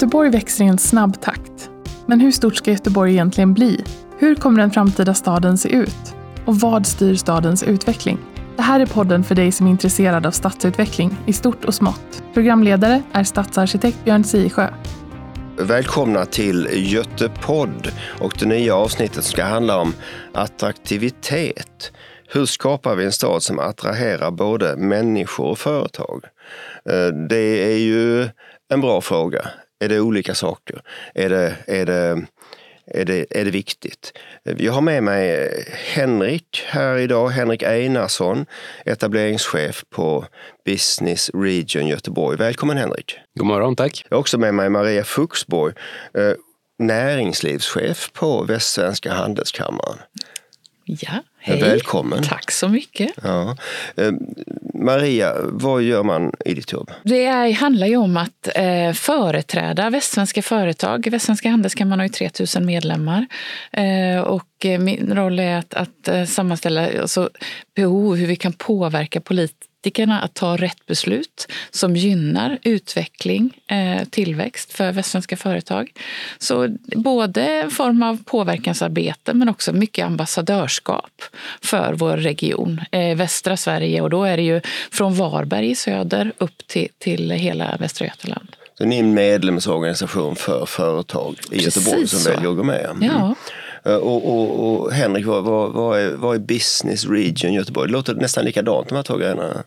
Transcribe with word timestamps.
Göteborg 0.00 0.30
växer 0.30 0.64
i 0.64 0.68
en 0.68 0.78
snabb 0.78 1.20
takt. 1.20 1.70
Men 2.06 2.20
hur 2.20 2.32
stort 2.32 2.56
ska 2.56 2.70
Göteborg 2.70 3.12
egentligen 3.12 3.54
bli? 3.54 3.84
Hur 4.18 4.34
kommer 4.34 4.60
den 4.60 4.70
framtida 4.70 5.14
staden 5.14 5.58
se 5.58 5.68
ut? 5.68 6.14
Och 6.44 6.56
vad 6.56 6.86
styr 6.86 7.14
stadens 7.14 7.62
utveckling? 7.62 8.18
Det 8.56 8.62
här 8.62 8.80
är 8.80 8.86
podden 8.86 9.24
för 9.24 9.34
dig 9.34 9.52
som 9.52 9.66
är 9.66 9.70
intresserad 9.70 10.26
av 10.26 10.30
stadsutveckling 10.30 11.16
i 11.26 11.32
stort 11.32 11.64
och 11.64 11.74
smått. 11.74 12.22
Programledare 12.34 13.02
är 13.12 13.24
stadsarkitekt 13.24 14.04
Björn 14.04 14.24
Sisjö. 14.24 14.68
Välkomna 15.58 16.24
till 16.24 16.68
Götepodd 16.72 17.92
och 18.20 18.36
det 18.38 18.46
nya 18.46 18.74
avsnittet 18.74 19.24
ska 19.24 19.44
handla 19.44 19.80
om 19.80 19.94
attraktivitet. 20.34 21.92
Hur 22.28 22.46
skapar 22.46 22.94
vi 22.94 23.04
en 23.04 23.12
stad 23.12 23.42
som 23.42 23.58
attraherar 23.58 24.30
både 24.30 24.76
människor 24.76 25.46
och 25.46 25.58
företag? 25.58 26.24
Eh, 26.90 27.14
det 27.28 27.72
är 27.72 27.78
ju 27.78 28.28
en 28.72 28.80
bra 28.80 29.00
fråga. 29.00 29.48
Är 29.80 29.88
det 29.88 30.00
olika 30.00 30.34
saker? 30.34 30.82
Är 31.14 31.28
det, 31.28 31.56
är 31.66 31.86
det, 31.86 32.26
är 32.86 33.04
det, 33.04 33.26
är 33.30 33.44
det 33.44 33.50
viktigt? 33.50 34.12
Jag 34.42 34.72
har 34.72 34.80
med 34.80 35.02
mig 35.02 35.50
Henrik 35.94 36.64
här 36.66 36.98
idag, 36.98 37.28
Henrik 37.28 37.62
Einarsson, 37.62 38.46
etableringschef 38.84 39.84
på 39.90 40.26
Business 40.64 41.30
Region 41.34 41.86
Göteborg. 41.86 42.36
Välkommen 42.36 42.76
Henrik! 42.76 43.18
God 43.38 43.46
morgon, 43.46 43.76
tack! 43.76 44.04
Jag 44.08 44.16
har 44.16 44.20
också 44.20 44.38
med 44.38 44.54
mig 44.54 44.68
Maria 44.70 45.04
Fuxborg, 45.04 45.74
eh, 46.14 46.32
näringslivschef 46.78 48.12
på 48.12 48.44
Västsvenska 48.44 49.12
Handelskammaren. 49.12 49.98
Ja, 50.84 51.22
hej. 51.50 51.60
Välkommen! 51.60 52.22
Tack 52.22 52.50
så 52.50 52.68
mycket! 52.68 53.10
Ja. 53.22 53.56
Eh, 53.96 54.12
Maria, 54.74 55.34
vad 55.42 55.82
gör 55.82 56.02
man 56.02 56.32
i 56.44 56.54
ditt 56.54 56.72
jobb? 56.72 56.90
Det 57.02 57.24
är, 57.24 57.52
handlar 57.52 57.86
ju 57.86 57.96
om 57.96 58.16
att 58.16 58.48
eh, 58.54 58.92
företräda 58.92 59.90
västsvenska 59.90 60.42
företag. 60.42 61.08
Västsvenska 61.10 61.50
Handelskammaren 61.50 61.98
har 61.98 62.06
ju 62.06 62.12
3000 62.12 62.66
medlemmar. 62.66 63.26
Eh, 63.72 64.20
och 64.20 64.64
eh, 64.64 64.80
min 64.80 65.14
roll 65.14 65.38
är 65.38 65.58
att, 65.58 65.74
att 65.74 66.08
eh, 66.08 66.24
sammanställa 66.24 67.00
alltså, 67.00 67.30
behov, 67.76 68.16
hur 68.16 68.26
vi 68.26 68.36
kan 68.36 68.52
påverka 68.52 69.20
politiker 69.20 69.69
politikerna 69.82 70.20
att 70.20 70.34
ta 70.34 70.56
rätt 70.56 70.86
beslut 70.86 71.48
som 71.70 71.96
gynnar 71.96 72.58
utveckling, 72.62 73.50
eh, 73.66 74.04
tillväxt 74.10 74.72
för 74.72 74.92
västsvenska 74.92 75.36
företag. 75.36 75.92
Så 76.38 76.68
både 76.96 77.42
en 77.42 77.70
form 77.70 78.02
av 78.02 78.24
påverkansarbete 78.24 79.34
men 79.34 79.48
också 79.48 79.72
mycket 79.72 80.06
ambassadörskap 80.06 81.22
för 81.62 81.94
vår 81.94 82.16
region, 82.16 82.80
eh, 82.92 83.16
västra 83.16 83.56
Sverige. 83.56 84.00
Och 84.00 84.10
då 84.10 84.24
är 84.24 84.36
det 84.36 84.42
ju 84.42 84.60
från 84.90 85.14
Varberg 85.14 85.70
i 85.70 85.74
söder 85.74 86.32
upp 86.38 86.66
till, 86.66 86.88
till 86.98 87.30
hela 87.30 87.76
Västra 87.76 88.06
Götaland. 88.06 88.48
Så 88.78 88.84
ni 88.84 88.96
är 88.96 89.00
en 89.00 89.14
medlemsorganisation 89.14 90.36
för 90.36 90.66
företag 90.66 91.36
i 91.50 91.54
Precis 91.54 91.76
Göteborg 91.76 92.08
som 92.08 92.18
så. 92.18 92.30
väljer 92.30 92.50
att 92.50 92.56
gå 92.56 92.62
med? 92.62 92.84
Mm. 92.90 93.02
Ja. 93.02 93.34
Eh, 93.84 93.94
och, 93.94 94.28
och, 94.28 94.82
och, 94.82 94.92
Henrik, 94.92 95.26
vad, 95.26 95.44
vad, 95.44 95.72
vad, 95.72 96.00
är, 96.00 96.10
vad 96.10 96.34
är 96.34 96.40
Business 96.40 97.04
Region 97.04 97.52
Göteborg? 97.52 97.88
Det 97.88 97.92
låter 97.92 98.14
nästan 98.14 98.44
likadant 98.44 98.88
de 98.88 98.94
här 98.94 99.02
två 99.02 99.16
grejerna. 99.16 99.64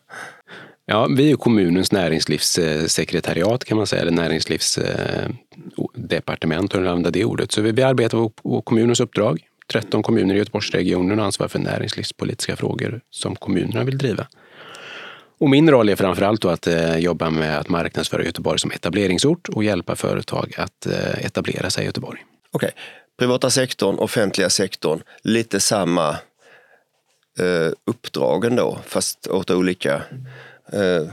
Ja, 0.86 1.08
vi 1.17 1.31
är 1.31 1.36
kommunens 1.36 1.92
näringslivssekretariat 1.92 3.66
kan 3.66 3.78
man 3.78 3.88
säga, 3.88 4.02
eller 4.02 4.11
näringslivsdepartement, 4.11 6.75
hur 6.75 6.88
använder 6.88 7.11
det 7.11 7.25
ordet. 7.25 7.52
Så 7.52 7.61
vi 7.61 7.83
arbetar 7.83 8.30
på 8.30 8.61
kommunens 8.61 9.00
uppdrag. 9.00 9.39
13 9.72 10.03
kommuner 10.03 10.36
i 10.36 10.38
Göteborgsregionen 10.38 11.20
ansvarar 11.20 11.50
för 11.50 11.59
näringslivspolitiska 11.59 12.55
frågor 12.55 13.02
som 13.09 13.36
kommunerna 13.36 13.83
vill 13.83 13.98
driva. 13.98 14.27
Och 15.39 15.50
min 15.50 15.72
roll 15.72 15.89
är 15.89 15.95
framförallt 15.95 16.45
att 16.45 16.67
eh, 16.67 16.98
jobba 16.98 17.30
med 17.30 17.59
att 17.59 17.70
marknadsföra 17.70 18.23
Göteborg 18.23 18.59
som 18.59 18.72
etableringsort 18.72 19.49
och 19.49 19.64
hjälpa 19.64 19.95
företag 19.95 20.54
att 20.58 20.86
eh, 20.86 21.26
etablera 21.26 21.70
sig 21.70 21.83
i 21.83 21.86
Göteborg. 21.86 22.20
Okej, 22.52 22.71
privata 23.20 23.50
sektorn, 23.50 23.96
offentliga 24.00 24.50
sektorn, 24.50 25.02
lite 25.24 25.60
samma 25.60 26.10
eh, 27.40 27.72
uppdrag 27.86 28.46
ändå, 28.46 28.80
fast 28.86 29.28
åt 29.28 29.52
olika. 29.52 30.02
Eh, 30.74 31.08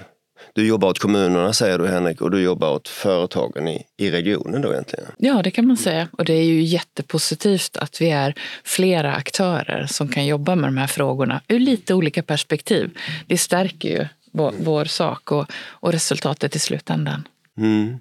du 0.52 0.66
jobbar 0.66 0.88
åt 0.88 0.98
kommunerna 0.98 1.52
säger 1.52 1.78
du 1.78 1.86
Henrik 1.86 2.20
och 2.20 2.30
du 2.30 2.42
jobbar 2.42 2.70
åt 2.70 2.88
företagen 2.88 3.68
i, 3.68 3.86
i 3.96 4.10
regionen 4.10 4.62
då 4.62 4.72
egentligen? 4.72 5.06
Ja, 5.18 5.42
det 5.42 5.50
kan 5.50 5.66
man 5.66 5.76
säga. 5.76 6.08
Och 6.12 6.24
det 6.24 6.32
är 6.32 6.44
ju 6.44 6.62
jättepositivt 6.62 7.76
att 7.76 8.00
vi 8.00 8.10
är 8.10 8.34
flera 8.64 9.14
aktörer 9.14 9.86
som 9.86 10.08
kan 10.08 10.26
jobba 10.26 10.54
med 10.54 10.68
de 10.68 10.76
här 10.76 10.86
frågorna 10.86 11.40
ur 11.48 11.58
lite 11.58 11.94
olika 11.94 12.22
perspektiv. 12.22 12.98
Det 13.26 13.38
stärker 13.38 13.88
ju 13.88 14.06
vår, 14.32 14.54
vår 14.58 14.84
sak 14.84 15.32
och, 15.32 15.46
och 15.68 15.92
resultatet 15.92 16.56
i 16.56 16.58
slutändan. 16.58 17.28
Mm. 17.58 17.98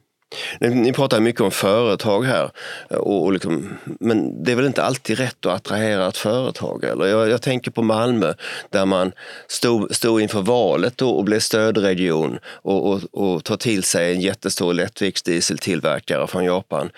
Ni 0.59 0.94
pratar 0.94 1.19
mycket 1.19 1.41
om 1.41 1.51
företag 1.51 2.23
här, 2.23 2.51
eh, 2.90 2.97
och, 2.97 3.23
och 3.23 3.34
liksom, 3.34 3.78
men 4.00 4.44
det 4.44 4.51
är 4.51 4.56
väl 4.56 4.66
inte 4.66 4.84
alltid 4.84 5.17
rätt 5.17 5.45
att 5.45 5.56
attrahera 5.56 6.07
ett 6.07 6.17
företag? 6.17 6.84
Eller? 6.84 7.06
Jag, 7.06 7.29
jag 7.29 7.41
tänker 7.41 7.72
på 7.72 7.81
Malmö 7.81 8.34
där 8.69 8.85
man 8.85 9.12
stod, 9.47 9.95
stod 9.95 10.22
inför 10.22 10.41
valet 10.41 10.97
då 10.97 11.09
och 11.09 11.23
blev 11.23 11.39
stödregion 11.39 12.39
och, 12.45 12.89
och, 12.94 13.01
och 13.12 13.44
tar 13.44 13.57
till 13.57 13.84
sig 13.84 14.13
en 14.13 14.22
jättestor 14.22 14.73
lättviktsdieseltillverkare 14.73 16.28
från 16.28 16.45
Japan. 16.45 16.89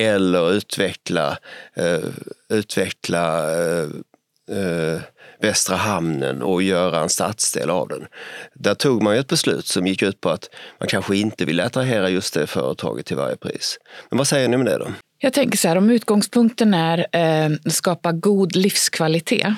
Eller 0.00 0.52
utveckla, 0.52 1.38
eh, 1.74 2.04
utveckla 2.48 3.50
eh, 3.50 3.88
eh, 4.50 5.00
Västra 5.40 5.76
hamnen 5.76 6.42
och 6.42 6.62
göra 6.62 7.00
en 7.00 7.08
stadsdel 7.08 7.70
av 7.70 7.88
den. 7.88 8.06
Där 8.54 8.74
tog 8.74 9.02
man 9.02 9.14
ju 9.14 9.20
ett 9.20 9.28
beslut 9.28 9.66
som 9.66 9.86
gick 9.86 10.02
ut 10.02 10.20
på 10.20 10.30
att 10.30 10.50
man 10.80 10.88
kanske 10.88 11.16
inte 11.16 11.44
ville 11.44 11.64
attrahera 11.64 12.08
just 12.08 12.34
det 12.34 12.46
företaget 12.46 13.06
till 13.06 13.16
varje 13.16 13.36
pris. 13.36 13.78
Men 14.10 14.18
vad 14.18 14.28
säger 14.28 14.48
ni 14.48 14.56
om 14.56 14.64
det 14.64 14.78
då? 14.78 14.88
Jag 15.18 15.32
tänker 15.32 15.58
så 15.58 15.68
här, 15.68 15.76
om 15.76 15.90
utgångspunkten 15.90 16.74
är 16.74 17.06
eh, 17.12 17.50
skapa 17.70 18.12
god 18.12 18.56
livskvalitet 18.56 19.54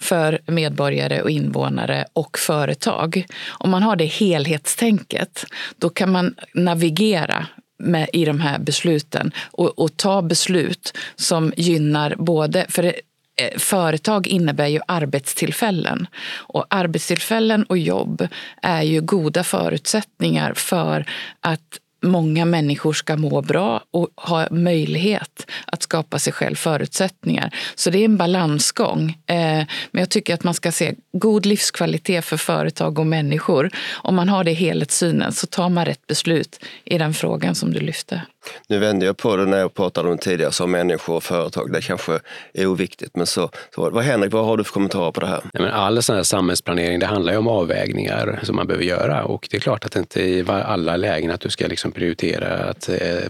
för 0.00 0.40
medborgare 0.46 1.22
och 1.22 1.30
invånare 1.30 2.04
och 2.12 2.38
företag. 2.38 3.26
Om 3.48 3.70
man 3.70 3.82
har 3.82 3.96
det 3.96 4.04
helhetstänket, 4.04 5.44
då 5.78 5.88
kan 5.88 6.12
man 6.12 6.34
navigera 6.54 7.46
med, 7.78 8.08
i 8.12 8.24
de 8.24 8.40
här 8.40 8.58
besluten 8.58 9.32
och, 9.50 9.78
och, 9.78 9.96
ta 9.96 10.22
beslut 10.22 10.98
som 11.16 11.52
gynnar 11.56 12.14
både... 12.18 12.66
För 12.68 12.82
det, 12.82 12.94
Eh, 13.36 13.58
företag 13.58 14.26
innebär 14.26 14.66
ju 14.66 14.80
arbetstillfällen. 14.88 16.06
Och 16.36 16.66
arbetstillfällen 16.70 17.64
och 17.64 17.78
jobb 17.78 18.28
är 18.62 18.82
ju 18.82 19.00
goda 19.00 19.44
förutsättningar 19.44 20.54
för 20.54 21.06
att 21.40 21.78
många 22.02 22.44
människor 22.44 22.92
ska 22.92 23.16
må 23.16 23.42
bra 23.42 23.82
och 23.90 24.08
ha 24.16 24.46
möjlighet 24.50 25.50
att 25.66 25.82
skapa 25.82 26.18
sig 26.18 26.32
själv 26.32 26.54
förutsättningar. 26.54 27.54
Så 27.74 27.90
det 27.90 27.98
är 27.98 28.04
en 28.04 28.16
balansgång. 28.16 29.10
Eh, 29.26 29.66
men 29.90 30.00
jag 30.00 30.10
tycker 30.10 30.34
att 30.34 30.44
man 30.44 30.54
ska 30.54 30.72
se 30.72 30.94
god 31.12 31.46
livskvalitet 31.46 32.24
för 32.24 32.36
företag 32.36 32.98
och 32.98 33.06
människor. 33.06 33.70
Om 33.92 34.14
man 34.14 34.28
har 34.28 34.44
det 34.44 34.52
helhetssynen 34.52 35.32
så 35.32 35.46
tar 35.46 35.68
man 35.68 35.84
rätt 35.84 36.06
beslut 36.06 36.64
i 36.84 36.98
den 36.98 37.14
frågan 37.14 37.54
som 37.54 37.72
du 37.72 37.80
lyfte. 37.80 38.22
Nu 38.68 38.78
vände 38.78 39.06
jag 39.06 39.16
på 39.16 39.36
det 39.36 39.46
när 39.46 39.58
jag 39.58 39.74
pratade 39.74 40.10
om 40.10 40.18
tidigare 40.18 40.52
som 40.52 40.70
människor 40.70 41.16
och 41.16 41.22
företag. 41.22 41.72
Det 41.72 41.80
kanske 41.80 42.20
är 42.54 42.66
oviktigt. 42.66 43.16
Men 43.16 43.26
så, 43.26 43.50
så 43.74 43.90
vad 43.90 44.04
Henrik, 44.04 44.32
vad 44.32 44.44
har 44.44 44.56
du 44.56 44.64
för 44.64 44.72
kommentarer 44.72 45.12
på 45.12 45.20
det 45.20 45.26
här? 45.26 45.40
Ja, 45.52 45.60
men 45.60 45.70
all 45.70 46.02
sån 46.02 46.16
här 46.16 46.22
samhällsplanering 46.22 46.98
det 46.98 47.06
handlar 47.06 47.32
ju 47.32 47.38
om 47.38 47.48
avvägningar 47.48 48.40
som 48.42 48.56
man 48.56 48.66
behöver 48.66 48.84
göra. 48.84 49.24
Och 49.24 49.48
det 49.50 49.56
är 49.56 49.60
klart 49.60 49.84
att 49.84 49.92
det 49.92 49.98
inte 49.98 50.22
i 50.22 50.44
alla 50.48 50.96
lägen 50.96 51.30
att 51.30 51.40
du 51.40 51.50
ska 51.50 51.66
liksom 51.66 51.92
prioritera 51.92 52.48
att, 52.48 52.88
eh, 52.88 53.26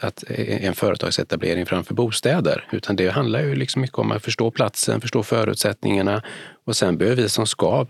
att 0.00 0.24
eh, 0.30 0.64
en 0.64 0.74
företagsetablering 0.74 1.66
framför 1.66 1.94
bostäder. 1.94 2.68
Utan 2.72 2.96
det 2.96 3.08
handlar 3.08 3.40
ju 3.40 3.54
liksom 3.54 3.82
mycket 3.82 3.98
om 3.98 4.12
att 4.12 4.24
förstå 4.24 4.50
platsen, 4.50 5.00
förstå 5.00 5.22
förutsättningarna 5.22 6.22
och 6.66 6.76
sen 6.76 6.98
behöver 6.98 7.22
vi 7.22 7.28
som 7.28 7.46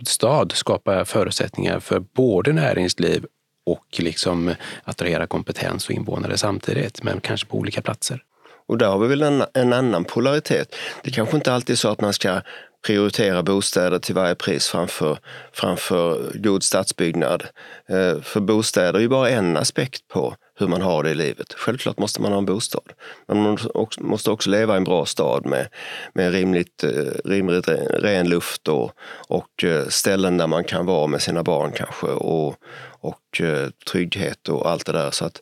stad 0.06 0.52
skapa 0.52 1.04
förutsättningar 1.04 1.80
för 1.80 2.00
både 2.00 2.52
näringsliv 2.52 3.24
och 3.72 3.86
liksom 3.98 4.54
attrahera 4.84 5.26
kompetens 5.26 5.88
och 5.88 5.94
invånare 5.94 6.38
samtidigt, 6.38 7.02
men 7.02 7.20
kanske 7.20 7.46
på 7.46 7.56
olika 7.56 7.82
platser. 7.82 8.22
Och 8.66 8.78
där 8.78 8.88
har 8.88 8.98
vi 8.98 9.08
väl 9.08 9.22
en, 9.22 9.44
en 9.54 9.72
annan 9.72 10.04
polaritet. 10.04 10.74
Det 11.02 11.10
kanske 11.10 11.36
inte 11.36 11.52
alltid 11.52 11.74
är 11.74 11.76
så 11.76 11.88
att 11.88 12.00
man 12.00 12.12
ska 12.12 12.40
prioritera 12.86 13.42
bostäder 13.42 13.98
till 13.98 14.14
varje 14.14 14.34
pris 14.34 14.68
framför, 14.68 15.18
framför 15.52 16.32
god 16.34 16.62
stadsbyggnad. 16.62 17.44
Eh, 17.88 18.20
för 18.20 18.40
bostäder 18.40 18.94
är 18.94 19.02
ju 19.02 19.08
bara 19.08 19.30
en 19.30 19.56
aspekt 19.56 20.08
på 20.08 20.34
hur 20.58 20.68
man 20.68 20.82
har 20.82 21.02
det 21.02 21.10
i 21.10 21.14
livet. 21.14 21.52
Självklart 21.52 21.98
måste 21.98 22.22
man 22.22 22.32
ha 22.32 22.38
en 22.38 22.44
bostad. 22.44 22.92
Men 23.26 23.42
man 23.42 23.58
måste 24.00 24.30
också 24.30 24.50
leva 24.50 24.74
i 24.74 24.76
en 24.76 24.84
bra 24.84 25.06
stad 25.06 25.46
med, 25.46 25.68
med 26.12 26.32
rimligt, 26.32 26.84
eh, 26.84 26.90
rimligt 27.24 27.68
ren 27.90 28.28
luft 28.28 28.68
och, 28.68 28.92
och 29.28 29.64
eh, 29.64 29.86
ställen 29.88 30.36
där 30.36 30.46
man 30.46 30.64
kan 30.64 30.86
vara 30.86 31.06
med 31.06 31.22
sina 31.22 31.42
barn 31.42 31.72
kanske 31.72 32.06
och, 32.06 32.56
och 33.00 33.40
eh, 33.40 33.68
trygghet 33.90 34.48
och 34.48 34.70
allt 34.70 34.86
det 34.86 34.92
där. 34.92 35.10
Så 35.10 35.24
att 35.24 35.40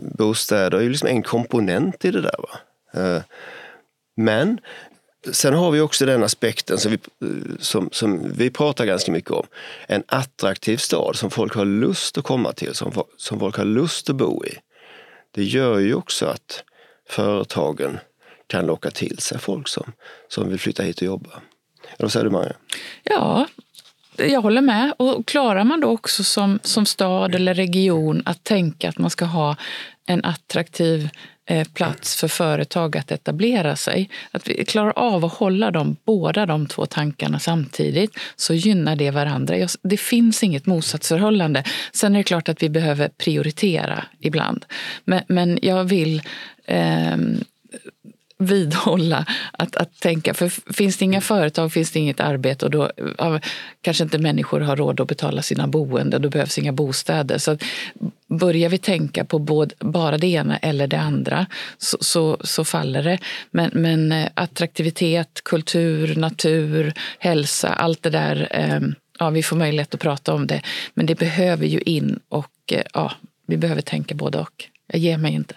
bostäder 0.00 0.78
är 0.78 0.82
ju 0.82 0.88
liksom 0.88 1.08
en 1.08 1.22
komponent 1.22 2.04
i 2.04 2.10
det 2.10 2.20
där. 2.20 2.36
Va? 2.38 3.22
Men 4.16 4.60
Sen 5.32 5.54
har 5.54 5.70
vi 5.70 5.80
också 5.80 6.06
den 6.06 6.22
aspekten 6.22 6.78
som 6.78 6.90
vi, 6.90 6.98
eh, 7.28 7.56
som, 7.58 7.88
som 7.92 8.32
vi 8.32 8.50
pratar 8.50 8.86
ganska 8.86 9.12
mycket 9.12 9.30
om. 9.30 9.46
En 9.88 10.02
attraktiv 10.06 10.76
stad 10.76 11.16
som 11.16 11.30
folk 11.30 11.54
har 11.54 11.64
lust 11.64 12.18
att 12.18 12.24
komma 12.24 12.52
till, 12.52 12.74
som, 12.74 12.92
som 13.16 13.40
folk 13.40 13.56
har 13.56 13.64
lust 13.64 14.10
att 14.10 14.16
bo 14.16 14.44
i. 14.44 14.58
det 15.34 15.44
gör 15.44 15.78
ju 15.78 15.94
också 15.94 16.26
att 16.26 16.64
företagen 17.08 17.98
kan 18.46 18.66
locka 18.66 18.90
till 18.90 19.18
sig 19.18 19.38
folk 19.38 19.68
som, 19.68 19.92
som 20.28 20.48
vill 20.48 20.60
flytta 20.60 20.82
hit 20.82 20.96
och 20.96 21.06
jobba. 21.06 21.30
Eller 21.84 22.04
vad 22.04 22.12
säger 22.12 22.24
du 22.24 22.30
Maja? 22.30 22.52
Ja, 23.02 23.46
jag 24.16 24.40
håller 24.40 24.60
med. 24.60 24.94
Och 24.96 25.26
klarar 25.26 25.64
man 25.64 25.80
då 25.80 25.88
också 25.88 26.24
som, 26.24 26.58
som 26.62 26.86
stad 26.86 27.34
eller 27.34 27.54
region 27.54 28.22
att 28.26 28.44
tänka 28.44 28.88
att 28.88 28.98
man 28.98 29.10
ska 29.10 29.24
ha 29.24 29.56
en 30.06 30.24
attraktiv 30.24 31.08
Eh, 31.46 31.68
plats 31.68 32.16
för 32.16 32.28
företag 32.28 32.96
att 32.96 33.12
etablera 33.12 33.76
sig. 33.76 34.10
Att 34.30 34.48
vi 34.48 34.64
klarar 34.64 34.92
av 34.98 35.24
att 35.24 35.32
hålla 35.32 35.70
dem, 35.70 35.96
båda 36.04 36.46
de 36.46 36.66
två 36.66 36.86
tankarna 36.86 37.38
samtidigt 37.38 38.18
så 38.36 38.54
gynnar 38.54 38.96
det 38.96 39.10
varandra. 39.10 39.68
Det 39.82 39.96
finns 39.96 40.42
inget 40.42 40.66
motsatsförhållande. 40.66 41.64
Sen 41.92 42.14
är 42.14 42.18
det 42.18 42.22
klart 42.22 42.48
att 42.48 42.62
vi 42.62 42.68
behöver 42.68 43.08
prioritera 43.08 44.04
ibland. 44.20 44.64
Men, 45.04 45.22
men 45.28 45.58
jag 45.62 45.84
vill 45.84 46.22
eh, 46.64 47.16
vidhålla 48.44 49.26
att, 49.52 49.76
att 49.76 50.00
tänka. 50.00 50.34
För 50.34 50.72
finns 50.72 50.96
det 50.96 51.04
inga 51.04 51.20
företag 51.20 51.72
finns 51.72 51.90
det 51.90 51.98
inget 51.98 52.20
arbete 52.20 52.64
och 52.64 52.70
då 52.70 52.90
kanske 53.82 54.04
inte 54.04 54.18
människor 54.18 54.60
har 54.60 54.76
råd 54.76 55.00
att 55.00 55.08
betala 55.08 55.42
sina 55.42 55.66
boenden. 55.66 56.22
Då 56.22 56.28
behövs 56.28 56.58
inga 56.58 56.72
bostäder. 56.72 57.38
Så 57.38 57.56
börjar 58.28 58.68
vi 58.68 58.78
tänka 58.78 59.24
på 59.24 59.38
både, 59.38 59.74
bara 59.78 60.18
det 60.18 60.26
ena 60.26 60.56
eller 60.56 60.86
det 60.86 61.00
andra 61.00 61.46
så, 61.78 61.96
så, 62.00 62.38
så 62.40 62.64
faller 62.64 63.02
det. 63.02 63.18
Men, 63.50 63.70
men, 63.74 64.12
eh, 64.12 64.28
attraktivitet, 64.34 65.40
kultur, 65.44 66.16
natur, 66.16 66.92
hälsa, 67.18 67.68
allt 67.68 68.02
det 68.02 68.10
där. 68.10 68.48
Eh, 68.50 68.80
ja, 69.18 69.30
vi 69.30 69.42
får 69.42 69.56
möjlighet 69.56 69.94
att 69.94 70.00
prata 70.00 70.34
om 70.34 70.46
det. 70.46 70.62
Men 70.94 71.06
det 71.06 71.14
behöver 71.14 71.66
ju 71.66 71.80
in 71.80 72.20
och 72.28 72.72
eh, 72.72 72.82
ja, 72.94 73.12
vi 73.46 73.56
behöver 73.56 73.82
tänka 73.82 74.14
både 74.14 74.38
och. 74.38 74.64
Jag 74.86 75.00
ger 75.00 75.18
mig 75.18 75.32
inte. 75.32 75.54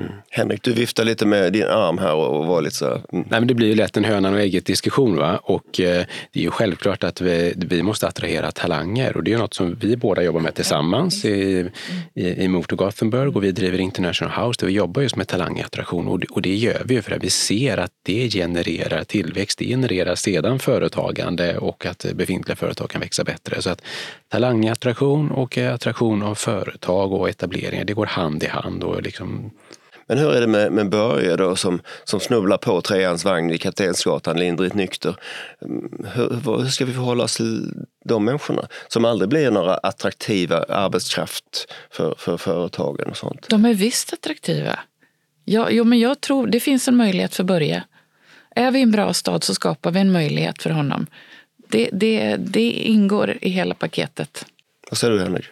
Mm. 0.00 0.12
Henrik, 0.30 0.62
du 0.62 0.72
viftar 0.72 1.04
lite 1.04 1.26
med 1.26 1.52
din 1.52 1.64
arm 1.64 1.98
här 1.98 2.14
och 2.14 2.46
var 2.46 2.62
lite 2.62 2.76
så 2.76 2.86
mm. 2.86 3.02
Nej, 3.10 3.24
men 3.28 3.46
Det 3.46 3.54
blir 3.54 3.68
ju 3.68 3.74
lätt 3.74 3.96
en 3.96 4.04
hönan 4.04 4.34
och 4.34 4.40
ägget 4.40 4.66
diskussion. 4.66 5.16
Va? 5.16 5.40
Och 5.42 5.80
eh, 5.80 6.04
det 6.32 6.40
är 6.40 6.44
ju 6.44 6.50
självklart 6.50 7.04
att 7.04 7.20
vi, 7.20 7.52
vi 7.56 7.82
måste 7.82 8.08
attrahera 8.08 8.50
talanger 8.50 9.16
och 9.16 9.24
det 9.24 9.32
är 9.32 9.38
något 9.38 9.54
som 9.54 9.74
vi 9.74 9.96
båda 9.96 10.22
jobbar 10.22 10.40
med 10.40 10.54
tillsammans 10.54 11.24
i, 11.24 11.70
i, 12.14 12.44
i 12.44 12.48
Motor 12.48 12.76
Gothenburg 12.76 13.36
och 13.36 13.44
vi 13.44 13.52
driver 13.52 13.80
International 13.80 14.46
House 14.46 14.60
där 14.60 14.66
vi 14.66 14.72
jobbar 14.72 15.02
just 15.02 15.16
med 15.16 15.28
talangattraktion 15.28 16.08
och, 16.08 16.24
och 16.30 16.42
det 16.42 16.54
gör 16.54 16.82
vi 16.84 17.02
för 17.02 17.12
att 17.12 17.24
vi 17.24 17.30
ser 17.30 17.78
att 17.78 17.92
det 18.02 18.30
genererar 18.30 19.04
tillväxt. 19.04 19.58
Det 19.58 19.64
genererar 19.64 20.14
sedan 20.14 20.58
företagande 20.58 21.58
och 21.58 21.86
att 21.86 22.06
befintliga 22.14 22.56
företag 22.56 22.90
kan 22.90 23.00
växa 23.00 23.24
bättre. 23.24 23.62
Så 23.62 23.70
att 23.70 23.82
talangattraktion 24.28 25.30
och 25.30 25.58
attraktion 25.58 26.22
av 26.22 26.34
företag 26.34 27.12
och 27.12 27.28
etableringar, 27.28 27.84
det 27.84 27.92
går 27.92 28.06
hand 28.06 28.42
i 28.42 28.46
hand. 28.46 28.82
Och 28.84 29.02
liksom 29.02 29.50
men 30.10 30.18
hur 30.18 30.32
är 30.32 30.40
det 30.40 30.46
med, 30.46 30.72
med 30.72 30.88
Börje 30.88 31.36
då 31.36 31.56
som, 31.56 31.80
som 32.04 32.20
snubblar 32.20 32.56
på 32.56 32.80
treans 32.80 33.24
vagn 33.24 33.50
i 33.50 33.58
Kaptensgatan 33.58 34.36
lindrigt 34.36 34.74
nykter? 34.74 35.16
Mm, 35.62 36.06
hur, 36.14 36.58
hur 36.62 36.68
ska 36.68 36.84
vi 36.84 36.92
förhålla 36.92 37.24
oss 37.24 37.36
till 37.36 37.72
de 38.04 38.24
människorna 38.24 38.68
som 38.88 39.04
aldrig 39.04 39.28
blir 39.28 39.50
några 39.50 39.74
attraktiva 39.74 40.62
arbetskraft 40.62 41.72
för, 41.90 42.14
för 42.18 42.36
företagen 42.36 43.10
och 43.10 43.16
sånt? 43.16 43.46
De 43.48 43.64
är 43.64 43.74
visst 43.74 44.12
attraktiva. 44.12 44.78
Ja, 45.44 45.70
jo, 45.70 45.84
men 45.84 45.98
jag 45.98 46.20
tror 46.20 46.46
det 46.46 46.60
finns 46.60 46.88
en 46.88 46.96
möjlighet 46.96 47.34
för 47.34 47.44
Börje. 47.44 47.84
Är 48.56 48.70
vi 48.70 48.78
i 48.78 48.82
en 48.82 48.90
bra 48.90 49.14
stad 49.14 49.44
så 49.44 49.54
skapar 49.54 49.90
vi 49.90 50.00
en 50.00 50.12
möjlighet 50.12 50.62
för 50.62 50.70
honom. 50.70 51.06
Det, 51.68 51.88
det, 51.92 52.36
det 52.36 52.70
ingår 52.70 53.38
i 53.40 53.48
hela 53.48 53.74
paketet. 53.74 54.46
Vad 54.90 54.98
säger 54.98 55.14
du 55.14 55.20
Henrik? 55.20 55.46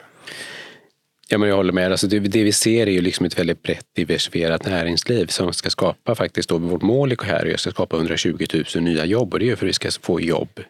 Ja, 1.30 1.38
men 1.38 1.48
jag 1.48 1.56
håller 1.56 1.72
med. 1.72 1.90
Alltså 1.90 2.06
det, 2.06 2.18
det, 2.18 2.44
vi 2.44 2.52
ser 2.52 2.86
är 2.86 2.90
ju 2.90 3.00
liksom 3.00 3.26
ett 3.26 3.38
väldigt 3.38 3.62
brett 3.62 3.86
diversifierat 3.92 4.66
näringsliv 4.66 5.26
som 5.26 5.52
ska 5.52 5.70
skapa 5.70 6.14
faktiskt, 6.14 6.48
då, 6.48 6.58
vårt 6.58 6.82
mål 6.82 7.12
i 7.12 7.16
här 7.22 7.54
att 7.54 7.60
skapa 7.60 7.96
120 7.96 8.46
000 8.74 8.84
nya 8.84 9.04
jobb 9.04 9.34
och 9.34 9.40
det 9.40 9.50
är 9.50 9.56
för 9.56 9.66
att 9.66 9.68
vi 9.68 9.72
ska 9.72 9.90
få 9.90 10.20
jobb 10.20 10.60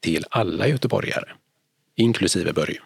till 0.00 0.24
alla 0.30 0.68
göteborgare, 0.68 1.28
inklusive 1.96 2.52
Börje. 2.52 2.80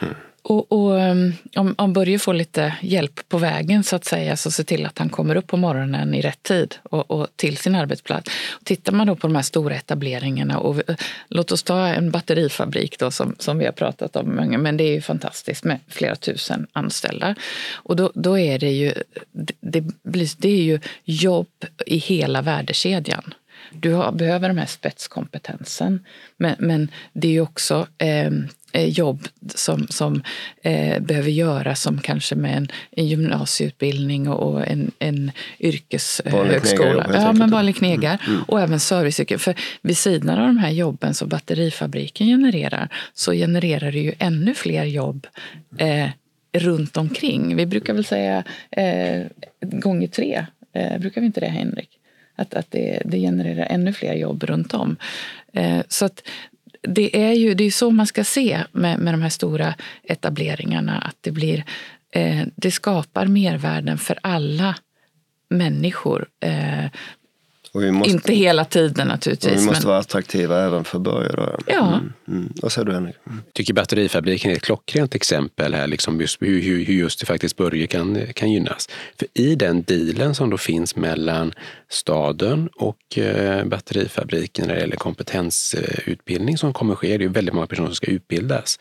Mm. 0.00 0.14
Och, 0.42 0.72
och, 0.72 1.00
ehm, 1.00 1.32
om, 1.56 1.74
om 1.78 1.92
Börje 1.92 2.18
får 2.18 2.34
lite 2.34 2.74
hjälp 2.82 3.28
på 3.28 3.38
vägen 3.38 3.84
så 3.84 3.96
att 3.96 4.04
säga, 4.04 4.36
så 4.36 4.50
se 4.50 4.64
till 4.64 4.86
att 4.86 4.98
han 4.98 5.08
kommer 5.08 5.36
upp 5.36 5.46
på 5.46 5.56
morgonen 5.56 6.14
i 6.14 6.20
rätt 6.20 6.42
tid 6.42 6.74
och, 6.82 7.10
och 7.10 7.26
till 7.36 7.56
sin 7.56 7.74
arbetsplats. 7.74 8.30
Tittar 8.64 8.92
man 8.92 9.06
då 9.06 9.16
på 9.16 9.26
de 9.26 9.36
här 9.36 9.42
stora 9.42 9.74
etableringarna 9.74 10.58
och 10.58 10.82
låt 11.28 11.52
oss 11.52 11.62
ta 11.62 11.86
en 11.86 12.10
batterifabrik 12.10 12.98
då 12.98 13.10
som, 13.10 13.34
som 13.38 13.58
vi 13.58 13.64
har 13.64 13.72
pratat 13.72 14.16
om, 14.16 14.26
men 14.58 14.76
det 14.76 14.84
är 14.84 14.92
ju 14.92 15.00
fantastiskt 15.00 15.64
med 15.64 15.78
flera 15.88 16.16
tusen 16.16 16.66
anställda. 16.72 17.34
Och 17.72 17.96
då, 17.96 18.12
då 18.14 18.38
är 18.38 18.58
det 18.58 18.70
ju, 18.70 18.94
det, 19.60 19.80
blir, 20.02 20.28
det 20.38 20.48
är 20.48 20.62
ju 20.62 20.80
jobb 21.04 21.48
i 21.86 21.96
hela 21.96 22.42
värdekedjan. 22.42 23.34
Du 23.72 23.92
har, 23.92 24.12
behöver 24.12 24.48
den 24.48 24.58
här 24.58 24.66
spetskompetensen, 24.66 26.04
men, 26.36 26.56
men 26.58 26.90
det 27.12 27.36
är 27.36 27.40
också 27.40 27.86
eh, 27.98 28.30
Eh, 28.72 28.88
jobb 28.88 29.28
som, 29.54 29.86
som 29.88 30.22
eh, 30.62 31.02
behöver 31.02 31.30
göras 31.30 31.82
som 31.82 31.98
kanske 31.98 32.34
med 32.34 32.56
en, 32.56 32.68
en 32.90 33.06
gymnasieutbildning 33.06 34.28
och 34.28 34.66
en, 34.66 34.90
en 34.98 35.32
yrkeshögskola. 35.58 37.06
Ja, 37.12 37.32
men 37.32 37.50
vanlig 37.50 37.76
knegar. 37.76 38.18
Mm. 38.22 38.34
Mm. 38.34 38.42
Och 38.48 38.60
även 38.60 38.80
serviceyrken. 38.80 39.38
För 39.38 39.54
vid 39.82 39.96
sidan 39.96 40.38
av 40.38 40.46
de 40.46 40.58
här 40.58 40.70
jobben 40.70 41.14
som 41.14 41.28
batterifabriken 41.28 42.26
genererar 42.26 42.88
så 43.14 43.32
genererar 43.32 43.92
det 43.92 44.00
ju 44.00 44.12
ännu 44.18 44.54
fler 44.54 44.84
jobb 44.84 45.26
eh, 45.78 46.08
runt 46.52 46.96
omkring. 46.96 47.56
Vi 47.56 47.66
brukar 47.66 47.94
väl 47.94 48.04
säga 48.04 48.44
eh, 48.70 49.26
gånger 49.60 50.08
tre. 50.08 50.46
Eh, 50.72 50.98
brukar 50.98 51.20
vi 51.20 51.26
inte 51.26 51.40
det, 51.40 51.48
Henrik? 51.48 51.99
Att, 52.40 52.54
att 52.54 52.70
det, 52.70 53.02
det 53.04 53.18
genererar 53.18 53.66
ännu 53.70 53.92
fler 53.92 54.14
jobb 54.14 54.44
runt 54.44 54.74
om. 54.74 54.96
Eh, 55.52 55.80
så 55.88 56.04
att 56.04 56.22
det 56.82 57.22
är 57.22 57.32
ju 57.32 57.54
det 57.54 57.64
är 57.64 57.70
så 57.70 57.90
man 57.90 58.06
ska 58.06 58.24
se 58.24 58.64
med, 58.72 58.98
med 58.98 59.14
de 59.14 59.22
här 59.22 59.28
stora 59.28 59.74
etableringarna. 60.02 60.98
Att 60.98 61.16
det, 61.20 61.30
blir, 61.30 61.64
eh, 62.12 62.42
det 62.56 62.70
skapar 62.70 63.26
mervärden 63.26 63.98
för 63.98 64.18
alla 64.22 64.76
människor. 65.48 66.26
Eh, 66.40 66.84
Måste, 67.74 68.10
inte 68.10 68.32
hela 68.34 68.64
tiden 68.64 69.08
naturligtvis. 69.08 69.52
vi 69.52 69.66
måste 69.66 69.82
men... 69.82 69.88
vara 69.88 69.98
attraktiva 69.98 70.64
även 70.64 70.84
för 70.84 70.98
Börje. 70.98 71.54
Ja. 71.66 71.88
Mm, 71.88 72.12
mm. 72.28 72.52
Vad 72.62 72.72
säger 72.72 72.86
du 72.86 72.92
Henrik? 72.92 73.16
Mm. 73.26 73.42
Jag 73.46 73.54
tycker 73.54 73.74
batterifabriken 73.74 74.50
är 74.50 74.54
ett 74.54 74.62
klockrent 74.62 75.14
exempel 75.14 75.74
här, 75.74 75.86
liksom 75.86 76.20
just, 76.20 76.42
hur, 76.42 76.84
hur 76.84 76.94
just 76.94 77.20
det 77.20 77.26
faktiskt 77.26 77.56
Börje 77.56 77.86
kan, 77.86 78.18
kan 78.34 78.52
gynnas. 78.52 78.88
För 79.18 79.28
i 79.34 79.54
den 79.54 79.82
dealen 79.82 80.34
som 80.34 80.50
då 80.50 80.58
finns 80.58 80.96
mellan 80.96 81.52
staden 81.88 82.68
och 82.76 83.18
eh, 83.18 83.64
batterifabriken 83.64 84.66
när 84.66 84.74
det 84.74 84.80
gäller 84.80 84.96
kompetensutbildning 84.96 86.58
som 86.58 86.72
kommer 86.72 86.94
ske, 86.94 87.18
det 87.18 87.24
är 87.24 87.28
väldigt 87.28 87.54
många 87.54 87.66
personer 87.66 87.88
som 87.88 87.94
ska 87.94 88.10
utbildas, 88.10 88.78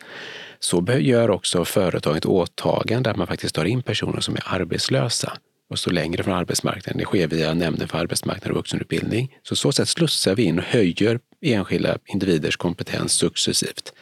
så 0.59 0.85
gör 0.99 1.29
också 1.29 1.65
företaget 1.65 2.25
åtagande 2.25 3.09
att 3.09 3.17
man 3.17 3.27
faktiskt 3.27 3.55
tar 3.55 3.65
in 3.65 3.83
personer 3.83 4.19
som 4.19 4.35
är 4.35 4.43
arbetslösa 4.45 5.37
och 5.69 5.79
stå 5.79 5.91
längre 5.91 6.23
från 6.23 6.33
arbetsmarknaden. 6.33 6.97
Det 6.97 7.05
sker 7.05 7.27
via 7.27 7.53
Nämnden 7.53 7.87
för 7.87 7.97
arbetsmarknad 7.97 8.51
och 8.51 8.57
vuxenutbildning. 8.57 9.37
Så 9.43 9.55
så 9.55 9.71
sätt 9.71 9.89
slussar 9.89 10.35
vi 10.35 10.43
in 10.43 10.59
och 10.59 10.65
höjer 10.65 11.19
enskilda 11.41 11.97
individers 12.05 12.57
kompetens 12.57 13.13
successivt 13.13 13.93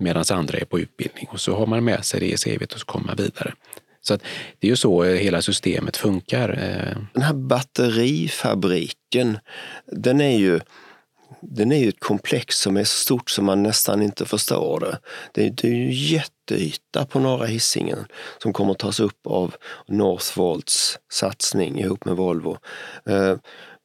medan 0.00 0.24
andra 0.30 0.58
är 0.58 0.64
på 0.64 0.80
utbildning. 0.80 1.28
Och 1.30 1.40
så 1.40 1.54
har 1.54 1.66
man 1.66 1.84
med 1.84 2.04
sig 2.04 2.20
det 2.20 2.26
i 2.26 2.36
CVt 2.36 2.72
och 2.72 2.80
så 2.80 2.86
kommer 2.86 3.06
man 3.06 3.16
vidare. 3.16 3.54
Så 4.00 4.14
att 4.14 4.22
det 4.58 4.66
är 4.66 4.70
ju 4.70 4.76
så 4.76 5.04
eh, 5.04 5.16
hela 5.16 5.42
systemet 5.42 5.96
funkar. 5.96 6.48
Eh. 6.48 6.96
Den 7.12 7.22
här 7.22 7.34
batterifabriken, 7.34 9.38
den 9.86 10.20
är 10.20 10.38
ju 10.38 10.60
den 11.42 11.72
är 11.72 11.78
ju 11.78 11.88
ett 11.88 12.00
komplex 12.00 12.58
som 12.58 12.76
är 12.76 12.84
så 12.84 12.96
stort 12.96 13.30
som 13.30 13.44
man 13.44 13.62
nästan 13.62 14.02
inte 14.02 14.24
förstår 14.24 14.80
det. 14.80 14.98
Det 15.32 15.46
är, 15.46 15.50
det 15.50 15.68
är 15.68 15.72
ju 15.72 15.92
jätteyta 15.92 17.04
på 17.04 17.20
norra 17.20 17.46
Hisingen 17.46 18.06
som 18.42 18.52
kommer 18.52 18.72
att 18.72 18.78
tas 18.78 19.00
upp 19.00 19.26
av 19.26 19.54
Northvolts 19.88 20.98
satsning 21.12 21.80
ihop 21.80 22.04
med 22.04 22.16
Volvo. 22.16 22.56
Eh, 23.06 23.36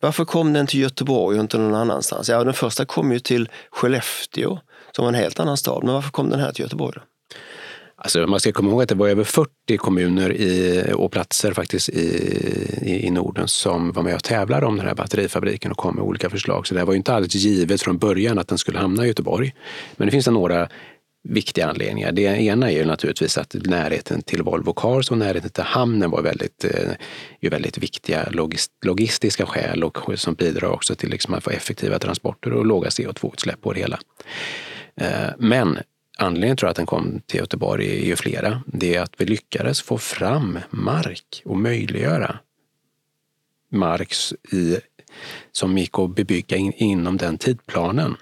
varför 0.02 0.26
kom 0.26 0.54
den 0.54 0.68
till 0.68 0.80
Göteborg 0.80 1.38
och 1.38 1.44
inte 1.44 1.58
någon 1.58 1.76
annanstans? 1.76 2.30
Ja, 2.30 2.44
den 2.44 2.54
första 2.54 2.86
kom 2.86 3.12
ju 3.12 3.20
till 3.20 3.50
Skellefteå 3.72 4.60
som 4.92 5.06
var 5.06 5.10
en 5.10 5.20
helt 5.20 5.40
annan 5.40 5.58
stad. 5.58 5.84
Men 5.84 5.94
varför 5.94 6.10
kom 6.10 6.30
den 6.30 6.40
här 6.40 6.52
till 6.52 6.64
Göteborg? 6.64 6.94
Då? 6.96 7.17
Alltså 8.00 8.28
man 8.28 8.40
ska 8.40 8.52
komma 8.52 8.70
ihåg 8.70 8.82
att 8.82 8.90
det 8.90 8.96
var 8.96 9.08
över 9.08 9.24
40 9.24 9.78
kommuner 9.78 10.34
i, 10.34 10.84
och 10.94 11.12
platser 11.12 11.54
faktiskt 11.54 11.90
i, 11.90 12.02
i, 12.82 13.08
i, 13.08 13.10
Norden 13.10 13.48
som 13.48 13.92
var 13.92 14.04
med 14.04 14.16
och 14.16 14.24
tävlade 14.24 14.66
om 14.66 14.78
den 14.78 14.88
här 14.88 14.96
batterifabriken 14.96 15.72
och 15.72 15.78
kom 15.78 15.96
med 15.96 16.04
olika 16.04 16.30
förslag. 16.30 16.68
Så 16.68 16.76
det 16.76 16.86
var 16.86 16.94
inte 16.94 17.14
alls 17.14 17.36
givet 17.36 17.82
från 17.82 17.98
början 17.98 18.40
att 18.40 18.48
den 18.48 18.58
skulle 18.58 18.80
hamna 18.80 19.06
i 19.06 19.08
Göteborg. 19.08 19.54
Men 19.96 20.08
det 20.08 20.12
finns 20.12 20.26
det 20.26 20.32
några 20.32 20.70
viktiga 21.30 21.68
anledningar. 21.68 22.12
Det 22.12 22.22
ena 22.22 22.72
är 22.72 22.76
ju 22.76 22.86
naturligtvis 22.86 23.38
att 23.38 23.54
närheten 23.54 24.22
till 24.22 24.44
Volvo 24.44 24.74
Cars 24.74 25.12
och 25.12 25.18
närheten 25.18 25.50
till 25.50 25.64
hamnen 25.64 26.12
var 26.12 26.22
väldigt, 26.22 26.64
eh, 26.64 26.92
ju 27.42 27.50
väldigt 27.50 27.78
viktiga 27.78 28.30
logist, 28.32 28.72
logistiska 28.86 29.46
skäl 29.46 29.84
och 29.84 29.98
som 30.16 30.34
bidrar 30.34 30.70
också 30.70 30.96
till 30.96 31.10
liksom 31.10 31.34
att 31.34 31.44
få 31.44 31.50
effektiva 31.50 32.00
transporter 32.00 32.54
och 32.54 32.66
låga 32.66 32.90
CO2-utsläpp 32.90 33.62
på 33.62 33.74
det 33.74 33.80
hela. 33.80 34.00
Eh, 35.02 35.30
men 35.38 35.80
anledningen 36.18 36.58
tror 36.58 36.68
jag 36.68 36.72
att 36.72 36.78
den 36.78 36.86
kom 36.86 37.22
till 37.26 37.40
Göteborg 37.40 38.02
är 38.02 38.06
ju 38.06 38.16
flera. 38.16 38.64
Det 38.66 38.96
är 38.96 39.02
att 39.02 39.14
vi 39.18 39.26
lyckades 39.26 39.82
få 39.82 39.98
fram 39.98 40.60
mark 40.70 41.42
och 41.46 41.58
möjliggöra 41.58 42.40
mark 43.72 44.14
i, 44.52 44.78
som 45.52 45.78
gick 45.78 46.00
att 46.00 46.16
bebygga 46.16 46.58
in, 46.58 46.74
inom 46.74 47.18
den 47.18 47.38
tidplanen. 47.38 48.16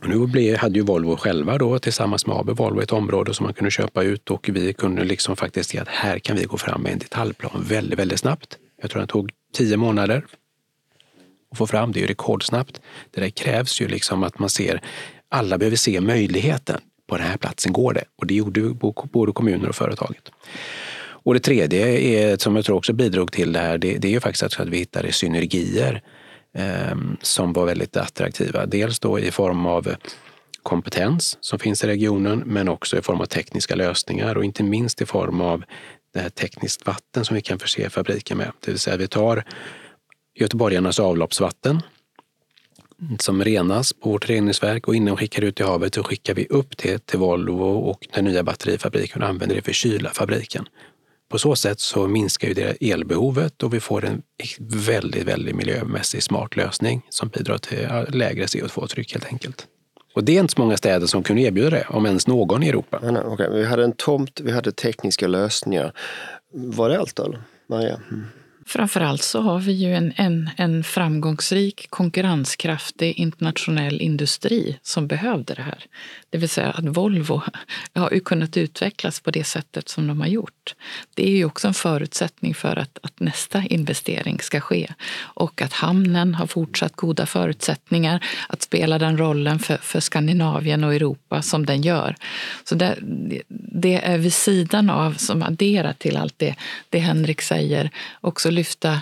Och 0.00 0.08
nu 0.08 0.26
blev, 0.26 0.56
hade 0.56 0.78
ju 0.78 0.84
Volvo 0.84 1.16
själva 1.16 1.58
då 1.58 1.78
tillsammans 1.78 2.26
med 2.26 2.36
AB 2.36 2.50
Volvo 2.50 2.80
ett 2.80 2.92
område 2.92 3.34
som 3.34 3.44
man 3.44 3.54
kunde 3.54 3.70
köpa 3.70 4.02
ut 4.02 4.30
och 4.30 4.48
vi 4.52 4.72
kunde 4.72 5.04
liksom 5.04 5.36
faktiskt 5.36 5.70
se 5.70 5.78
att 5.78 5.88
här 5.88 6.18
kan 6.18 6.36
vi 6.36 6.44
gå 6.44 6.56
fram 6.56 6.82
med 6.82 6.92
en 6.92 6.98
detaljplan 6.98 7.64
väldigt, 7.68 7.98
väldigt 7.98 8.20
snabbt. 8.20 8.58
Jag 8.82 8.90
tror 8.90 9.00
det 9.00 9.06
tog 9.06 9.30
tio 9.54 9.76
månader 9.76 10.26
att 11.50 11.58
få 11.58 11.66
fram. 11.66 11.92
Det 11.92 11.98
är 11.98 12.00
ju 12.00 12.06
rekordsnabbt. 12.06 12.80
Det 13.10 13.20
där 13.20 13.30
krävs 13.30 13.80
ju 13.80 13.88
liksom 13.88 14.22
att 14.22 14.38
man 14.38 14.50
ser, 14.50 14.82
alla 15.28 15.58
behöver 15.58 15.76
se 15.76 16.00
möjligheten. 16.00 16.80
På 17.08 17.16
den 17.16 17.26
här 17.26 17.36
platsen 17.36 17.72
går 17.72 17.92
det. 17.92 18.04
Och 18.16 18.26
det 18.26 18.34
gjorde 18.34 18.60
både 19.12 19.32
kommuner 19.32 19.68
och 19.68 19.74
företaget. 19.74 20.30
Och 21.00 21.34
det 21.34 21.40
tredje, 21.40 21.86
är, 21.86 22.36
som 22.36 22.56
jag 22.56 22.64
tror 22.64 22.76
också 22.76 22.92
bidrog 22.92 23.32
till 23.32 23.52
det 23.52 23.58
här, 23.58 23.78
det, 23.78 23.98
det 23.98 24.08
är 24.08 24.12
ju 24.12 24.20
faktiskt 24.20 24.60
att 24.60 24.68
vi 24.68 24.78
hittade 24.78 25.12
synergier 25.12 26.02
eh, 26.54 26.96
som 27.22 27.52
var 27.52 27.66
väldigt 27.66 27.96
attraktiva. 27.96 28.66
Dels 28.66 29.00
då 29.00 29.18
i 29.18 29.30
form 29.30 29.66
av 29.66 29.94
kompetens 30.62 31.38
som 31.40 31.58
finns 31.58 31.84
i 31.84 31.86
regionen, 31.86 32.42
men 32.46 32.68
också 32.68 32.98
i 32.98 33.02
form 33.02 33.20
av 33.20 33.26
tekniska 33.26 33.74
lösningar 33.74 34.36
och 34.36 34.44
inte 34.44 34.62
minst 34.62 35.02
i 35.02 35.06
form 35.06 35.40
av 35.40 35.64
det 36.14 36.20
här 36.20 36.28
tekniskt 36.28 36.86
vatten 36.86 37.24
som 37.24 37.34
vi 37.34 37.40
kan 37.40 37.58
förse 37.58 37.90
fabriken 37.90 38.38
med. 38.38 38.52
Det 38.64 38.70
vill 38.70 38.80
säga 38.80 38.96
vi 38.96 39.08
tar 39.08 39.44
göteborgarnas 40.34 41.00
avloppsvatten 41.00 41.82
som 43.18 43.44
renas 43.44 43.92
på 43.92 44.10
vårt 44.10 44.28
reningsverk 44.28 44.88
och 44.88 44.94
innan 44.94 45.14
vi 45.14 45.18
skickar 45.18 45.42
ut 45.42 45.60
i 45.60 45.62
havet 45.62 45.94
så 45.94 46.02
skickar 46.02 46.34
vi 46.34 46.46
upp 46.46 46.76
det 46.76 47.06
till 47.06 47.18
Volvo 47.18 47.64
och 47.64 48.06
den 48.14 48.24
nya 48.24 48.42
batterifabriken 48.42 49.22
och 49.22 49.28
använder 49.28 49.56
det 49.56 49.62
för 49.62 49.72
kyla 49.72 50.10
fabriken. 50.10 50.68
På 51.30 51.38
så 51.38 51.56
sätt 51.56 51.80
så 51.80 52.08
minskar 52.08 52.48
ju 52.48 52.54
det 52.54 52.92
elbehovet 52.92 53.62
och 53.62 53.74
vi 53.74 53.80
får 53.80 54.04
en 54.04 54.22
väldigt, 54.86 55.24
väldigt 55.24 55.56
miljömässigt 55.56 56.24
smart 56.24 56.56
lösning 56.56 57.02
som 57.08 57.28
bidrar 57.28 57.58
till 57.58 57.88
lägre 58.18 58.46
CO2-tryck 58.46 59.12
helt 59.12 59.26
enkelt. 59.26 59.66
Och 60.14 60.24
det 60.24 60.36
är 60.36 60.40
inte 60.40 60.54
så 60.54 60.60
många 60.60 60.76
städer 60.76 61.06
som 61.06 61.22
kunde 61.22 61.42
erbjuda 61.42 61.70
det, 61.70 61.86
om 61.88 62.06
ens 62.06 62.26
någon 62.26 62.62
i 62.62 62.68
Europa. 62.68 63.00
Nej, 63.02 63.24
okay. 63.24 63.50
Vi 63.50 63.64
hade 63.64 63.84
en 63.84 63.92
tomt, 63.92 64.40
vi 64.40 64.52
hade 64.52 64.72
tekniska 64.72 65.26
lösningar. 65.26 65.92
Var 66.52 66.88
det 66.88 66.98
allt 66.98 67.16
då, 67.16 67.34
Maria? 67.68 68.00
Mm. 68.10 68.24
Framförallt 68.68 69.22
så 69.22 69.40
har 69.40 69.58
vi 69.58 69.72
ju 69.72 69.94
en, 69.94 70.12
en, 70.16 70.50
en 70.56 70.84
framgångsrik, 70.84 71.86
konkurrenskraftig 71.90 73.18
internationell 73.18 74.00
industri 74.00 74.78
som 74.82 75.06
behövde 75.06 75.54
det 75.54 75.62
här. 75.62 75.84
Det 76.30 76.38
vill 76.38 76.48
säga 76.48 76.70
att 76.70 76.84
Volvo 76.84 77.42
har 77.94 78.10
ju 78.10 78.20
kunnat 78.20 78.56
utvecklas 78.56 79.20
på 79.20 79.30
det 79.30 79.44
sättet 79.44 79.88
som 79.88 80.06
de 80.06 80.20
har 80.20 80.28
gjort. 80.28 80.74
Det 81.14 81.28
är 81.28 81.36
ju 81.36 81.44
också 81.44 81.68
en 81.68 81.74
förutsättning 81.74 82.54
för 82.54 82.76
att, 82.76 82.98
att 83.02 83.20
nästa 83.20 83.62
investering 83.62 84.40
ska 84.40 84.60
ske. 84.60 84.92
Och 85.18 85.62
att 85.62 85.72
hamnen 85.72 86.34
har 86.34 86.46
fortsatt 86.46 86.96
goda 86.96 87.26
förutsättningar 87.26 88.24
att 88.48 88.62
spela 88.62 88.98
den 88.98 89.18
rollen 89.18 89.58
för, 89.58 89.76
för 89.76 90.00
Skandinavien 90.00 90.84
och 90.84 90.94
Europa 90.94 91.42
som 91.42 91.66
den 91.66 91.82
gör. 91.82 92.16
Så 92.64 92.74
det, 92.74 92.98
det 93.72 93.94
är 94.04 94.18
vid 94.18 94.34
sidan 94.34 94.90
av, 94.90 95.12
som 95.12 95.42
adderar 95.42 95.92
till 95.92 96.16
allt 96.16 96.38
det, 96.38 96.54
det 96.88 96.98
Henrik 96.98 97.42
säger, 97.42 97.90
också 98.20 98.50
lyfta 98.50 99.00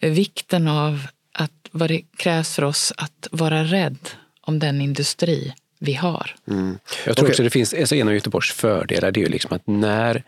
vikten 0.00 0.68
av 0.68 1.06
att 1.32 1.68
vad 1.70 1.90
det 1.90 2.02
krävs 2.16 2.54
för 2.54 2.64
oss 2.64 2.92
att 2.96 3.28
vara 3.30 3.64
rädd 3.64 3.98
om 4.40 4.58
den 4.58 4.80
industri 4.80 5.54
vi 5.84 5.94
har. 5.94 6.34
Mm. 6.48 6.78
Jag 7.06 7.16
tror 7.16 7.24
okay. 7.24 7.32
också 7.32 7.42
det 7.42 7.50
finns, 7.50 7.74
alltså 7.74 7.94
en 7.94 8.08
av 8.08 8.14
Göteborgs 8.14 8.52
fördelar 8.52 9.10
det 9.10 9.20
är 9.20 9.24
ju 9.24 9.28
liksom 9.28 9.56
att 9.56 9.66
när 9.66 10.22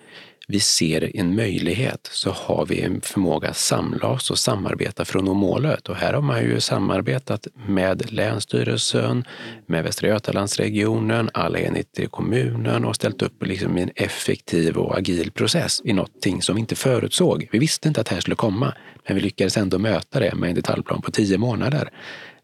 vi 0.49 0.61
ser 0.61 1.17
en 1.17 1.37
möjlighet 1.37 2.11
så 2.13 2.31
har 2.31 2.67
vi 2.67 2.81
en 2.81 3.01
förmåga 3.01 3.49
att 3.49 3.57
samla 3.57 4.09
oss 4.09 4.31
och 4.31 4.39
samarbeta 4.39 5.05
för 5.05 5.19
att 5.19 5.25
nå 5.25 5.35
målet. 5.35 5.89
Och 5.89 5.97
här 5.97 6.13
har 6.13 6.23
man 6.23 6.43
ju 6.43 6.61
samarbetat 6.61 7.47
med 7.69 8.13
Länsstyrelsen, 8.13 9.25
med 9.67 9.85
Västra 9.85 10.09
Götalandsregionen, 10.09 11.31
alla 11.35 11.59
enheter 11.59 12.03
i 12.03 12.07
kommunen 12.07 12.85
och 12.85 12.97
ställt 12.97 13.23
upp 13.23 13.47
liksom 13.47 13.77
en 13.77 13.91
effektiv 13.97 14.77
och 14.77 14.99
agil 14.99 15.31
process 15.31 15.81
i 15.85 15.93
någonting 15.93 16.43
som 16.43 16.55
vi 16.55 16.61
inte 16.61 16.77
förutsåg. 16.77 17.49
Vi 17.53 17.59
visste 17.59 17.89
inte 17.89 18.01
att 18.01 18.07
det 18.07 18.15
här 18.15 18.21
skulle 18.21 18.37
komma, 18.37 18.75
men 19.07 19.17
vi 19.17 19.23
lyckades 19.23 19.57
ändå 19.57 19.79
möta 19.79 20.21
det 20.21 20.35
med 20.35 20.49
en 20.49 20.55
detaljplan 20.55 21.03
på 21.03 21.11
tio 21.11 21.39
månader. 21.39 21.91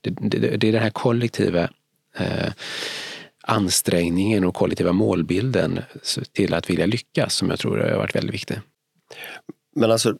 Det, 0.00 0.10
det, 0.10 0.56
det 0.56 0.68
är 0.68 0.72
den 0.72 0.82
här 0.82 0.90
kollektiva 0.90 1.68
eh, 2.16 2.52
ansträngningen 3.52 4.44
och 4.44 4.54
kollektiva 4.54 4.92
målbilden 4.92 5.80
till 6.32 6.54
att 6.54 6.70
vilja 6.70 6.86
lyckas 6.86 7.34
som 7.34 7.50
jag 7.50 7.58
tror 7.58 7.78
har 7.78 7.96
varit 7.96 8.16
väldigt 8.16 8.34
viktig. 8.34 8.60
Men 9.76 9.90
alltså, 9.90 10.14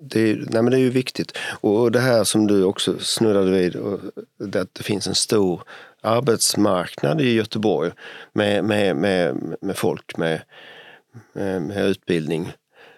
det 0.00 0.20
är, 0.20 0.36
nej 0.36 0.62
men 0.62 0.70
det 0.70 0.76
är 0.76 0.80
ju 0.80 0.90
viktigt. 0.90 1.38
Och 1.60 1.92
det 1.92 2.00
här 2.00 2.24
som 2.24 2.46
du 2.46 2.64
också 2.64 2.98
snuddade 2.98 3.50
vid, 3.50 3.76
det 4.38 4.60
att 4.60 4.74
det 4.74 4.82
finns 4.82 5.06
en 5.06 5.14
stor 5.14 5.62
arbetsmarknad 6.02 7.20
i 7.20 7.32
Göteborg 7.32 7.90
med, 8.32 8.64
med, 8.64 8.96
med, 8.96 9.36
med 9.60 9.76
folk 9.76 10.16
med, 10.16 10.42
med, 11.32 11.62
med 11.62 11.88
utbildning 11.88 12.52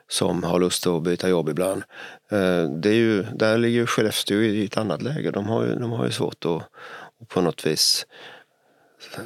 som 0.08 0.42
har 0.42 0.60
lust 0.60 0.86
att 0.86 1.02
byta 1.02 1.28
jobb 1.28 1.48
ibland. 1.48 1.82
Eh, 2.30 2.64
det 2.64 2.88
är 2.88 2.94
ju, 2.94 3.22
där 3.22 3.58
ligger 3.58 3.86
Skellefteå 3.86 4.40
i 4.40 4.64
ett 4.64 4.76
annat 4.76 5.02
läge. 5.02 5.30
De 5.30 5.46
har 5.46 5.66
ju, 5.66 5.74
de 5.74 5.92
har 5.92 6.04
ju 6.04 6.12
svårt 6.12 6.44
att, 6.44 6.62
att 7.20 7.28
på 7.28 7.40
något 7.40 7.66
vis 7.66 8.06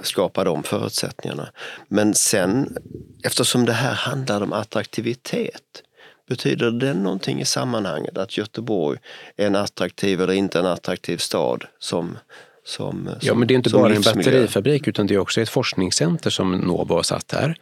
skapa 0.03 0.45
de 0.45 0.63
förutsättningarna. 0.63 1.49
Men 1.89 2.15
sen, 2.15 2.77
eftersom 3.25 3.65
det 3.65 3.73
här 3.73 3.95
handlar 3.95 4.41
om 4.41 4.53
attraktivitet, 4.53 5.83
betyder 6.29 6.71
det 6.71 6.95
någonting 6.95 7.41
i 7.41 7.45
sammanhanget 7.45 8.19
att 8.19 8.37
Göteborg 8.39 8.99
är 9.37 9.47
en 9.47 9.57
attraktiv 9.57 10.21
eller 10.21 10.33
inte 10.33 10.59
en 10.59 10.67
attraktiv 10.67 11.17
stad 11.17 11.65
som 11.79 12.19
som, 12.65 13.11
ja, 13.21 13.35
men 13.35 13.49
det 13.49 13.55
är 13.55 13.57
inte 13.57 13.71
bara 13.71 13.95
en 13.95 14.03
batterifabrik 14.03 14.89
utan 14.89 15.07
det 15.07 15.15
är 15.15 15.19
också 15.19 15.41
ett 15.41 15.49
forskningscenter 15.49 16.31
som 16.31 16.53
Novo 16.53 16.95
har 16.95 17.03
satt 17.03 17.33
här. 17.33 17.57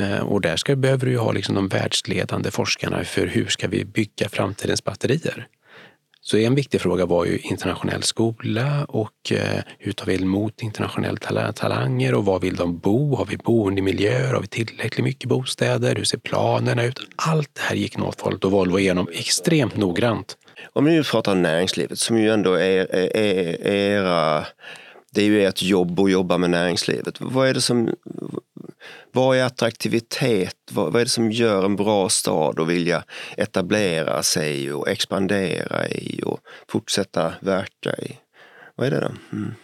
Eh, 0.00 0.18
och 0.18 0.40
där 0.40 0.56
ska, 0.56 0.76
behöver 0.76 1.06
du 1.06 1.18
ha 1.18 1.32
liksom 1.32 1.54
de 1.54 1.68
världsledande 1.68 2.50
forskarna 2.50 3.04
för 3.04 3.26
hur 3.26 3.46
ska 3.46 3.68
vi 3.68 3.84
bygga 3.84 4.28
framtidens 4.28 4.84
batterier. 4.84 5.46
Så 6.28 6.36
en 6.36 6.54
viktig 6.54 6.80
fråga 6.80 7.06
var 7.06 7.24
ju 7.24 7.38
internationell 7.38 8.02
skola 8.02 8.84
och 8.88 9.32
eh, 9.32 9.62
hur 9.78 9.92
tar 9.92 10.06
vi 10.06 10.14
emot 10.14 10.62
internationella 10.62 11.52
talanger 11.52 12.14
och 12.14 12.24
var 12.24 12.40
vill 12.40 12.56
de 12.56 12.78
bo? 12.78 13.16
Har 13.16 13.26
vi 13.26 13.36
boendemiljöer? 13.36 14.32
Har 14.34 14.40
vi 14.40 14.46
tillräckligt 14.46 15.04
mycket 15.04 15.28
bostäder? 15.28 15.94
Hur 15.94 16.04
ser 16.04 16.18
planerna 16.18 16.84
ut? 16.84 16.98
Allt 17.16 17.50
det 17.52 17.60
här 17.60 17.76
gick 17.76 17.96
Northvolt 17.96 18.44
och 18.44 18.50
Volvo 18.50 18.78
igenom 18.78 19.08
extremt 19.12 19.76
noggrant. 19.76 20.36
Om 20.72 20.84
vi 20.84 20.90
nu 20.90 21.04
pratar 21.04 21.34
näringslivet 21.34 21.98
som 21.98 22.18
ju 22.18 22.30
ändå 22.30 22.54
är, 22.54 22.94
är, 22.94 23.16
är 23.16 23.66
era 23.66 24.46
det 25.16 25.22
är 25.22 25.26
ju 25.26 25.44
ert 25.44 25.62
jobb 25.62 26.00
att 26.00 26.10
jobba 26.10 26.38
med 26.38 26.50
näringslivet. 26.50 27.20
Vad 27.20 27.48
är 27.48 27.54
det 27.54 27.60
som, 27.60 27.90
vad 29.12 29.36
är 29.36 29.44
attraktivitet? 29.44 30.56
Vad, 30.70 30.92
vad 30.92 31.00
är 31.00 31.04
det 31.04 31.10
som 31.10 31.30
gör 31.30 31.64
en 31.64 31.76
bra 31.76 32.08
stad 32.08 32.60
att 32.60 32.68
vilja 32.68 33.04
etablera 33.36 34.22
sig 34.22 34.72
och 34.72 34.88
expandera 34.88 35.88
i 35.88 36.22
och 36.24 36.40
fortsätta 36.68 37.34
verka 37.40 37.96
i? 37.98 38.18
Vad 38.74 38.86
är 38.86 38.90
det 38.90 39.00
då? 39.00 39.36
Mm. 39.36 39.54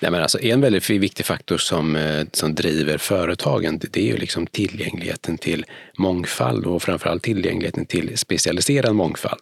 Nej, 0.00 0.10
men 0.10 0.22
alltså 0.22 0.40
en 0.40 0.60
väldigt 0.60 0.90
viktig 0.90 1.26
faktor 1.26 1.58
som, 1.58 1.96
eh, 1.96 2.26
som 2.32 2.54
driver 2.54 2.98
företagen 2.98 3.78
det 3.78 4.00
är 4.00 4.06
ju 4.06 4.16
liksom 4.16 4.46
tillgängligheten 4.46 5.38
till 5.38 5.64
mångfald 5.98 6.66
och 6.66 6.82
framförallt 6.82 7.22
tillgängligheten 7.22 7.86
till 7.86 8.18
specialiserad 8.18 8.94
mångfald. 8.94 9.40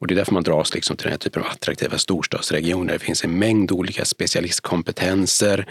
Och 0.00 0.06
det 0.06 0.14
är 0.14 0.16
därför 0.16 0.32
man 0.32 0.42
dras 0.42 0.74
liksom 0.74 0.96
till 0.96 1.04
den 1.04 1.12
här 1.12 1.18
typen 1.18 1.42
av 1.42 1.48
attraktiva 1.48 1.98
storstadsregioner. 1.98 2.92
Det 2.92 2.98
finns 2.98 3.24
en 3.24 3.38
mängd 3.38 3.72
olika 3.72 4.04
specialistkompetenser, 4.04 5.66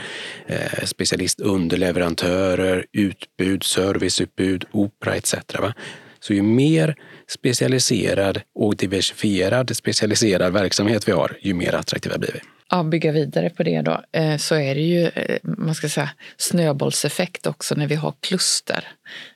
eh, 0.47 0.85
specialistunderleverantörer, 0.85 2.85
utbud, 2.91 3.63
serviceutbud, 3.63 4.65
opera 4.71 5.15
etc. 5.15 5.35
Va? 5.59 5.73
Så 6.19 6.33
ju 6.33 6.41
mer 6.41 6.95
specialiserad 7.27 8.41
och 8.55 8.75
diversifierad 8.75 9.75
specialiserad 9.75 10.53
verksamhet 10.53 11.07
vi 11.07 11.11
har, 11.11 11.37
ju 11.41 11.53
mer 11.53 11.75
attraktiva 11.75 12.17
blir 12.17 12.31
vi 12.33 12.39
ja, 12.73 12.83
bygga 12.83 13.11
vidare 13.11 13.49
på 13.49 13.63
det 13.63 13.81
då, 13.81 14.01
eh, 14.11 14.37
så 14.37 14.55
är 14.55 14.75
det 14.75 14.81
ju 14.81 15.07
eh, 15.07 15.37
man 15.43 15.75
ska 15.75 15.89
säga, 15.89 16.09
snöbollseffekt 16.37 17.47
också 17.47 17.75
när 17.75 17.87
vi 17.87 17.95
har 17.95 18.13
kluster 18.19 18.87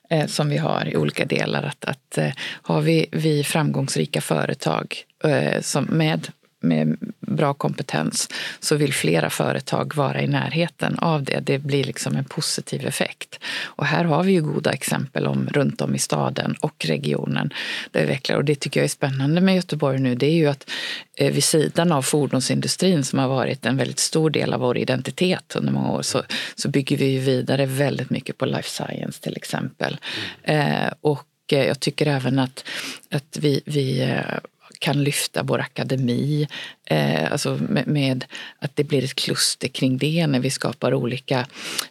eh, 0.09 0.25
som 0.25 0.49
vi 0.49 0.57
har 0.57 0.87
i 0.87 0.97
olika 0.97 1.25
delar. 1.25 1.63
Att, 1.63 1.85
att 1.85 2.17
eh, 2.17 2.31
har 2.61 2.81
vi, 2.81 3.09
vi 3.11 3.43
framgångsrika 3.43 4.21
företag 4.21 4.95
eh, 5.23 5.61
som 5.61 5.83
med 5.83 6.27
med 6.59 6.97
bra 7.19 7.53
kompetens 7.53 8.29
så 8.59 8.75
vill 8.75 8.93
flera 8.93 9.29
företag 9.29 9.95
vara 9.95 10.21
i 10.21 10.27
närheten 10.27 10.99
av 10.99 11.23
det. 11.23 11.39
Det 11.39 11.59
blir 11.59 11.83
liksom 11.83 12.15
en 12.15 12.25
positiv 12.25 12.85
effekt. 12.85 13.39
Och 13.63 13.85
här 13.85 14.03
har 14.03 14.23
vi 14.23 14.31
ju 14.31 14.41
goda 14.41 14.71
exempel 14.71 15.27
om 15.27 15.47
runt 15.51 15.81
om 15.81 15.95
i 15.95 15.99
staden 15.99 16.55
och 16.61 16.85
regionen. 16.85 17.53
Där 17.91 18.05
vecklar. 18.05 18.37
Och 18.37 18.45
det 18.45 18.55
tycker 18.55 18.79
jag 18.79 18.85
är 18.85 18.89
spännande 18.89 19.41
med 19.41 19.55
Göteborg 19.55 19.99
nu. 19.99 20.15
Det 20.15 20.25
är 20.25 20.35
ju 20.35 20.47
att 20.47 20.69
eh, 21.17 21.33
vid 21.33 21.43
sidan 21.43 21.91
av 21.91 22.01
fordonsindustrin 22.01 23.03
som 23.03 23.19
har 23.19 23.27
varit 23.27 23.65
en 23.65 23.77
väldigt 23.77 23.99
stor 23.99 24.29
del 24.29 24.53
av 24.53 24.59
vår 24.59 24.77
identitet 24.77 25.55
under 25.55 25.73
många 25.73 25.91
år 25.91 26.01
så, 26.01 26.23
så 26.55 26.69
bygger 26.69 26.97
vi 26.97 27.05
ju 27.05 27.19
vidare 27.19 27.65
väldigt 27.65 28.09
mycket 28.09 28.37
på 28.37 28.45
life 28.45 28.69
science 28.69 29.21
till 29.21 29.35
exempel. 29.35 29.97
Mm. 30.43 30.85
Eh, 30.85 30.93
och 31.01 31.27
eh, 31.51 31.65
jag 31.67 31.79
tycker 31.79 32.05
även 32.05 32.39
att, 32.39 32.65
att 33.11 33.37
vi, 33.41 33.61
vi 33.65 34.01
eh, 34.01 34.39
kan 34.79 35.03
lyfta 35.03 35.43
vår 35.43 35.59
akademi. 35.59 36.47
Eh, 36.85 37.31
alltså 37.31 37.57
med, 37.69 37.87
med, 37.87 38.25
att 38.59 38.75
det 38.75 38.83
blir 38.83 39.03
ett 39.03 39.15
kluster 39.15 39.67
kring 39.67 39.97
det 39.97 40.27
när 40.27 40.39
vi 40.39 40.49
skapar 40.49 40.93
olika 40.93 41.45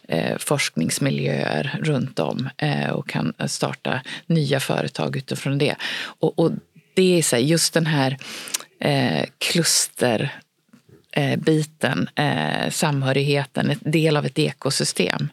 eh, 0.07 0.37
forskningsmiljöer 0.37 1.79
runt 1.81 2.19
om 2.19 2.49
eh, 2.57 2.89
och 2.89 3.09
kan 3.09 3.33
starta 3.47 4.01
nya 4.25 4.59
företag 4.59 5.17
utifrån 5.17 5.57
det. 5.57 5.75
Och, 6.19 6.39
och 6.39 6.51
det 6.93 7.17
är 7.17 7.21
så 7.21 7.35
här, 7.35 7.43
just 7.43 7.73
den 7.73 7.85
här 7.85 8.17
eh, 8.79 9.25
kluster 9.37 10.31
eh, 11.11 11.39
biten, 11.39 12.09
eh, 12.15 12.69
samhörigheten, 12.69 13.69
en 13.69 13.91
del 13.91 14.17
av 14.17 14.25
ett 14.25 14.39
ekosystem. 14.39 15.29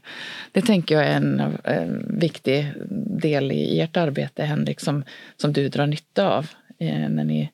Det 0.53 0.63
tänker 0.63 0.95
jag 0.95 1.05
är 1.05 1.17
en, 1.17 1.41
en 1.65 2.19
viktig 2.19 2.73
del 3.21 3.53
i 3.53 3.81
ert 3.81 3.97
arbete, 3.97 4.45
Henrik, 4.45 4.81
som, 4.81 5.05
som 5.37 5.53
du 5.53 5.69
drar 5.69 5.87
nytta 5.87 6.29
av. 6.29 6.47
Eh, 6.79 7.09
när 7.09 7.25
ni 7.25 7.51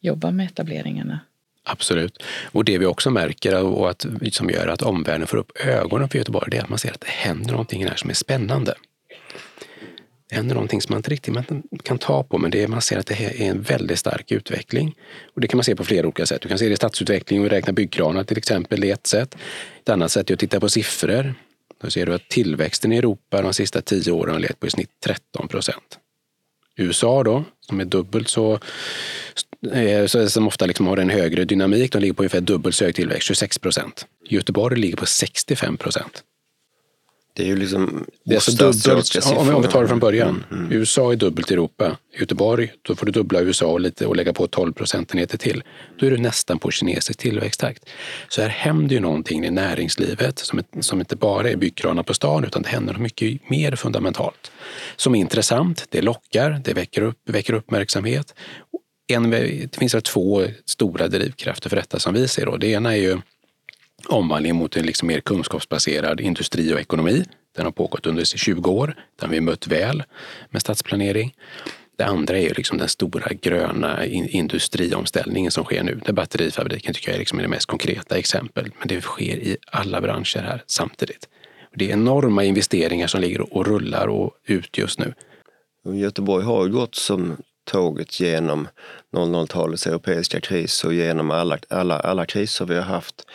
jobbar 0.00 0.32
med 0.32 0.46
etableringarna. 0.46 1.20
Absolut. 1.68 2.22
Och 2.52 2.64
det 2.64 2.78
vi 2.78 2.86
också 2.86 3.10
märker 3.10 3.64
och 3.64 3.90
att, 3.90 4.06
som 4.32 4.50
gör 4.50 4.68
att 4.68 4.82
omvärlden 4.82 5.26
får 5.26 5.36
upp 5.36 5.52
ögonen 5.64 6.08
för 6.08 6.18
Göteborg, 6.18 6.50
det 6.50 6.56
är 6.56 6.62
att 6.62 6.68
man 6.68 6.78
ser 6.78 6.92
att 6.92 7.00
det 7.00 7.10
händer 7.10 7.50
någonting 7.50 7.86
här 7.86 7.96
som 7.96 8.10
är 8.10 8.14
spännande. 8.14 8.74
Det 10.28 10.36
händer 10.36 10.54
någonting 10.54 10.82
som 10.82 10.92
man 10.92 10.98
inte 10.98 11.10
riktigt 11.10 11.34
kan 11.82 11.98
ta 11.98 12.22
på, 12.22 12.38
men 12.38 12.50
det 12.50 12.62
är, 12.62 12.68
man 12.68 12.82
ser 12.82 12.98
att 12.98 13.06
det 13.06 13.14
är 13.14 13.50
en 13.50 13.62
väldigt 13.62 13.98
stark 13.98 14.32
utveckling. 14.32 14.94
Och 15.34 15.40
det 15.40 15.48
kan 15.48 15.58
man 15.58 15.64
se 15.64 15.76
på 15.76 15.84
flera 15.84 16.06
olika 16.06 16.26
sätt. 16.26 16.42
Du 16.42 16.48
kan 16.48 16.58
se 16.58 16.66
det 16.66 16.72
i 16.72 16.76
stadsutveckling 16.76 17.40
och 17.40 17.48
räkna 17.48 17.72
byggkranar 17.72 18.24
till 18.24 18.38
exempel, 18.38 18.80
det 18.80 18.90
är 18.90 18.94
ett 18.94 19.06
sätt. 19.06 19.36
Ett 19.82 19.88
annat 19.88 20.12
sätt 20.12 20.30
är 20.30 20.34
att 20.34 20.40
titta 20.40 20.60
på 20.60 20.68
siffror. 20.68 21.34
Då 21.80 21.90
ser 21.90 22.06
du 22.06 22.14
att 22.14 22.28
tillväxten 22.28 22.92
i 22.92 22.96
Europa 22.96 23.42
de 23.42 23.52
sista 23.52 23.82
tio 23.82 24.12
åren 24.12 24.32
har 24.32 24.40
legat 24.40 24.60
på 24.60 24.66
i 24.66 24.70
snitt 24.70 24.90
13 25.04 25.48
procent. 25.48 25.98
USA 26.76 27.22
då, 27.22 27.44
som 27.60 27.80
är 27.80 27.84
dubbelt 27.84 28.36
eh, 29.72 30.06
så, 30.06 30.28
som 30.28 30.46
ofta 30.46 30.66
liksom 30.66 30.86
har 30.86 30.96
en 30.96 31.10
högre 31.10 31.44
dynamik, 31.44 31.92
de 31.92 31.98
ligger 31.98 32.14
på 32.14 32.22
ungefär 32.22 32.40
dubbelt 32.40 32.74
så 32.74 32.84
hög 32.84 32.94
tillväxt, 32.94 33.26
26 33.26 33.58
procent. 33.58 34.06
Göteborg 34.28 34.80
ligger 34.80 34.96
på 34.96 35.06
65 35.06 35.76
procent. 35.76 36.22
Det 37.36 37.42
är 37.42 37.46
ju 37.46 37.56
liksom 37.56 38.06
det 38.24 38.34
är 38.34 38.36
alltså 38.36 38.50
dubbelt, 38.50 39.26
om, 39.26 39.54
om 39.54 39.62
vi 39.62 39.68
tar 39.68 39.82
det 39.82 39.88
från 39.88 39.98
början. 39.98 40.44
Mm, 40.50 40.64
mm. 40.64 40.78
USA 40.78 41.12
är 41.12 41.16
dubbelt 41.16 41.50
Europa. 41.50 41.96
Göteborg, 42.18 42.72
då 42.82 42.96
får 42.96 43.06
du 43.06 43.12
dubbla 43.12 43.40
USA 43.40 43.66
och, 43.66 43.80
lite, 43.80 44.06
och 44.06 44.16
lägga 44.16 44.32
på 44.32 44.46
12 44.46 44.72
procentenheter 44.72 45.38
till. 45.38 45.62
Då 45.98 46.06
är 46.06 46.10
du 46.10 46.16
nästan 46.16 46.58
på 46.58 46.70
kinesisk 46.70 47.18
tillväxttakt. 47.18 47.88
Så 48.28 48.42
här 48.42 48.48
händer 48.48 48.94
ju 48.94 49.00
någonting 49.00 49.44
i 49.44 49.50
näringslivet 49.50 50.38
som, 50.38 50.62
som 50.80 51.00
inte 51.00 51.16
bara 51.16 51.50
är 51.50 51.56
byggkranar 51.56 52.02
på 52.02 52.14
stan 52.14 52.44
utan 52.44 52.62
det 52.62 52.68
händer 52.68 52.94
mycket 52.94 53.50
mer 53.50 53.76
fundamentalt. 53.76 54.52
Som 54.96 55.14
är 55.14 55.20
intressant, 55.20 55.86
det 55.90 56.02
lockar, 56.02 56.60
det 56.64 56.74
väcker, 56.74 57.02
upp, 57.02 57.18
väcker 57.28 57.52
uppmärksamhet. 57.52 58.34
En, 59.08 59.30
det 59.30 59.76
finns 59.76 59.96
två 60.04 60.44
stora 60.66 61.08
drivkrafter 61.08 61.68
för 61.68 61.76
detta 61.76 61.98
som 61.98 62.14
vi 62.14 62.28
ser. 62.28 62.46
Då. 62.46 62.56
Det 62.56 62.66
ena 62.66 62.92
är 62.92 63.00
ju 63.00 63.18
omvandling 64.08 64.56
mot 64.56 64.76
en 64.76 64.86
liksom 64.86 65.08
mer 65.08 65.20
kunskapsbaserad 65.20 66.20
industri 66.20 66.74
och 66.74 66.80
ekonomi. 66.80 67.24
Den 67.56 67.64
har 67.64 67.72
pågått 67.72 68.06
under 68.06 68.24
20 68.24 68.70
år. 68.70 68.86
Den 69.20 69.28
har 69.28 69.34
vi 69.34 69.40
mött 69.40 69.66
väl 69.66 70.02
med 70.50 70.62
stadsplanering. 70.62 71.34
Det 71.98 72.04
andra 72.04 72.38
är 72.38 72.54
liksom 72.54 72.78
den 72.78 72.88
stora 72.88 73.34
gröna 73.34 74.06
industriomställningen 74.06 75.50
som 75.50 75.64
sker 75.64 75.82
nu. 75.82 76.00
Där 76.04 76.12
batterifabriken 76.12 76.94
tycker 76.94 77.08
jag 77.08 77.14
är 77.14 77.18
liksom 77.18 77.38
det 77.38 77.48
mest 77.48 77.66
konkreta 77.66 78.18
exempel. 78.18 78.70
Men 78.78 78.88
det 78.88 79.00
sker 79.00 79.36
i 79.36 79.56
alla 79.66 80.00
branscher 80.00 80.38
här 80.38 80.62
samtidigt. 80.66 81.28
Det 81.74 81.90
är 81.90 81.92
enorma 81.92 82.44
investeringar 82.44 83.06
som 83.06 83.20
ligger 83.20 83.54
och 83.54 83.66
rullar 83.66 84.06
och 84.06 84.30
ut 84.46 84.78
just 84.78 84.98
nu. 84.98 85.14
Göteborg 85.94 86.44
har 86.44 86.66
ju 86.66 86.72
gått 86.72 86.94
som 86.94 87.36
tåget 87.66 88.20
genom 88.20 88.68
00-talets 89.12 89.86
europeiska 89.86 90.40
kris 90.40 90.84
och 90.84 90.94
genom 90.94 91.30
alla, 91.30 91.58
alla, 91.68 92.00
alla 92.00 92.26
kriser 92.26 92.64
vi 92.64 92.74
har 92.74 92.82
haft. 92.82 93.26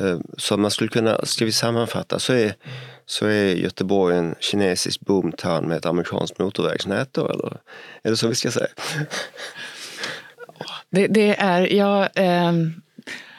Eh, 0.00 0.18
så 0.36 0.56
man 0.56 0.70
skulle 0.70 0.90
kunna, 0.90 1.24
ska 1.24 1.44
vi 1.44 1.52
sammanfatta 1.52 2.18
så 2.18 2.32
är, 2.32 2.54
så 3.06 3.26
är 3.26 3.54
Göteborg 3.54 4.16
en 4.16 4.34
kinesisk 4.40 5.00
boomtown 5.00 5.68
med 5.68 5.76
ett 5.76 5.86
amerikanskt 5.86 6.38
motorvägsnät 6.38 7.12
då, 7.12 7.28
eller? 7.28 7.56
Är 8.02 8.10
det 8.10 8.16
så 8.16 8.28
vi 8.28 8.34
ska 8.34 8.50
säga? 8.50 8.68
Det, 10.90 11.06
det 11.06 11.36
är, 11.40 11.74
jag, 11.74 12.08
eh, 12.14 12.52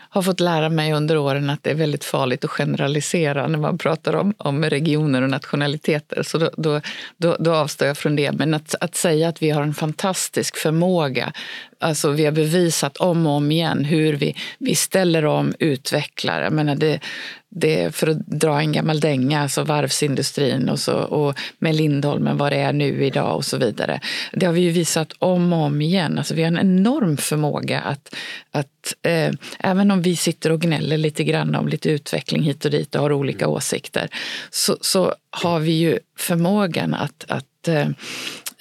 har 0.10 0.22
fått 0.22 0.40
lära 0.40 0.70
mig 0.70 0.94
under 0.94 1.18
åren 1.18 1.50
att 1.50 1.64
det 1.64 1.70
är 1.70 1.76
väldigt 1.76 2.04
farligt 2.04 2.44
att 2.44 2.52
generalisera 2.52 3.48
när 3.48 3.60
man 3.60 3.78
pratar 3.78 4.16
om, 4.16 4.34
om 4.38 4.66
regioner 4.66 5.22
och 5.22 5.30
nationaliteter. 5.30 6.24
Så 6.24 6.38
då, 6.38 6.50
då, 6.58 6.82
då, 7.18 7.36
då 7.40 7.54
avstår 7.54 7.88
jag 7.88 7.98
från 7.98 8.16
det. 8.16 8.32
Men 8.32 8.54
att, 8.54 8.76
att 8.82 8.96
säga 8.96 9.30
att 9.30 9.42
vi 9.42 9.50
har 9.50 9.62
en 9.62 9.74
fantastisk 9.74 10.58
förmåga 10.58 11.34
Alltså, 11.82 12.12
vi 12.12 12.26
har 12.26 12.32
bevisat 12.32 12.98
om 12.98 13.28
och 13.28 13.34
om 13.34 13.52
igen 13.52 13.86
hur 13.86 14.14
vi, 14.14 14.36
vi 14.58 14.76
ställer 14.76 15.26
om, 15.26 15.54
utvecklar. 15.60 16.42
Jag 16.42 16.54
menar 16.54 16.76
det, 16.76 17.00
det, 17.50 17.96
för 17.96 18.08
att 18.08 18.28
dra 18.28 18.60
en 18.60 18.72
gammal 18.72 19.00
dänga, 19.00 19.42
alltså 19.42 19.64
varvsindustrin 19.64 20.70
och, 20.70 20.80
så, 20.80 20.94
och 20.94 21.40
med 21.60 21.76
Lindholmen, 21.76 22.38
vad 22.38 22.52
det 22.52 22.58
är 22.58 22.74
nu 22.74 23.06
idag 23.06 23.36
och 23.36 23.46
så 23.46 23.58
vidare. 23.58 24.02
Det 24.34 24.46
har 24.46 24.54
vi 24.54 24.62
ju 24.62 24.70
visat 24.70 25.14
om 25.20 25.54
och 25.54 25.60
om 25.60 25.82
igen. 25.82 26.18
Alltså, 26.18 26.34
vi 26.34 26.44
har 26.44 26.48
en 26.48 26.60
enorm 26.60 27.18
förmåga 27.18 27.80
att, 27.80 28.16
att 28.52 28.94
eh, 29.02 29.32
även 29.60 29.92
om 29.92 30.02
vi 30.02 30.16
sitter 30.16 30.52
och 30.52 30.62
gnäller 30.62 30.98
lite 30.98 31.24
grann 31.24 31.56
om 31.56 31.68
lite 31.68 31.90
utveckling 31.90 32.44
hit 32.44 32.66
och 32.66 32.72
dit 32.72 32.96
och 32.96 33.02
har 33.02 33.12
olika 33.12 33.48
åsikter, 33.48 34.10
så, 34.50 34.78
så 34.82 35.14
har 35.32 35.60
vi 35.60 35.72
ju 35.72 36.00
förmågan 36.18 36.94
att, 36.94 37.26
att 37.28 37.68
eh, 37.68 37.88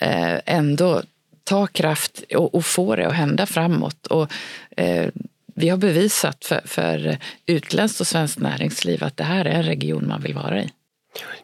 eh 0.01 0.41
ändå 0.47 1.03
ta 1.49 1.67
kraft 1.67 2.23
och, 2.35 2.55
och 2.55 2.65
få 2.65 2.97
det 2.97 3.07
att 3.07 3.15
hända 3.15 3.47
framåt. 3.47 4.07
Och, 4.07 4.33
eh, 4.77 5.11
vi 5.55 5.69
har 5.69 5.77
bevisat 5.77 6.45
för, 6.45 6.61
för 6.65 7.19
utländskt 7.47 8.01
och 8.01 8.07
svenskt 8.07 8.39
näringsliv 8.39 9.05
att 9.05 9.17
det 9.17 9.25
här 9.25 9.45
är 9.45 9.51
en 9.51 9.63
region 9.63 10.09
man 10.09 10.23
vill 10.23 10.35
vara 10.35 10.63
i. 10.63 10.71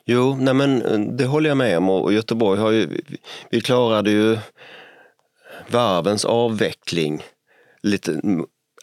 Jo, 0.05 0.37
nej 0.41 0.55
men 0.55 0.83
eh, 0.83 0.99
det 0.99 1.27
håller 1.27 1.51
jag 1.51 1.57
med 1.57 1.79
om 1.79 1.91
och 1.91 2.13
Göteborg 2.13 2.61
har 2.61 2.71
ju, 2.71 2.89
vi 3.51 3.61
klarade 3.61 4.11
ju 4.11 4.39
varvens 5.69 6.25
avveckling 6.25 7.23
lite 7.83 8.21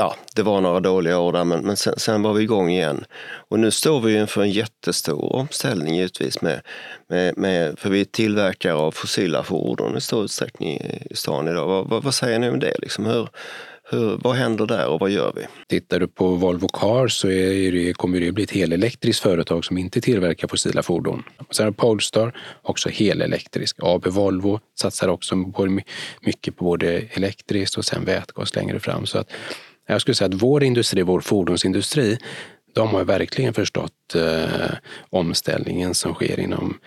ja, 0.01 0.15
det 0.35 0.43
var 0.43 0.61
några 0.61 0.79
dåliga 0.79 1.19
år 1.19 1.33
där 1.33 1.43
men, 1.43 1.61
men 1.61 1.77
sen, 1.77 1.93
sen, 1.97 2.21
var 2.21 2.33
vi 2.33 2.43
igång 2.43 2.69
igen. 2.69 3.05
Och 3.49 3.59
nu 3.59 3.71
står 3.71 4.01
vi 4.01 4.17
inför 4.17 4.41
en 4.41 4.51
jättestor 4.51 5.35
omställning 5.35 5.95
givetvis 5.95 6.41
med, 6.41 6.61
med, 7.09 7.37
med, 7.37 7.79
för 7.79 7.89
vi 7.89 8.01
är 8.01 8.05
tillverkare 8.05 8.73
av 8.73 8.91
fossila 8.91 9.43
fordon 9.43 9.97
i 9.97 10.01
stor 10.01 10.23
utsträckning 10.23 10.77
i 11.09 11.15
stan 11.15 11.47
idag. 11.47 11.67
Vad, 11.67 11.89
vad, 11.89 12.03
vad 12.03 12.13
säger 12.13 12.39
ni 12.39 12.49
om 12.49 12.59
det? 12.59 12.75
Liksom, 12.79 13.05
hur, 13.05 13.29
hur, 13.91 14.19
vad 14.23 14.35
händer 14.35 14.65
där 14.65 14.87
och 14.87 14.99
vad 14.99 15.09
gör 15.09 15.33
vi? 15.35 15.47
Tittar 15.67 15.99
du 15.99 16.07
på 16.07 16.27
Volvo 16.27 16.67
Cars 16.67 17.13
så 17.13 17.29
är 17.29 17.71
det, 17.71 17.93
kommer 17.93 18.19
det 18.19 18.31
bli 18.31 18.43
ett 18.43 18.51
helelektriskt 18.51 19.23
företag 19.23 19.65
som 19.65 19.77
inte 19.77 20.01
tillverkar 20.01 20.47
fossila 20.47 20.83
fordon. 20.83 21.23
Sen 21.51 21.65
har 21.65 21.71
Polestar 21.71 22.37
också 22.61 22.89
helelektrisk. 22.89 23.75
AB 23.81 24.07
Volvo 24.07 24.59
satsar 24.79 25.07
också 25.07 25.35
mycket 26.21 26.55
på 26.57 26.63
både 26.63 27.01
elektriskt 27.11 27.77
och 27.77 27.85
sen 27.85 28.05
vätgas 28.05 28.55
längre 28.55 28.79
fram. 28.79 29.05
Så 29.05 29.17
att 29.17 29.31
jag 29.95 30.01
skulle 30.01 30.15
säga 30.15 30.27
att 30.27 30.41
vår 30.41 30.63
industri, 30.63 31.01
vår 31.01 31.21
fordonsindustri, 31.21 32.17
de 32.73 32.87
har 32.87 33.03
verkligen 33.03 33.53
förstått 33.53 34.15
eh, 34.15 34.71
omställningen 35.09 35.93
som 35.93 36.13
sker 36.13 36.39
inom, 36.39 36.77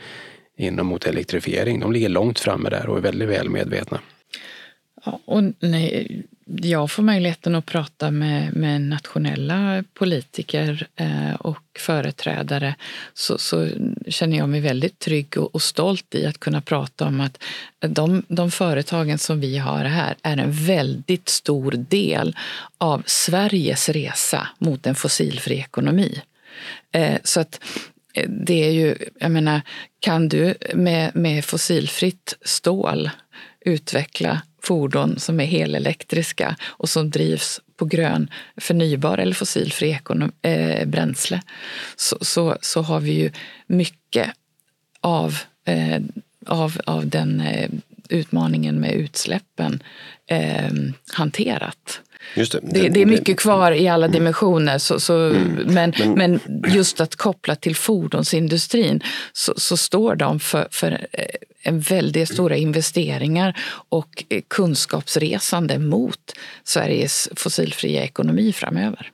inom 0.57 0.87
mot 0.87 1.07
elektrifiering. 1.07 1.81
De 1.81 1.93
ligger 1.93 2.09
långt 2.09 2.41
framme 2.41 2.71
där 2.71 2.89
och 2.89 2.97
är 2.97 3.01
väldigt 3.01 3.29
väl 3.29 3.51
medvetna. 3.51 4.01
Ja, 5.05 5.21
och 5.25 5.43
nej, 5.61 6.23
jag 6.47 6.91
får 6.91 7.03
möjligheten 7.03 7.55
att 7.55 7.67
prata 7.67 8.11
med, 8.11 8.57
med 8.57 8.81
nationella 8.81 9.85
politiker 9.95 10.87
eh, 10.97 11.35
och 11.35 11.59
företrädare 11.79 12.75
så, 13.15 13.39
så, 13.39 13.69
känner 14.09 14.39
jag 14.39 14.49
mig 14.49 14.61
väldigt 14.61 14.99
trygg 14.99 15.39
och, 15.39 15.55
och, 15.55 15.63
stolt 15.63 16.15
i 16.15 16.27
att 16.27 16.41
kunna 16.41 16.61
prata 16.61 17.07
om 17.07 17.21
att 17.21 17.43
de, 17.81 18.23
de 18.29 18.51
företagen 18.51 19.19
som 19.19 19.41
vi 19.41 19.59
har 19.59 19.85
här 19.85 20.17
är 20.23 20.37
en 20.37 20.53
väldigt 20.53 21.29
stor 21.29 21.73
del 21.73 22.37
av 22.79 23.03
Sveriges 23.07 23.89
resa 23.89 24.49
mot 24.59 24.87
en 24.87 24.95
fossilfri 24.95 25.59
ekonomi. 25.59 26.21
Eh, 26.93 27.19
så 27.25 27.41
att 27.41 27.61
eh, 28.15 28.29
det 28.29 28.65
är 28.65 28.71
ju, 28.71 28.97
jag 29.21 29.31
menar, 29.31 29.61
kan 30.01 30.29
du 30.29 30.55
med, 30.75 31.17
med 31.17 31.45
fossilfritt 31.45 32.37
stål 32.43 33.11
utveckla 33.61 34.43
fordon 34.65 35.19
som 35.19 35.41
är 35.41 35.45
helelektriska 35.45 36.57
och 36.63 36.89
som 36.89 37.11
drivs 37.11 37.61
på 37.77 37.85
grön 37.85 38.31
förnybar 38.57 39.19
eller 39.19 39.35
fossilfri 39.35 39.91
ekonom, 39.91 40.33
eh, 40.43 40.87
bränsle 40.87 41.43
så, 41.97 42.17
så, 42.21 42.57
så, 42.61 42.83
har 42.83 43.01
vi 43.01 43.13
ju 43.13 43.31
mycket 43.67 44.31
av, 45.01 45.39
eh, 45.65 46.03
av, 46.47 46.81
av 46.87 47.09
den 47.09 47.41
eh, 47.41 47.71
utmaningen 48.09 48.81
med 48.81 48.93
utsläppen 48.93 49.83
eh, 50.27 50.73
hanterat. 51.13 52.01
Just 52.35 52.53
det. 52.53 52.61
Det, 52.63 52.89
det, 52.89 53.03
är 53.03 53.07
mycket 53.07 53.41
kvar 53.41 53.73
i 53.73 53.89
alla 53.89 54.09
dimensioner. 54.09 54.79
Så, 54.79 55.01
så 55.01 55.17
mm. 55.17 55.53
men, 55.67 55.93
men, 56.17 56.41
just 56.69 57.01
att 57.01 57.17
koppla 57.17 57.57
till 57.57 57.77
fordonsindustrin 57.77 59.01
så, 59.33 59.55
så 59.57 59.77
står 59.77 60.17
de 60.17 60.41
för, 60.41 60.69
för 60.71 61.07
eh, 61.13 61.25
en 61.63 61.81
väldigt 61.81 62.29
stora 62.29 62.57
investeringar 62.57 63.59
och 63.89 64.25
eh, 64.29 64.43
kunskapsresande 64.49 65.79
mot 65.79 66.33
Sveriges 66.65 67.29
fossilfria 67.37 68.03
ekonomi 68.03 68.53
framöver. 68.53 69.11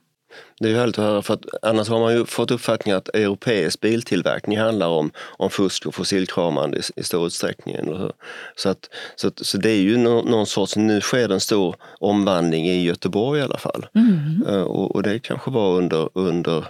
Det 0.61 0.70
är 0.70 0.75
härligt 0.75 0.99
att 0.99 1.05
höra 1.05 1.23
för 1.23 1.35
att 1.35 1.44
annars 1.62 1.88
har 1.88 2.01
man 2.01 2.14
ju 2.14 2.27
fått 2.27 2.51
uppfattningen 2.51 2.99
att 2.99 3.09
europeisk 3.09 3.81
biltillverkning 3.81 4.59
handlar 4.59 4.88
om, 4.88 5.11
om 5.18 5.51
fusk 5.51 5.87
och 5.87 5.94
fossilkramande 5.94 6.79
i, 6.79 6.81
i 6.96 7.03
stor 7.03 7.27
utsträckning. 7.27 7.75
Eller 7.75 7.96
hur? 7.96 8.12
Så, 8.57 8.68
att, 8.68 8.88
så, 9.16 9.31
så 9.37 9.59
det 9.59 9.70
är 9.70 9.81
ju 9.81 9.96
någon, 9.96 10.31
någon 10.31 10.46
sorts, 10.46 10.77
nu 10.77 11.01
sker 11.01 11.33
en 11.33 11.40
stor 11.40 11.77
omvandling 11.99 12.68
i 12.68 12.85
Göteborg 12.85 13.40
i 13.40 13.42
alla 13.42 13.59
fall. 13.59 13.87
Mm. 13.94 14.44
Uh, 14.49 14.62
och, 14.62 14.94
och, 14.94 15.03
det 15.03 15.18
kanske 15.18 15.51
var 15.51 15.77
under, 15.77 16.09
under, 16.14 16.64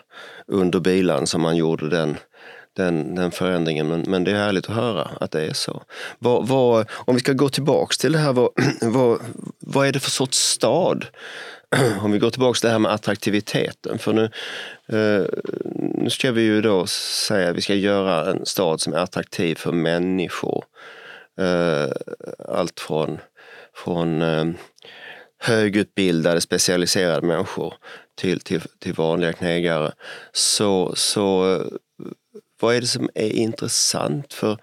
under 0.46 0.81
bilan 0.81 1.26
som 1.26 1.42
man 1.42 1.57
gjorde 1.57 1.88
den 1.88 2.16
den, 2.76 3.14
den 3.14 3.31
förändringen. 3.31 3.88
Men, 3.88 4.00
men 4.00 4.24
det 4.24 4.31
är 4.31 4.37
härligt 4.37 4.68
att 4.68 4.74
höra 4.74 5.11
att 5.20 5.31
det 5.31 5.46
är 5.46 5.53
så. 5.53 5.83
Vad, 6.18 6.48
vad, 6.48 6.87
om 6.92 7.14
vi 7.14 7.20
ska 7.20 7.33
gå 7.33 7.48
tillbaks 7.48 7.98
till 7.98 8.12
det 8.12 8.18
här, 8.18 8.33
vad, 8.33 8.50
vad, 8.83 9.20
vad 9.61 9.87
är 9.87 9.92
det 9.92 10.00
för 10.00 10.11
sorts 10.11 10.38
stad 10.38 11.07
om 12.02 12.12
vi 12.12 12.18
går 12.18 12.30
tillbaka 12.30 12.59
till 12.59 12.66
det 12.66 12.72
här 12.72 12.78
med 12.78 12.92
attraktiviteten. 12.92 13.98
För 13.98 14.12
nu, 14.12 14.24
eh, 14.88 15.26
nu 15.94 16.11
ska 16.11 16.33
vi 16.33 16.42
ju 16.42 16.61
då 16.61 16.87
säga 16.87 17.50
att 17.50 17.56
vi 17.56 17.61
ska 17.61 17.74
göra 17.74 18.30
en 18.30 18.46
stad 18.46 18.80
som 18.80 18.92
är 18.92 18.98
attraktiv 18.98 19.54
för 19.54 19.72
människor. 19.72 20.64
Eh, 21.40 21.90
allt 22.48 22.80
från, 22.80 23.18
från 23.74 24.22
eh, 24.22 24.44
högutbildade, 25.38 26.40
specialiserade 26.40 27.26
människor 27.26 27.74
till, 28.14 28.40
till, 28.40 28.61
till 28.78 28.92
vanliga 28.92 29.33
knegare. 29.33 29.92
Så, 30.33 30.92
så 30.96 31.54
eh, 31.54 31.66
vad 32.61 32.74
är 32.74 32.80
det 32.80 32.87
som 32.87 33.11
är 33.14 33.30
intressant 33.30 34.35
för, 34.35 34.59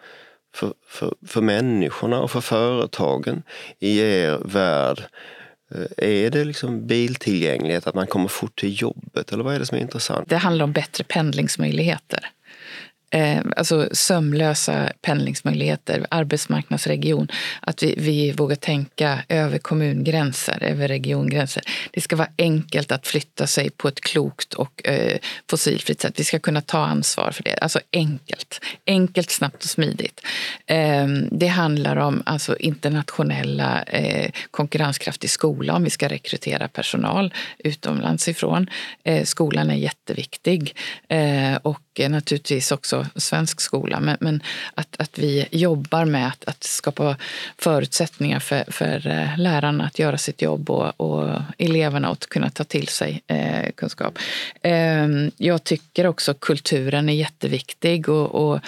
för, 0.55 0.73
för, 0.87 1.13
för 1.27 1.41
människorna 1.41 2.21
och 2.21 2.31
för 2.31 2.41
företagen 2.41 3.43
i 3.79 3.99
er 3.99 4.39
värld? 4.45 5.03
Eh, 5.75 6.25
är 6.25 6.29
det 6.29 6.43
liksom 6.43 6.87
biltillgänglighet, 6.87 7.87
att 7.87 7.95
man 7.95 8.07
kommer 8.07 8.27
fort 8.27 8.59
till 8.59 8.81
jobbet 8.81 9.33
eller 9.33 9.43
vad 9.43 9.55
är 9.55 9.59
det 9.59 9.65
som 9.65 9.77
är 9.77 9.81
intressant? 9.81 10.29
Det 10.29 10.37
handlar 10.37 10.63
om 10.63 10.71
bättre 10.71 11.03
pendlingsmöjligheter 11.03 12.31
eh, 13.09 13.41
alltså 13.55 13.89
sömlösa 13.91 14.91
pendlingsmöjligheter, 15.01 16.05
arbetsmarknadsregion. 16.11 17.27
Att 17.61 17.83
vi, 17.83 17.95
vi 17.97 18.31
vågar 18.31 18.55
tänka 18.55 19.23
över 19.29 19.57
kommungränser, 19.57 20.63
över 20.63 20.87
regiongränser. 20.87 21.63
Det 21.91 22.01
ska 22.01 22.15
vara 22.15 22.29
enkelt 22.37 22.91
att 22.91 23.07
flytta 23.07 23.47
sig 23.47 23.69
på 23.69 23.87
ett 23.87 24.01
klokt 24.01 24.53
och 24.53 24.87
eh, 24.87 25.17
fossilfritt 25.49 26.01
sätt. 26.01 26.19
Vi 26.19 26.23
ska 26.23 26.39
kunna 26.39 26.61
ta 26.61 26.85
ansvar 26.85 27.31
för 27.31 27.43
det. 27.43 27.57
Alltså 27.61 27.79
enkelt. 27.93 28.59
Enkelt, 28.87 29.29
snabbt 29.29 29.63
och 29.63 29.69
smidigt. 29.69 30.21
Eh, 30.65 31.07
det 31.31 31.47
handlar 31.47 31.95
om 31.95 32.23
alltså, 32.25 32.57
internationella 32.57 33.83
eh, 33.83 34.31
konkurrenskraftig 34.51 35.29
skola 35.29 35.75
om 35.75 35.83
vi 35.83 35.89
ska 35.89 36.07
rekrytera 36.07 36.67
personal 36.67 37.33
utomlands 37.59 38.27
ifrån. 38.27 38.69
Eh, 39.03 39.23
skolan 39.23 39.69
är 39.69 39.75
jätteviktig. 39.75 40.75
Eh, 41.09 41.55
och 41.97 42.01
eh, 42.01 42.09
naturligtvis 42.09 42.71
också 42.71 43.05
svensk 43.15 43.61
skola. 43.61 43.99
Men, 43.99 44.17
men 44.19 44.43
att, 44.75 44.95
att 44.99 45.19
vi 45.19 45.47
jobbar 45.51 46.05
med 46.05 46.27
att, 46.27 46.43
att 46.47 46.63
skapa 46.63 47.15
förutsättningar 47.57 48.39
för, 48.39 48.63
för 48.67 49.07
eh, 49.07 49.37
lärarna 49.37 49.85
att 49.85 49.99
göra 49.99 50.17
sitt 50.17 50.41
jobb 50.41 50.69
och, 50.69 51.01
och 51.01 51.41
eleverna 51.57 52.07
att 52.09 52.27
kunna 52.29 52.49
ta 52.49 52.63
till 52.63 52.87
sig 52.87 53.21
eh, 53.27 53.71
kunskap. 53.75 54.19
Eh, 54.61 55.07
jag 55.37 55.63
tycker 55.63 56.07
också 56.07 56.33
kulturen 56.33 57.09
är 57.09 57.13
jätteviktig 57.13 58.09
och, 58.09 58.35
och 58.35 58.59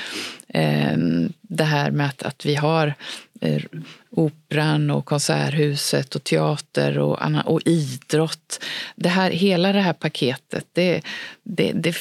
eh, 0.47 0.97
det 1.41 1.63
här 1.63 1.91
med 1.91 2.07
att, 2.07 2.23
att 2.23 2.45
vi 2.45 2.55
har 2.55 2.93
eh, 3.41 3.63
operan 4.11 4.91
och 4.91 5.05
konserthuset 5.05 6.15
och 6.15 6.23
teater 6.23 6.97
och, 6.97 7.19
och 7.45 7.61
idrott. 7.65 8.63
Det 8.95 9.09
här, 9.09 9.31
hela 9.31 9.73
det 9.73 9.81
här 9.81 9.93
paketet, 9.93 10.65
det, 10.73 11.01
det, 11.43 11.71
det 11.75 11.95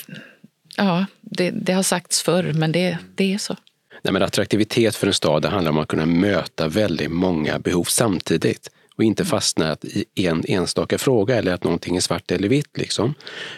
Ja, 0.79 1.07
det, 1.21 1.51
det 1.51 1.73
har 1.73 1.83
sagts 1.83 2.23
förr, 2.23 2.53
men 2.53 2.73
det, 2.73 2.99
det 3.15 3.35
är 3.35 3.39
så. 3.39 3.57
Nej, 4.03 4.13
men 4.13 4.23
attraktivitet 4.23 4.97
för 4.97 5.07
en 5.07 5.15
stad 5.15 5.43
det 5.43 5.49
handlar 5.49 5.73
om 5.73 5.79
att 5.79 5.89
kunna 5.89 6.07
möta 6.07 6.69
väldigt 6.69 7.11
många 7.11 7.59
behov 7.59 7.85
samtidigt 7.85 8.71
och 8.97 9.05
inte 9.05 9.25
fastna 9.25 9.77
i 10.15 10.27
en 10.27 10.45
enstaka 10.49 10.99
fråga 10.99 11.37
eller 11.37 11.55
att 11.55 11.65
någonting 11.65 11.97
är 11.97 12.01
svart 12.01 12.31
eller 12.31 12.49
vitt. 12.49 12.79
Liksom. 12.79 13.15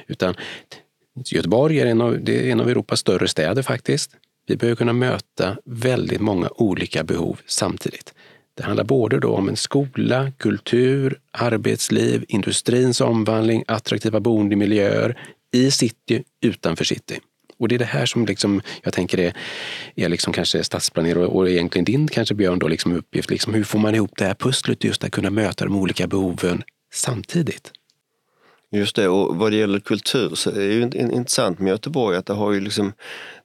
Utan 0.06 0.34
Göteborg 1.24 1.80
är 1.80 1.86
en, 1.86 2.00
av, 2.00 2.24
det 2.24 2.48
är 2.48 2.52
en 2.52 2.60
av 2.60 2.68
Europas 2.68 3.00
större 3.00 3.28
städer 3.28 3.62
faktiskt. 3.62 4.10
Vi 4.46 4.56
behöver 4.56 4.76
kunna 4.76 4.92
möta 4.92 5.56
väldigt 5.64 6.20
många 6.20 6.48
olika 6.54 7.04
behov 7.04 7.40
samtidigt. 7.46 8.14
Det 8.54 8.62
handlar 8.62 8.84
både 8.84 9.26
om 9.26 9.48
en 9.48 9.56
skola, 9.56 10.32
kultur, 10.38 11.20
arbetsliv, 11.30 12.24
industrins 12.28 13.00
omvandling, 13.00 13.64
attraktiva 13.66 14.20
boendemiljöer, 14.20 15.18
i 15.52 15.70
city, 15.70 16.24
utanför 16.40 16.84
city. 16.84 17.20
Och 17.58 17.68
det 17.68 17.74
är 17.74 17.78
det 17.78 17.84
här 17.84 18.06
som 18.06 18.26
liksom, 18.26 18.62
jag 18.82 18.92
tänker 18.92 19.18
är, 19.18 19.32
är 19.94 20.08
liksom 20.08 20.32
kanske 20.32 20.64
stadsplanerare 20.64 21.26
och, 21.26 21.36
och 21.36 21.50
egentligen 21.50 21.84
din 21.84 22.08
kanske 22.08 22.34
Björn 22.34 22.58
då 22.58 22.68
liksom 22.68 22.96
uppgift. 22.96 23.30
Liksom 23.30 23.54
hur 23.54 23.64
får 23.64 23.78
man 23.78 23.94
ihop 23.94 24.12
det 24.16 24.24
här 24.24 24.34
pusslet 24.34 24.84
just 24.84 25.04
att 25.04 25.10
kunna 25.10 25.30
möta 25.30 25.64
de 25.64 25.76
olika 25.76 26.06
behoven 26.06 26.62
samtidigt? 26.92 27.72
Just 28.72 28.96
det, 28.96 29.08
och 29.08 29.36
vad 29.36 29.52
det 29.52 29.56
gäller 29.56 29.80
kultur 29.80 30.34
så 30.34 30.50
är 30.50 30.54
det 30.54 30.74
ju 30.74 30.82
intressant 30.82 31.58
med 31.58 31.70
Göteborg 31.70 32.16
att 32.16 32.26
det 32.26 32.32
har 32.32 32.52
ju 32.52 32.60
liksom, 32.60 32.92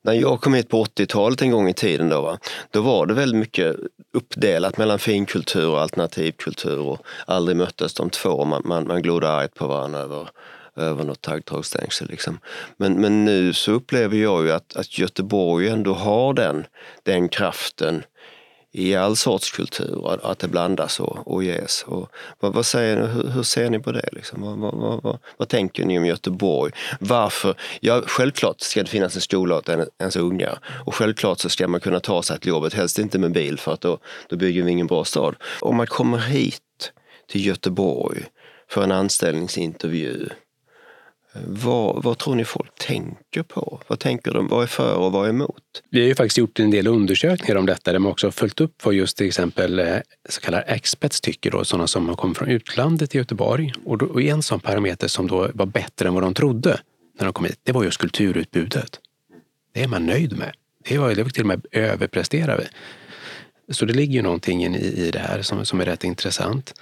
när 0.02 0.14
jag 0.14 0.42
kom 0.42 0.54
hit 0.54 0.70
på 0.70 0.84
80-talet 0.84 1.42
en 1.42 1.52
gång 1.52 1.70
i 1.70 1.74
tiden 1.74 2.10
då, 2.10 2.22
va, 2.22 2.38
då 2.72 2.82
var 2.82 3.06
det 3.06 3.14
väldigt 3.14 3.40
mycket 3.40 3.76
uppdelat 4.14 4.78
mellan 4.78 5.00
finkultur 5.00 5.70
och 5.70 5.82
alternativkultur 5.82 6.80
och 6.80 7.00
aldrig 7.28 7.58
möttes 7.58 7.94
de 7.94 8.10
två. 8.10 8.46
Man, 8.46 8.62
man, 8.66 8.88
man 8.88 9.02
glodde 9.02 9.30
argt 9.30 9.56
på 9.56 9.68
varandra 9.68 10.00
över 10.00 10.30
över 10.76 11.04
något 11.04 11.22
taggtrådsstängsel. 11.22 12.08
Liksom. 12.10 12.40
Men, 12.78 13.02
men 13.02 13.26
nu 13.26 13.54
så 13.54 13.72
upplever 13.72 14.18
jag 14.18 14.46
ju 14.46 14.52
att, 14.52 14.76
att 14.76 14.98
Göteborg 14.98 15.68
ändå 15.68 15.94
har 15.94 16.34
den, 16.34 16.66
den 17.04 17.30
kraften 17.30 18.04
i 18.78 18.96
all 18.96 19.16
sorts 19.16 19.52
kultur, 19.52 20.20
att 20.24 20.40
det 20.40 20.48
blandas 20.48 21.00
och, 21.00 21.34
och 21.34 21.44
ges. 21.44 21.84
Och 21.88 22.10
vad, 22.40 22.54
vad 22.54 22.66
säger 22.66 23.02
ni, 23.02 23.08
hur, 23.08 23.28
hur, 23.28 23.44
ser 23.44 23.70
ni 23.70 23.80
på 23.80 23.92
det? 23.92 24.10
Liksom? 24.12 24.42
Vad, 24.42 24.58
vad, 24.58 25.02
vad, 25.04 25.20
vad, 25.38 25.50
tänker 25.50 25.86
ni 25.86 26.00
om 26.00 26.06
Göteborg? 26.06 26.72
Varför? 27.00 27.56
Ja, 27.80 28.02
självklart 28.06 28.62
ska 28.62 28.84
det 28.84 28.90
finnas 28.90 29.16
en 29.16 29.22
skola 29.22 29.56
åt 29.56 29.70
ens 30.00 30.16
unga 30.16 30.58
och 30.86 30.96
självklart 30.96 31.40
så 31.40 31.50
ska 31.50 31.68
man 31.68 31.80
kunna 31.80 32.00
ta 32.00 32.24
sig 32.24 32.40
till 32.40 32.50
jobbet, 32.50 32.74
helst 32.74 33.00
inte 33.00 33.20
med 33.20 33.32
bil 33.32 33.60
för 33.60 33.74
att 33.74 33.82
då, 33.82 34.00
då 34.30 34.36
bygger 34.36 34.64
vi 34.64 34.72
ingen 34.72 34.88
bra 34.88 35.06
stad. 35.06 35.36
Om 35.60 35.76
man 35.76 35.88
kommer 35.88 36.18
hit 36.18 36.62
till 37.30 37.46
Göteborg 37.46 38.24
för 38.70 38.84
en 38.84 38.92
anställningsintervju 38.92 40.30
vad, 41.48 42.04
vad 42.04 42.18
tror 42.18 42.36
ni 42.36 42.46
folk 42.46 42.76
tänker 42.80 43.44
på? 43.44 43.82
Vad 43.88 44.00
tänker 44.00 44.32
de? 44.32 44.48
Vad 44.48 44.64
är 44.64 44.68
för 44.68 44.96
och 44.96 45.12
vad 45.12 45.26
är 45.26 45.30
emot? 45.30 45.64
Vi 45.90 46.00
har 46.00 46.08
ju 46.08 46.16
faktiskt 46.16 46.38
gjort 46.38 46.60
en 46.60 46.72
del 46.72 46.88
undersökningar 46.88 47.56
om 47.56 47.66
detta 47.66 47.92
där 47.92 48.00
man 48.00 48.12
också 48.12 48.28
har 48.28 48.32
följt 48.32 48.62
upp 48.62 48.86
vad 48.86 48.94
just 48.94 49.18
till 49.18 49.28
exempel 49.28 49.80
eh, 49.80 49.98
så 50.30 50.42
kallade 50.42 50.64
experts 50.64 51.22
tycker, 51.22 51.52
då, 51.52 51.66
sådana 51.66 51.88
som 51.88 52.10
har 52.10 52.16
kommit 52.16 52.38
från 52.38 52.50
utlandet 52.50 53.16
i 53.16 53.18
Göteborg. 53.18 53.74
Och, 53.86 53.98
då, 53.98 54.06
och 54.06 54.22
en 54.22 54.44
sån 54.44 54.60
parameter 54.60 55.08
som 55.08 55.28
då 55.28 55.50
var 55.54 55.66
bättre 55.66 56.08
än 56.08 56.14
vad 56.14 56.24
de 56.24 56.34
trodde 56.34 56.80
när 57.20 57.26
de 57.26 57.34
kom 57.34 57.46
hit, 57.46 57.60
det 57.64 57.72
var 57.72 57.84
just 57.84 57.98
kulturutbudet. 57.98 59.00
Det 59.74 59.84
är 59.84 59.88
man 59.88 60.06
nöjd 60.06 60.38
med. 60.38 60.52
Det 60.90 60.98
var, 60.98 61.16
det 61.16 61.24
var 61.24 61.30
till 61.30 61.44
och 61.44 61.48
med 61.48 61.66
överpresterar 61.72 62.58
vi. 62.58 62.66
Så 63.74 63.86
det 63.86 63.94
ligger 63.94 64.14
ju 64.14 64.22
någonting 64.22 64.66
i, 64.66 64.78
i 64.78 65.12
det 65.12 65.20
här 65.20 65.42
som, 65.42 65.66
som 65.66 65.82
är 65.82 65.86
rätt 65.86 66.04
intressant. 66.04 66.74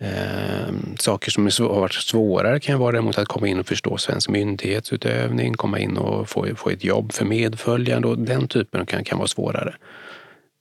Eh, 0.00 0.74
saker 0.98 1.30
som 1.30 1.46
är, 1.46 1.68
har 1.68 1.80
varit 1.80 1.94
svårare 1.94 2.60
kan 2.60 2.78
vara 2.78 2.92
däremot 2.92 3.18
att 3.18 3.28
komma 3.28 3.48
in 3.48 3.60
och 3.60 3.66
förstå 3.66 3.96
svensk 3.96 4.28
myndighetsutövning, 4.28 5.54
komma 5.54 5.78
in 5.78 5.96
och 5.96 6.28
få, 6.28 6.46
få 6.56 6.70
ett 6.70 6.84
jobb 6.84 7.12
för 7.12 7.24
medföljande 7.24 8.08
och 8.08 8.18
den 8.18 8.48
typen 8.48 8.86
kan, 8.86 9.04
kan 9.04 9.18
vara 9.18 9.28
svårare. 9.28 9.74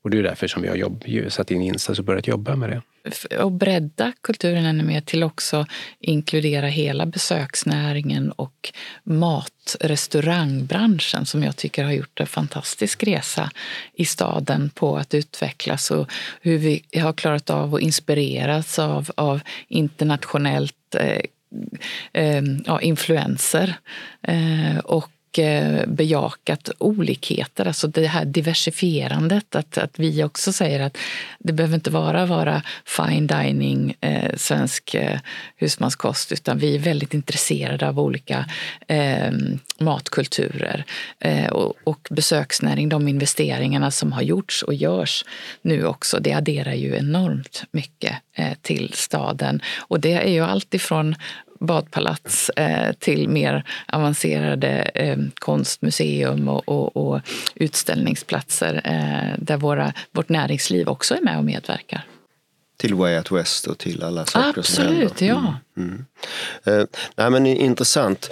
Och 0.08 0.12
det 0.12 0.20
är 0.20 0.24
därför 0.24 0.48
som 0.48 0.62
vi 0.62 0.68
har 0.68 0.76
jobb, 0.76 1.04
satt 1.28 1.52
in 1.52 1.62
insats 1.62 2.00
och 2.00 2.06
börjat 2.06 2.28
jobba 2.28 2.56
med 2.56 2.70
det. 2.70 2.82
Och 3.38 3.52
bredda 3.52 4.14
kulturen 4.22 4.66
ännu 4.66 4.84
mer 4.84 5.02
till 5.02 5.24
också 5.24 5.66
inkludera 6.00 6.68
hela 6.68 7.06
besöksnäringen 7.06 8.32
och 8.32 8.74
matrestaurangbranschen 9.04 11.26
som 11.26 11.44
jag 11.44 11.56
tycker 11.56 11.84
har 11.84 11.92
gjort 11.92 12.20
en 12.20 12.28
fantastisk 12.28 13.04
resa 13.04 13.52
i 13.94 14.06
staden 14.06 14.70
på 14.70 14.98
att 14.98 15.14
utvecklas 15.14 15.92
och 15.92 16.12
hur 16.42 16.58
vi 16.58 16.84
har 16.96 17.14
klarat 17.14 17.50
av 17.50 17.76
att 17.76 17.82
inspireras 17.82 18.80
av, 18.80 19.12
av 19.16 19.42
internationellt 19.68 20.96
eh, 20.96 21.22
eh, 22.14 22.44
ja, 22.66 22.82
influenser. 22.82 23.76
Eh, 24.22 24.78
och 24.78 25.12
och 25.40 25.90
bejakat 25.90 26.70
olikheter, 26.78 27.68
alltså 27.68 27.88
det 27.88 28.08
här 28.08 28.26
diversifierandet. 28.26 29.56
Att, 29.56 29.78
att 29.78 30.00
vi 30.00 30.24
också 30.24 30.54
säger 30.54 30.80
att 30.80 30.98
det 31.40 31.54
behöver 31.54 31.76
inte 31.76 31.90
vara 31.90 32.26
vara 32.26 32.62
fine 32.86 33.28
dining, 33.28 33.96
eh, 34.02 34.36
svensk 34.36 34.96
eh, 34.96 35.20
husmanskost, 35.56 36.32
utan 36.32 36.58
vi 36.58 36.76
är 36.76 36.80
väldigt 36.80 37.14
intresserade 37.14 37.88
av 37.88 38.00
olika 38.00 38.46
eh, 38.88 39.32
matkulturer. 39.80 40.86
Eh, 41.20 41.48
och, 41.48 41.74
och 41.84 42.08
besöksnäring, 42.12 42.90
de 42.90 43.08
investeringarna 43.08 43.92
som 43.92 44.12
har 44.12 44.22
gjorts 44.22 44.64
och 44.64 44.74
görs 44.74 45.26
nu 45.62 45.86
också, 45.86 46.20
det 46.20 46.34
adderar 46.34 46.74
ju 46.74 46.96
enormt 46.96 47.64
mycket 47.72 48.14
eh, 48.34 48.54
till 48.62 48.92
staden. 48.94 49.62
Och 49.78 50.00
det 50.00 50.14
är 50.14 50.32
ju 50.32 50.42
allt 50.42 50.74
ifrån 50.74 51.16
badpalats 51.60 52.50
eh, 52.50 52.94
till 52.94 53.30
mer 53.30 53.64
avancerade 53.88 54.92
eh, 54.96 55.18
konstmuseum 55.36 56.48
och, 56.48 56.70
och, 56.70 56.98
och 56.98 57.22
utställningsplatser 57.56 58.82
eh, 58.84 59.40
där 59.44 59.58
våra, 59.58 59.94
vårt 60.12 60.30
näringsliv 60.30 60.90
också 60.90 61.16
är 61.16 61.22
med 61.22 61.38
och 61.38 61.46
medverkar. 61.46 62.06
Till 62.78 62.94
Way 62.94 63.18
Out 63.18 63.32
West 63.32 63.68
och 63.68 63.78
till 63.78 64.04
alla 64.04 64.26
saker 64.26 64.60
Absolut, 64.60 64.66
som 64.66 64.84
händer. 64.84 65.06
Absolut, 65.06 65.30
ja. 65.30 65.56
Mm. 65.78 66.06
Mm. 66.66 66.80
Eh, 66.82 66.88
nej, 67.16 67.30
men 67.30 67.46
intressant. 67.46 68.30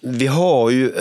Vi 0.00 0.26
har 0.26 0.70
ju, 0.70 0.92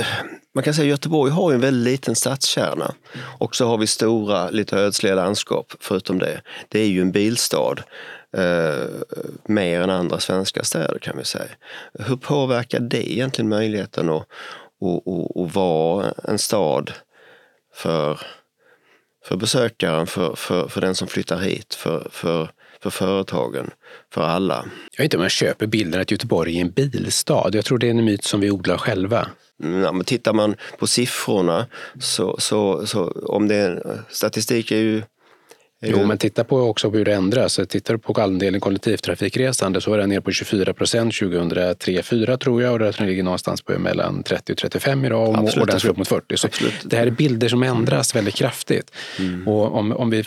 man 0.55 0.63
kan 0.63 0.73
säga 0.73 0.87
Göteborg 0.87 1.31
har 1.31 1.51
ju 1.51 1.55
en 1.55 1.61
väldigt 1.61 1.91
liten 1.91 2.15
stadskärna. 2.15 2.93
Och 3.21 3.55
så 3.55 3.67
har 3.67 3.77
vi 3.77 3.87
stora, 3.87 4.49
lite 4.49 4.77
ödsliga 4.77 5.15
landskap 5.15 5.73
förutom 5.79 6.19
det. 6.19 6.41
Det 6.69 6.79
är 6.79 6.87
ju 6.87 7.01
en 7.01 7.11
bilstad 7.11 7.75
eh, 8.37 8.85
mer 9.45 9.81
än 9.81 9.89
andra 9.89 10.19
svenska 10.19 10.63
städer 10.63 10.99
kan 10.99 11.17
vi 11.17 11.25
säga. 11.25 11.49
Hur 11.93 12.15
påverkar 12.15 12.79
det 12.79 13.11
egentligen 13.11 13.49
möjligheten 13.49 14.09
att, 14.09 14.27
att, 14.81 15.07
att, 15.07 15.37
att 15.37 15.55
vara 15.55 16.13
en 16.23 16.39
stad 16.39 16.91
för, 17.73 18.19
för 19.25 19.35
besökaren, 19.35 20.07
för, 20.07 20.35
för, 20.35 20.67
för 20.67 20.81
den 20.81 20.95
som 20.95 21.07
flyttar 21.07 21.39
hit, 21.39 21.73
för, 21.73 22.07
för, 22.11 22.51
för 22.81 22.89
företagen, 22.89 23.71
för 24.13 24.21
alla? 24.21 24.65
Jag 24.91 25.03
vet 25.03 25.03
inte 25.03 25.17
om 25.17 25.23
jag 25.23 25.31
köper 25.31 25.67
bilden 25.67 26.01
att 26.01 26.11
Göteborg 26.11 26.57
är 26.57 26.61
en 26.61 26.71
bilstad. 26.71 27.49
Jag 27.53 27.65
tror 27.65 27.77
det 27.77 27.87
är 27.87 27.91
en 27.91 28.05
myt 28.05 28.23
som 28.23 28.39
vi 28.39 28.51
odlar 28.51 28.77
själva. 28.77 29.27
Mm, 29.63 29.81
ja, 29.81 29.91
men 29.91 30.05
tittar 30.05 30.33
man 30.33 30.55
på 30.77 30.87
siffrorna 30.87 31.65
så, 31.99 32.35
så, 32.39 32.87
så 32.87 33.11
om 33.25 33.47
det 33.47 33.55
är, 33.55 34.03
statistik 34.09 34.71
är 34.71 34.77
ju 34.77 35.03
Jo, 35.81 36.05
men 36.05 36.17
titta 36.17 36.43
på 36.43 36.61
också 36.61 36.89
hur 36.89 37.05
det 37.05 37.13
ändras. 37.13 37.59
Tittar 37.69 37.93
du 37.93 37.99
på 37.99 38.21
andelen 38.21 38.61
kollektivtrafikresande 38.61 39.81
så 39.81 39.89
var 39.89 39.97
den 39.97 40.09
ner 40.09 40.19
på 40.19 40.31
24 40.31 40.73
procent 40.73 41.13
2003-2004 41.13 42.37
tror 42.37 42.61
jag 42.61 42.73
och 42.73 42.79
den 42.79 42.93
ligger 43.07 43.23
någonstans 43.23 43.61
på 43.61 43.79
mellan 43.79 44.23
30 44.23 44.51
och 44.51 44.57
35 44.57 45.05
idag 45.05 45.29
och, 45.29 45.37
Absolut, 45.37 45.61
och 45.61 45.67
den 45.67 45.79
ska 45.79 45.89
upp 45.89 45.97
mot 45.97 46.07
40. 46.07 46.37
Så 46.37 46.47
det 46.83 46.97
här 46.97 47.07
är 47.07 47.11
bilder 47.11 47.47
som 47.47 47.63
ändras 47.63 48.15
väldigt 48.15 48.35
kraftigt. 48.35 48.91
Mm. 49.19 49.47
Och 49.47 49.75
om, 49.75 49.91
om 49.91 50.09
vi 50.09 50.23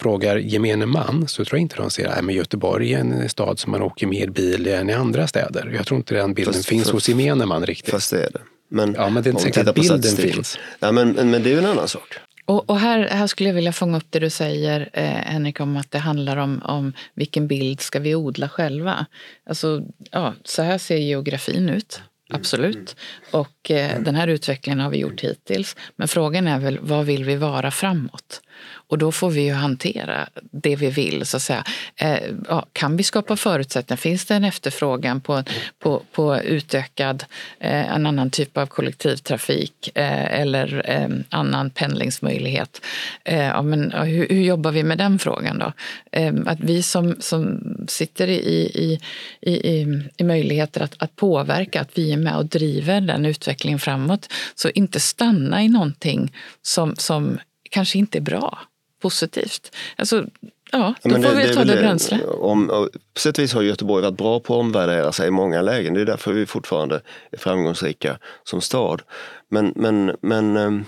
frågar 0.00 0.36
gemene 0.36 0.86
man 0.86 1.28
så 1.28 1.44
tror 1.44 1.58
jag 1.58 1.62
inte 1.62 1.76
de 1.76 1.90
ser 1.90 2.06
att 2.06 2.34
Göteborg 2.34 2.92
är 2.92 2.98
en 2.98 3.28
stad 3.28 3.58
som 3.58 3.72
man 3.72 3.82
åker 3.82 4.06
mer 4.06 4.26
bil 4.26 4.66
än 4.66 4.90
i 4.90 4.92
andra 4.92 5.26
städer. 5.26 5.72
Jag 5.76 5.86
tror 5.86 5.98
inte 5.98 6.14
den 6.14 6.34
bilden 6.34 6.54
fast, 6.54 6.68
finns 6.68 6.84
för, 6.84 6.92
hos 6.92 7.08
gemene 7.08 7.46
man 7.46 7.66
riktigt. 7.66 7.90
Fast 7.90 8.10
det 8.10 8.24
är 8.24 8.30
det. 8.32 8.40
Men, 8.68 8.94
ja, 8.98 9.08
men 9.08 9.22
det 9.22 9.28
är 9.28 9.30
inte 9.30 9.42
säkert 9.42 9.68
att 9.68 9.74
bilden 9.74 10.02
finns. 10.02 10.58
Ja, 10.80 10.92
men, 10.92 11.12
men 11.12 11.42
det 11.42 11.48
är 11.48 11.52
ju 11.52 11.58
en 11.58 11.66
annan 11.66 11.88
sak. 11.88 12.18
Och, 12.46 12.70
och, 12.70 12.78
här, 12.78 13.08
här 13.08 13.26
skulle 13.26 13.48
jag 13.48 13.54
vilja 13.54 13.72
fånga 13.72 13.96
upp 13.96 14.06
det 14.10 14.18
du 14.18 14.30
säger, 14.30 14.90
eh, 14.92 15.04
Henrik, 15.04 15.60
om 15.60 15.76
att 15.76 15.90
det 15.90 15.98
handlar 15.98 16.36
om, 16.36 16.62
om 16.64 16.92
vilken 17.14 17.48
bild 17.48 17.80
ska 17.80 17.98
vi 17.98 18.14
odla 18.14 18.48
själva. 18.48 19.06
Alltså, 19.46 19.82
ja, 20.10 20.34
så 20.44 20.62
här 20.62 20.78
ser 20.78 20.96
geografin 20.96 21.68
ut. 21.68 22.02
Absolut. 22.30 22.96
Och 23.30 23.70
eh, 23.70 24.00
den 24.00 24.14
här 24.14 24.28
utvecklingen 24.28 24.80
har 24.80 24.90
vi 24.90 24.98
gjort 24.98 25.20
hittills. 25.20 25.76
Men 25.96 26.08
frågan 26.08 26.46
är 26.46 26.58
väl, 26.58 26.78
vad 26.82 27.06
vill 27.06 27.24
vi 27.24 27.36
vara 27.36 27.70
framåt? 27.70 28.40
Och 28.88 28.98
då 28.98 29.12
får 29.12 29.30
vi 29.30 29.40
ju 29.40 29.52
hantera 29.52 30.28
det 30.50 30.76
vi 30.76 30.90
vill. 30.90 31.26
Så 31.26 31.36
att 31.36 31.42
säga. 31.42 31.64
Eh, 31.96 32.18
ja, 32.48 32.66
kan 32.72 32.96
vi 32.96 33.02
skapa 33.02 33.36
förutsättningar? 33.36 33.96
Finns 33.96 34.24
det 34.24 34.34
en 34.34 34.44
efterfrågan 34.44 35.20
på, 35.20 35.42
på, 35.78 36.02
på 36.12 36.40
utökad, 36.40 37.24
eh, 37.60 37.94
en 37.94 38.06
annan 38.06 38.30
typ 38.30 38.56
av 38.56 38.66
kollektivtrafik 38.66 39.90
eh, 39.94 40.40
eller 40.40 40.90
eh, 40.90 41.08
annan 41.30 41.70
pendlingsmöjlighet? 41.70 42.80
Eh, 43.24 43.44
ja, 43.44 43.62
men, 43.62 43.92
hur, 43.92 44.28
hur, 44.28 44.42
jobbar 44.42 44.72
vi 44.72 44.82
med 44.82 44.98
den 44.98 45.18
frågan 45.18 45.58
då? 45.58 45.72
Eh, 46.12 46.34
att 46.46 46.60
vi 46.60 46.82
som, 46.82 47.16
som 47.20 47.60
sitter 47.88 48.28
i, 48.28 48.34
i, 48.34 49.00
i, 49.40 49.52
i, 49.52 50.02
i 50.16 50.24
möjligheter 50.24 50.80
att, 50.80 50.94
att 50.98 51.16
påverka, 51.16 51.80
att 51.80 51.98
vi 51.98 52.12
är 52.12 52.16
med 52.16 52.36
och 52.36 52.46
driver 52.46 53.00
den 53.00 53.26
utvecklingen 53.26 53.78
framåt. 53.78 54.32
Så 54.54 54.70
inte 54.70 55.00
stanna 55.00 55.62
i 55.62 55.68
någonting 55.68 56.32
som, 56.62 56.96
som 56.96 57.38
kanske 57.70 57.98
inte 57.98 58.18
är 58.18 58.22
bra 58.22 58.58
positivt. 59.00 59.76
Alltså, 59.96 60.24
ja, 60.72 60.94
då 61.02 61.10
ja, 61.10 61.14
får 61.14 61.34
det, 61.34 61.46
vi 61.46 61.54
ta 61.54 61.64
det, 61.64 61.74
det 61.74 61.80
bränsle. 61.80 62.24
Om, 62.24 62.88
på 63.14 63.20
sätt 63.20 63.38
och 63.38 63.44
vis 63.44 63.52
har 63.52 63.62
Göteborg 63.62 64.02
varit 64.02 64.16
bra 64.16 64.40
på 64.40 64.54
att 64.54 64.60
omvärdera 64.60 65.12
sig 65.12 65.28
i 65.28 65.30
många 65.30 65.62
lägen. 65.62 65.94
Det 65.94 66.00
är 66.00 66.04
därför 66.04 66.32
vi 66.32 66.46
fortfarande 66.46 67.00
är 67.30 67.38
framgångsrika 67.38 68.18
som 68.44 68.60
stad. 68.60 69.02
Men, 69.48 69.72
men, 69.76 70.16
men, 70.20 70.56
ehm, 70.56 70.84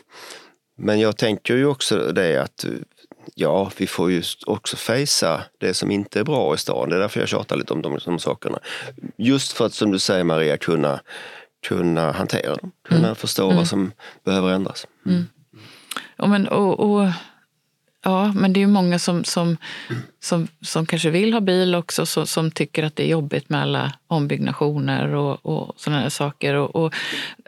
men 0.77 1.01
jag 1.01 1.17
tänker 1.17 1.57
ju 1.57 1.67
också 1.67 2.13
det 2.13 2.43
att 2.43 2.65
ja, 3.35 3.71
vi 3.77 3.87
får 3.87 4.11
ju 4.11 4.23
också 4.47 4.77
fejsa 4.77 5.43
det 5.59 5.75
som 5.75 5.91
inte 5.91 6.21
är 6.21 6.25
bra 6.25 6.55
i 6.55 6.59
stan. 6.59 6.89
Det 6.89 6.97
är 6.97 7.01
därför 7.01 7.21
jag 7.21 7.29
tjatar 7.29 7.57
lite 7.57 7.73
om 7.73 7.83
de, 7.83 7.99
de 8.05 8.19
sakerna. 8.19 8.59
Just 9.17 9.53
för 9.53 9.67
att, 9.67 9.75
som 9.75 9.93
du 9.93 9.99
säger 9.99 10.25
Maria, 10.25 10.57
kunna, 10.57 11.01
kunna 11.67 12.13
hantera 12.13 12.55
dem. 12.55 12.73
Kunna 12.89 13.07
mm. 13.07 13.15
förstå 13.15 13.45
mm. 13.45 13.57
vad 13.57 13.67
som 13.67 13.93
behöver 14.25 14.49
ändras. 14.49 14.87
Mm. 15.07 15.27
Ja, 16.17 16.27
men, 16.27 16.49
och, 16.49 16.81
och 16.81 17.09
Ja, 18.05 18.33
men 18.33 18.53
det 18.53 18.59
är 18.59 18.63
ju 18.63 18.67
många 18.67 18.99
som, 18.99 19.25
som, 19.25 19.57
som, 20.21 20.49
som 20.61 20.87
kanske 20.87 21.11
vill 21.11 21.33
ha 21.33 21.41
bil 21.41 21.75
också, 21.75 22.07
så, 22.07 22.27
som 22.27 22.51
tycker 22.51 22.83
att 22.83 22.97
det 22.97 23.03
är 23.03 23.09
jobbigt 23.09 23.49
med 23.49 23.63
alla 23.63 23.93
ombyggnationer 24.07 25.15
och, 25.15 25.47
och 25.47 25.75
sådana 25.77 26.03
här 26.03 26.09
saker. 26.09 26.55
Och, 26.55 26.77
och, 26.77 26.95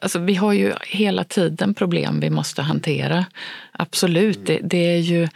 alltså, 0.02 0.18
vi 0.18 0.34
har 0.34 0.52
ju 0.52 0.72
hela 0.86 1.24
tiden 1.24 1.74
problem 1.74 2.20
vi 2.20 2.30
måste 2.30 2.62
hantera. 2.62 3.24
Absolut, 3.72 4.46
det, 4.46 4.60
det 4.62 4.94
är 4.94 4.98
ju... 4.98 5.28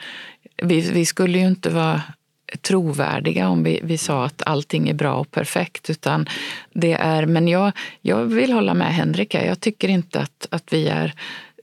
Vi, 0.62 0.80
vi 0.80 1.06
skulle 1.06 1.38
ju 1.38 1.46
inte 1.46 1.70
vara 1.70 2.02
trovärdiga 2.60 3.48
om 3.48 3.62
vi, 3.62 3.80
vi 3.82 3.98
sa 3.98 4.24
att 4.24 4.42
allting 4.46 4.88
är 4.88 4.94
bra 4.94 5.14
och 5.14 5.30
perfekt. 5.30 5.90
Utan 5.90 6.28
det 6.72 6.92
är, 6.92 7.26
men 7.26 7.48
jag, 7.48 7.72
jag 8.00 8.24
vill 8.24 8.52
hålla 8.52 8.74
med 8.74 8.94
Henrika. 8.94 9.46
Jag 9.46 9.60
tycker 9.60 9.88
inte 9.88 10.20
att, 10.20 10.46
att 10.50 10.72
vi 10.72 10.88
är 10.88 11.14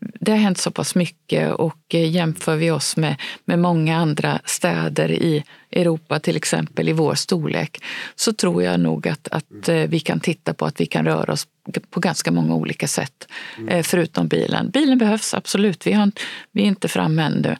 det 0.01 0.31
har 0.31 0.37
hänt 0.37 0.57
så 0.57 0.71
pass 0.71 0.95
mycket 0.95 1.53
och 1.53 1.79
eh, 1.89 2.09
jämför 2.09 2.55
vi 2.55 2.71
oss 2.71 2.97
med, 2.97 3.15
med 3.45 3.59
många 3.59 3.97
andra 3.97 4.39
städer 4.45 5.11
i 5.11 5.43
Europa, 5.71 6.19
till 6.19 6.35
exempel 6.35 6.89
i 6.89 6.93
vår 6.93 7.15
storlek, 7.15 7.83
så 8.15 8.33
tror 8.33 8.63
jag 8.63 8.79
nog 8.79 9.07
att, 9.07 9.27
att 9.31 9.69
eh, 9.69 9.75
vi 9.75 9.99
kan 9.99 10.19
titta 10.19 10.53
på 10.53 10.65
att 10.65 10.81
vi 10.81 10.85
kan 10.85 11.05
röra 11.05 11.33
oss 11.33 11.47
på 11.89 11.99
ganska 11.99 12.31
många 12.31 12.55
olika 12.55 12.87
sätt, 12.87 13.27
eh, 13.69 13.83
förutom 13.83 14.27
bilen. 14.27 14.69
Bilen 14.69 14.97
behövs 14.97 15.33
absolut, 15.33 15.87
vi, 15.87 15.91
har, 15.91 16.11
vi 16.51 16.61
är 16.61 16.65
inte 16.65 16.87
framme 16.87 17.23
ännu. 17.23 17.57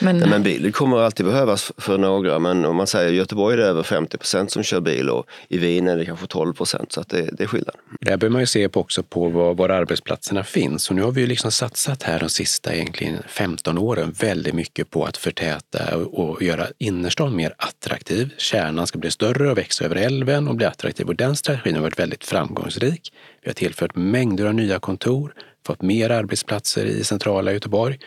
Men, 0.00 0.16
Nej, 0.16 0.28
men 0.28 0.42
bil 0.42 0.72
kommer 0.72 0.98
alltid 0.98 1.26
behövas 1.26 1.72
för 1.76 1.98
några, 1.98 2.38
men 2.38 2.64
om 2.64 2.76
man 2.76 2.86
säger 2.86 3.12
Göteborg 3.12 3.54
är 3.54 3.58
det 3.58 3.64
över 3.64 3.82
50 3.82 4.18
procent 4.18 4.52
som 4.52 4.62
kör 4.62 4.80
bil 4.80 5.08
och 5.10 5.26
i 5.48 5.58
Wien 5.58 5.88
är 5.88 5.96
det 5.96 6.04
kanske 6.04 6.26
12 6.26 6.52
procent, 6.52 6.92
så 6.92 7.00
att 7.00 7.08
det, 7.08 7.28
det 7.32 7.42
är 7.42 7.46
skillnad. 7.46 7.74
Där 8.00 8.16
behöver 8.16 8.32
man 8.32 8.42
ju 8.42 8.46
se 8.46 8.68
på 8.68 8.80
också 8.80 9.02
på 9.02 9.28
var, 9.28 9.54
var 9.54 9.68
arbetsplatserna 9.68 10.44
finns. 10.44 10.90
Och 10.90 10.96
nu 10.96 11.02
har 11.02 11.12
vi 11.12 11.20
ju 11.20 11.26
liksom 11.26 11.52
satsat 11.52 12.02
här 12.02 12.18
de 12.18 12.28
sista 12.28 12.74
egentligen 12.74 13.22
15 13.28 13.78
åren 13.78 14.14
väldigt 14.20 14.54
mycket 14.54 14.90
på 14.90 15.04
att 15.04 15.16
förtäta 15.16 15.96
och 15.96 16.42
göra 16.42 16.66
innerstan 16.78 17.36
mer 17.36 17.54
attraktiv. 17.58 18.34
Kärnan 18.38 18.86
ska 18.86 18.98
bli 18.98 19.10
större 19.10 19.50
och 19.50 19.58
växa 19.58 19.84
över 19.84 19.96
älven 19.96 20.48
och 20.48 20.54
bli 20.54 20.66
attraktiv. 20.66 21.06
Och 21.06 21.16
den 21.16 21.36
strategin 21.36 21.74
har 21.74 21.82
varit 21.82 21.98
väldigt 21.98 22.24
framgångsrik. 22.24 23.12
Vi 23.42 23.48
har 23.48 23.54
tillfört 23.54 23.94
mängder 23.94 24.46
av 24.46 24.54
nya 24.54 24.78
kontor, 24.78 25.34
fått 25.66 25.82
mer 25.82 26.10
arbetsplatser 26.10 26.84
i 26.84 27.04
centrala 27.04 27.52
Göteborg 27.52 27.98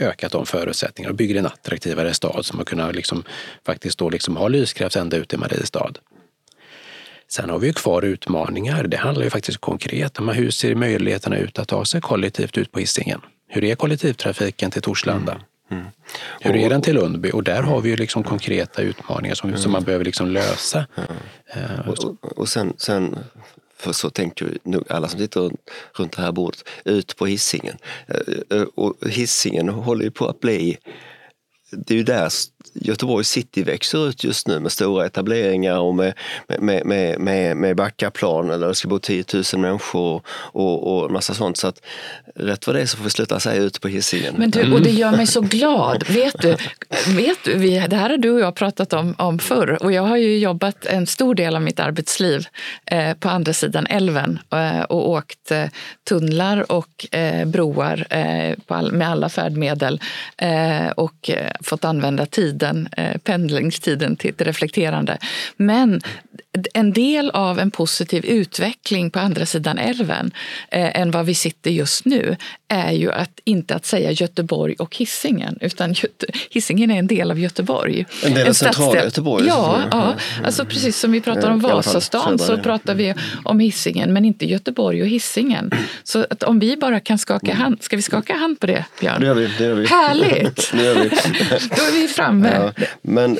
ökat 0.00 0.32
de 0.32 0.46
förutsättningarna 0.46 1.10
och 1.10 1.16
bygger 1.16 1.34
en 1.34 1.46
attraktivare 1.46 2.14
stad 2.14 2.44
som 2.44 2.58
har 2.58 2.64
kunnat 2.64 2.94
liksom, 2.94 3.24
faktiskt 3.66 3.98
då 3.98 4.10
liksom 4.10 4.36
ha 4.36 4.48
lyskraft 4.48 4.96
ända 4.96 5.16
ut 5.16 5.32
i 5.32 5.36
Mariestad. 5.36 5.92
Sen 7.28 7.50
har 7.50 7.58
vi 7.58 7.66
ju 7.66 7.72
kvar 7.72 8.02
utmaningar. 8.02 8.84
Det 8.84 8.96
handlar 8.96 9.24
ju 9.24 9.30
faktiskt 9.30 9.58
konkret 9.58 10.18
om 10.18 10.28
hur 10.28 10.50
ser 10.50 10.74
möjligheterna 10.74 11.36
ut 11.36 11.58
att 11.58 11.68
ta 11.68 11.84
sig 11.84 12.00
kollektivt 12.00 12.58
ut 12.58 12.72
på 12.72 12.78
Hisingen? 12.78 13.20
Hur 13.48 13.64
är 13.64 13.74
kollektivtrafiken 13.74 14.70
till 14.70 14.82
Torslanda? 14.82 15.32
Mm. 15.32 15.44
Mm. 15.70 15.86
Hur 16.40 16.56
är 16.56 16.70
den 16.70 16.82
till 16.82 16.94
Lundby? 16.94 17.30
Och 17.30 17.44
där 17.44 17.62
har 17.62 17.80
vi 17.80 17.90
ju 17.90 17.96
liksom 17.96 18.24
konkreta 18.24 18.82
utmaningar 18.82 19.34
som, 19.34 19.48
mm. 19.48 19.60
som 19.60 19.72
man 19.72 19.84
behöver 19.84 20.04
liksom 20.04 20.28
lösa. 20.30 20.86
Mm. 20.94 21.88
Och, 21.88 22.38
och 22.38 22.48
sen, 22.48 22.72
sen 22.76 23.18
för 23.80 23.92
så 23.92 24.10
tänker 24.10 24.58
nog 24.62 24.92
alla 24.92 25.08
som 25.08 25.18
sitter 25.18 25.50
runt 25.94 26.12
det 26.16 26.22
här 26.22 26.32
bordet, 26.32 26.68
ut 26.84 27.16
på 27.16 27.26
hissingen. 27.26 27.76
Eh, 28.08 28.58
eh, 28.58 28.66
och 28.74 29.08
hissingen 29.08 29.68
håller 29.68 30.04
ju 30.04 30.10
på 30.10 30.26
att 30.26 30.40
bli 30.40 30.78
det 31.72 31.94
är 31.94 31.98
ju 31.98 32.04
där 32.04 32.28
Göteborg 32.74 33.24
city 33.24 33.62
växer 33.62 34.08
ut 34.08 34.24
just 34.24 34.48
nu 34.48 34.60
med 34.60 34.72
stora 34.72 35.06
etableringar 35.06 35.78
och 35.78 35.94
med, 35.94 36.14
med, 36.58 36.86
med, 36.86 37.20
med, 37.20 37.56
med 37.56 37.76
Backaplan 37.76 38.46
där 38.48 38.68
det 38.68 38.74
ska 38.74 38.88
bo 38.88 38.98
10 38.98 39.24
000 39.34 39.44
människor 39.60 40.22
och, 40.28 41.02
och 41.02 41.10
massa 41.10 41.34
sånt. 41.34 41.56
Så 41.56 41.66
att 41.66 41.80
rätt 42.34 42.66
vad 42.66 42.76
det 42.76 42.82
är 42.82 42.86
så 42.86 42.96
får 42.96 43.04
vi 43.04 43.10
sluta 43.10 43.40
säga 43.40 43.62
ute 43.62 43.80
på 43.80 43.88
Hisingen. 43.88 44.34
Men 44.38 44.50
du, 44.50 44.72
och 44.72 44.82
det 44.82 44.90
gör 44.90 45.10
mig 45.10 45.26
så 45.26 45.40
glad. 45.40 46.04
vet 46.08 46.42
du, 46.42 46.56
vet 47.16 47.44
du 47.44 47.58
vi, 47.58 47.86
det 47.88 47.96
här 47.96 48.10
har 48.10 48.16
du 48.16 48.30
och 48.30 48.40
jag 48.40 48.54
pratat 48.54 48.92
om, 48.92 49.14
om 49.18 49.38
förr 49.38 49.78
och 49.82 49.92
jag 49.92 50.02
har 50.02 50.16
ju 50.16 50.38
jobbat 50.38 50.86
en 50.86 51.06
stor 51.06 51.34
del 51.34 51.56
av 51.56 51.62
mitt 51.62 51.80
arbetsliv 51.80 52.46
eh, 52.86 53.14
på 53.14 53.28
andra 53.28 53.52
sidan 53.52 53.86
älven 53.86 54.38
eh, 54.52 54.80
och 54.80 55.10
åkt 55.10 55.50
eh, 55.50 55.64
tunnlar 56.08 56.72
och 56.72 57.14
eh, 57.14 57.44
broar 57.46 58.06
eh, 58.10 58.56
all, 58.68 58.92
med 58.92 59.08
alla 59.08 59.28
färdmedel 59.28 60.00
eh, 60.36 60.88
och 60.96 61.30
eh, 61.30 61.50
fått 61.60 61.84
använda 61.84 62.26
tid 62.26 62.49
tiden, 62.50 62.88
pendlingstiden 63.24 64.16
till 64.16 64.30
ett 64.30 64.40
reflekterande. 64.40 65.18
Men 65.56 66.00
en 66.74 66.92
del 66.92 67.30
av 67.30 67.58
en 67.58 67.70
positiv 67.70 68.24
utveckling 68.24 69.10
på 69.10 69.18
andra 69.18 69.46
sidan 69.46 69.78
älven 69.78 70.30
eh, 70.70 71.00
än 71.00 71.10
vad 71.10 71.26
vi 71.26 71.34
sitter 71.34 71.70
just 71.70 72.04
nu 72.04 72.36
är 72.68 72.92
ju 72.92 73.12
att 73.12 73.40
inte 73.44 73.74
att 73.74 73.86
säga 73.86 74.10
Göteborg 74.10 74.74
och 74.78 74.96
Hisingen 74.96 75.58
utan 75.60 75.92
Göte 75.92 76.26
Hisingen 76.50 76.90
är 76.90 76.98
en 76.98 77.06
del 77.06 77.30
av 77.30 77.38
Göteborg. 77.38 78.06
En 78.24 78.34
del 78.34 78.48
av 78.48 78.52
centrala 78.52 79.04
Göteborg? 79.04 79.46
Ja, 79.46 79.82
ja, 79.90 80.14
alltså 80.44 80.64
precis 80.64 80.98
som 80.98 81.12
vi 81.12 81.20
pratar 81.20 81.50
om 81.50 81.60
Vasastan 81.60 82.38
så 82.38 82.58
pratar 82.58 82.94
vi 82.94 83.14
om 83.44 83.60
Hisingen 83.60 84.12
men 84.12 84.24
inte 84.24 84.46
Göteborg 84.46 85.02
och 85.02 85.08
Hisingen. 85.08 85.70
Så 86.02 86.26
att 86.30 86.42
om 86.42 86.58
vi 86.58 86.76
bara 86.76 87.00
kan 87.00 87.18
skaka 87.18 87.54
hand, 87.54 87.82
ska 87.82 87.96
vi 87.96 88.02
skaka 88.02 88.34
hand 88.34 88.60
på 88.60 88.66
det 88.66 88.84
Björn? 89.00 89.20
Det 89.20 89.26
gör 89.26 89.34
vi. 89.34 89.50
Det 89.58 89.64
gör 89.64 89.74
vi. 89.74 89.86
Härligt! 89.86 90.72
det 90.72 90.82
gör 90.82 90.94
vi. 90.94 91.08
Då 91.68 91.82
är 91.82 92.00
vi 92.00 92.08
framme. 92.08 92.39
Ja, 92.44 92.72
men 93.02 93.38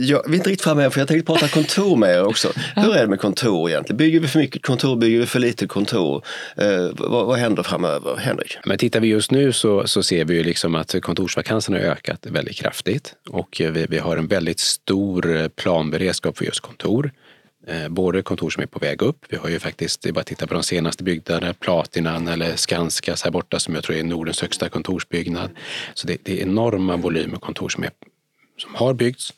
jag, 0.00 0.22
vi 0.26 0.32
är 0.32 0.36
inte 0.36 0.50
riktigt 0.50 0.64
framme 0.64 0.84
än 0.84 0.90
för 0.90 1.00
jag 1.00 1.08
tänkte 1.08 1.32
prata 1.32 1.48
kontor 1.48 1.96
med 1.96 2.14
er 2.14 2.24
också. 2.24 2.48
Hur 2.76 2.96
är 2.96 3.02
det 3.02 3.08
med 3.08 3.20
kontor 3.20 3.70
egentligen? 3.70 3.96
Bygger 3.96 4.20
vi 4.20 4.28
för 4.28 4.38
mycket 4.38 4.62
kontor? 4.62 4.96
Bygger 4.96 5.18
vi 5.18 5.26
för 5.26 5.38
lite 5.38 5.66
kontor? 5.66 6.24
Eh, 6.56 6.88
vad, 6.92 7.26
vad 7.26 7.38
händer 7.38 7.62
framöver? 7.62 8.16
Henrik? 8.16 8.58
Men 8.64 8.78
tittar 8.78 9.00
vi 9.00 9.08
just 9.08 9.30
nu 9.30 9.52
så, 9.52 9.86
så 9.86 10.02
ser 10.02 10.24
vi 10.24 10.34
ju 10.34 10.42
liksom 10.42 10.74
att 10.74 10.94
kontorsvakanserna 11.02 11.78
har 11.78 11.84
ökat 11.84 12.26
väldigt 12.26 12.56
kraftigt 12.56 13.14
och 13.30 13.56
vi, 13.60 13.86
vi 13.88 13.98
har 13.98 14.16
en 14.16 14.26
väldigt 14.26 14.60
stor 14.60 15.48
planberedskap 15.48 16.38
för 16.38 16.44
just 16.44 16.60
kontor. 16.60 17.10
Eh, 17.66 17.88
både 17.88 18.22
kontor 18.22 18.50
som 18.50 18.62
är 18.62 18.66
på 18.66 18.78
väg 18.78 19.02
upp. 19.02 19.24
Vi 19.28 19.36
har 19.36 19.48
ju 19.48 19.58
faktiskt, 19.58 20.02
det 20.02 20.08
är 20.08 20.12
bara 20.12 20.20
att 20.20 20.26
titta 20.26 20.46
på 20.46 20.54
de 20.54 20.62
senaste 20.62 21.04
byggnaderna, 21.04 21.54
Platinan 21.54 22.28
eller 22.28 22.56
Skanskas 22.56 23.22
här 23.22 23.30
borta 23.30 23.58
som 23.58 23.74
jag 23.74 23.84
tror 23.84 23.96
är 23.96 24.04
Nordens 24.04 24.40
högsta 24.40 24.68
kontorsbyggnad. 24.68 25.50
Så 25.94 26.06
det, 26.06 26.18
det 26.22 26.38
är 26.38 26.42
enorma 26.42 26.96
volymer 26.96 27.36
kontor 27.38 27.68
som, 27.68 27.84
är, 27.84 27.90
som 28.60 28.74
har 28.74 28.94
byggts 28.94 29.32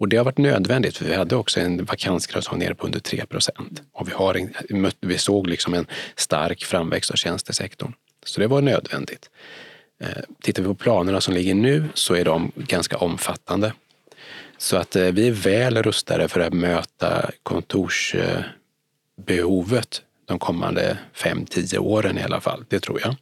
och 0.00 0.08
det 0.08 0.16
har 0.16 0.24
varit 0.24 0.38
nödvändigt 0.38 0.96
för 0.96 1.04
vi 1.04 1.14
hade 1.14 1.36
också 1.36 1.60
en 1.60 1.84
vakansgrad 1.84 2.44
som 2.44 2.58
var 2.58 2.64
nere 2.64 2.74
på 2.74 2.86
under 2.86 3.00
3 3.00 3.26
procent. 3.26 3.82
Och 3.92 4.08
vi, 4.08 4.12
har 4.12 4.34
en, 4.34 4.54
vi 5.00 5.18
såg 5.18 5.46
liksom 5.46 5.74
en 5.74 5.86
stark 6.16 6.64
framväxt 6.64 7.10
av 7.10 7.14
tjänstesektorn. 7.14 7.92
Så 8.26 8.40
det 8.40 8.46
var 8.46 8.60
nödvändigt. 8.60 9.30
Eh, 10.00 10.08
tittar 10.42 10.62
vi 10.62 10.68
på 10.68 10.74
planerna 10.74 11.20
som 11.20 11.34
ligger 11.34 11.54
nu 11.54 11.88
så 11.94 12.14
är 12.14 12.24
de 12.24 12.52
ganska 12.56 12.96
omfattande. 12.96 13.72
Så 14.58 14.76
att 14.76 14.96
eh, 14.96 15.06
vi 15.06 15.28
är 15.28 15.32
väl 15.32 15.82
rustade 15.82 16.28
för 16.28 16.40
att 16.40 16.52
möta 16.52 17.30
kontorsbehovet 17.42 20.02
de 20.24 20.38
kommande 20.38 20.98
5-10 21.14 21.78
åren 21.78 22.18
i 22.18 22.22
alla 22.22 22.40
fall. 22.40 22.64
Det 22.68 22.80
tror 22.80 23.00
jag. 23.00 23.16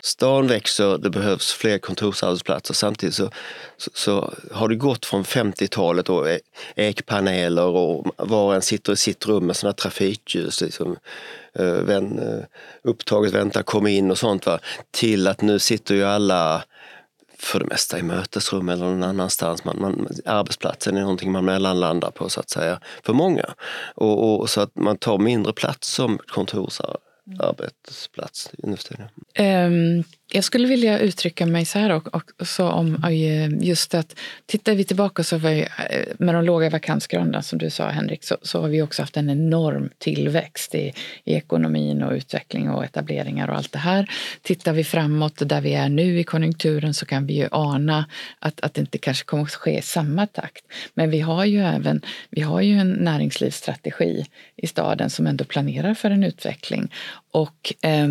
Stan 0.00 0.46
växer, 0.46 0.98
det 0.98 1.10
behövs 1.10 1.52
fler 1.52 1.78
kontorsarbetsplatser. 1.78 2.74
Samtidigt 2.74 3.14
så, 3.14 3.30
så, 3.76 3.90
så 3.94 4.34
har 4.52 4.68
det 4.68 4.74
gått 4.74 5.06
från 5.06 5.24
50-talet 5.24 6.08
och 6.08 6.30
e-, 6.30 6.40
ekpaneler 6.76 7.66
och 7.66 8.06
var 8.16 8.44
och 8.44 8.54
en 8.54 8.62
sitter 8.62 8.92
i 8.92 8.96
sitt 8.96 9.26
rum 9.26 9.46
med 9.46 9.56
sådana 9.56 9.72
trafikljus. 9.72 10.60
Liksom, 10.60 10.96
eh, 11.54 11.66
vän, 11.66 12.18
eh, 12.18 12.44
upptaget, 12.82 13.32
vänta, 13.32 13.62
kom 13.62 13.86
in 13.86 14.10
och 14.10 14.18
sånt. 14.18 14.46
Va? 14.46 14.58
Till 14.90 15.26
att 15.26 15.40
nu 15.40 15.58
sitter 15.58 15.94
ju 15.94 16.04
alla 16.04 16.64
för 17.38 17.58
det 17.58 17.66
mesta 17.66 17.98
i 17.98 18.02
mötesrum 18.02 18.68
eller 18.68 18.84
någon 18.84 19.02
annanstans. 19.02 19.64
Man, 19.64 19.80
man, 19.80 20.08
arbetsplatsen 20.24 20.96
är 20.96 21.00
någonting 21.00 21.32
man 21.32 21.44
mellanlandar 21.44 22.10
på 22.10 22.28
så 22.28 22.40
att 22.40 22.50
säga, 22.50 22.80
för 23.02 23.12
många. 23.12 23.54
Och, 23.94 24.40
och 24.40 24.50
så 24.50 24.60
att 24.60 24.76
man 24.76 24.96
tar 24.96 25.18
mindre 25.18 25.52
plats 25.52 25.88
som 25.88 26.18
kontorsarbetare 26.18 27.07
arbetsplats 27.36 28.50
nu 28.56 28.76
um, 29.38 30.04
jag 30.30 30.44
skulle 30.44 30.68
vilja 30.68 30.98
uttrycka 30.98 31.46
mig 31.46 31.64
så 31.64 31.78
här 31.78 31.90
och, 31.90 32.08
och 32.40 32.48
så 32.48 32.68
om 32.68 33.04
eh, 33.04 33.48
just 33.68 33.94
att 33.94 34.18
tittar 34.46 34.74
vi 34.74 34.84
tillbaka 34.84 35.22
så 35.22 35.38
var 35.38 35.50
ju, 35.50 35.62
eh, 35.62 36.06
med 36.18 36.34
de 36.34 36.44
låga 36.44 36.70
vakansgraderna 36.70 37.42
som 37.42 37.58
du 37.58 37.70
sa 37.70 37.88
Henrik 37.88 38.24
så, 38.24 38.36
så, 38.42 38.60
har 38.60 38.68
vi 38.68 38.82
också 38.82 39.02
haft 39.02 39.16
en 39.16 39.30
enorm 39.30 39.90
tillväxt 39.98 40.74
i, 40.74 40.92
i 41.24 41.34
ekonomin 41.34 42.02
och 42.02 42.12
utveckling 42.12 42.70
och 42.70 42.84
etableringar 42.84 43.48
och 43.48 43.56
allt 43.56 43.72
det 43.72 43.78
här. 43.78 44.10
Tittar 44.42 44.72
vi 44.72 44.84
framåt 44.84 45.48
där 45.48 45.60
vi 45.60 45.74
är 45.74 45.88
nu 45.88 46.20
i 46.20 46.24
konjunkturen 46.24 46.94
så 46.94 47.06
kan 47.06 47.26
vi 47.26 47.34
ju 47.34 47.48
ana 47.52 48.06
att, 48.38 48.60
att 48.60 48.74
det 48.74 48.80
inte 48.80 48.98
kanske 48.98 49.24
kommer 49.24 49.42
att 49.42 49.54
ske 49.54 49.78
i 49.78 49.82
samma 49.82 50.26
takt. 50.26 50.64
Men 50.94 51.10
vi 51.10 51.20
har 51.20 51.44
ju 51.44 51.60
även 51.60 52.00
vi 52.30 52.40
har 52.40 52.60
ju 52.60 52.78
en 52.78 52.92
näringslivsstrategi 52.92 54.24
i 54.56 54.66
staden 54.66 55.10
som 55.10 55.26
ändå 55.26 55.44
planerar 55.44 55.94
för 55.94 56.10
en 56.10 56.24
utveckling 56.24 56.92
och 57.32 57.74
eh, 57.82 58.08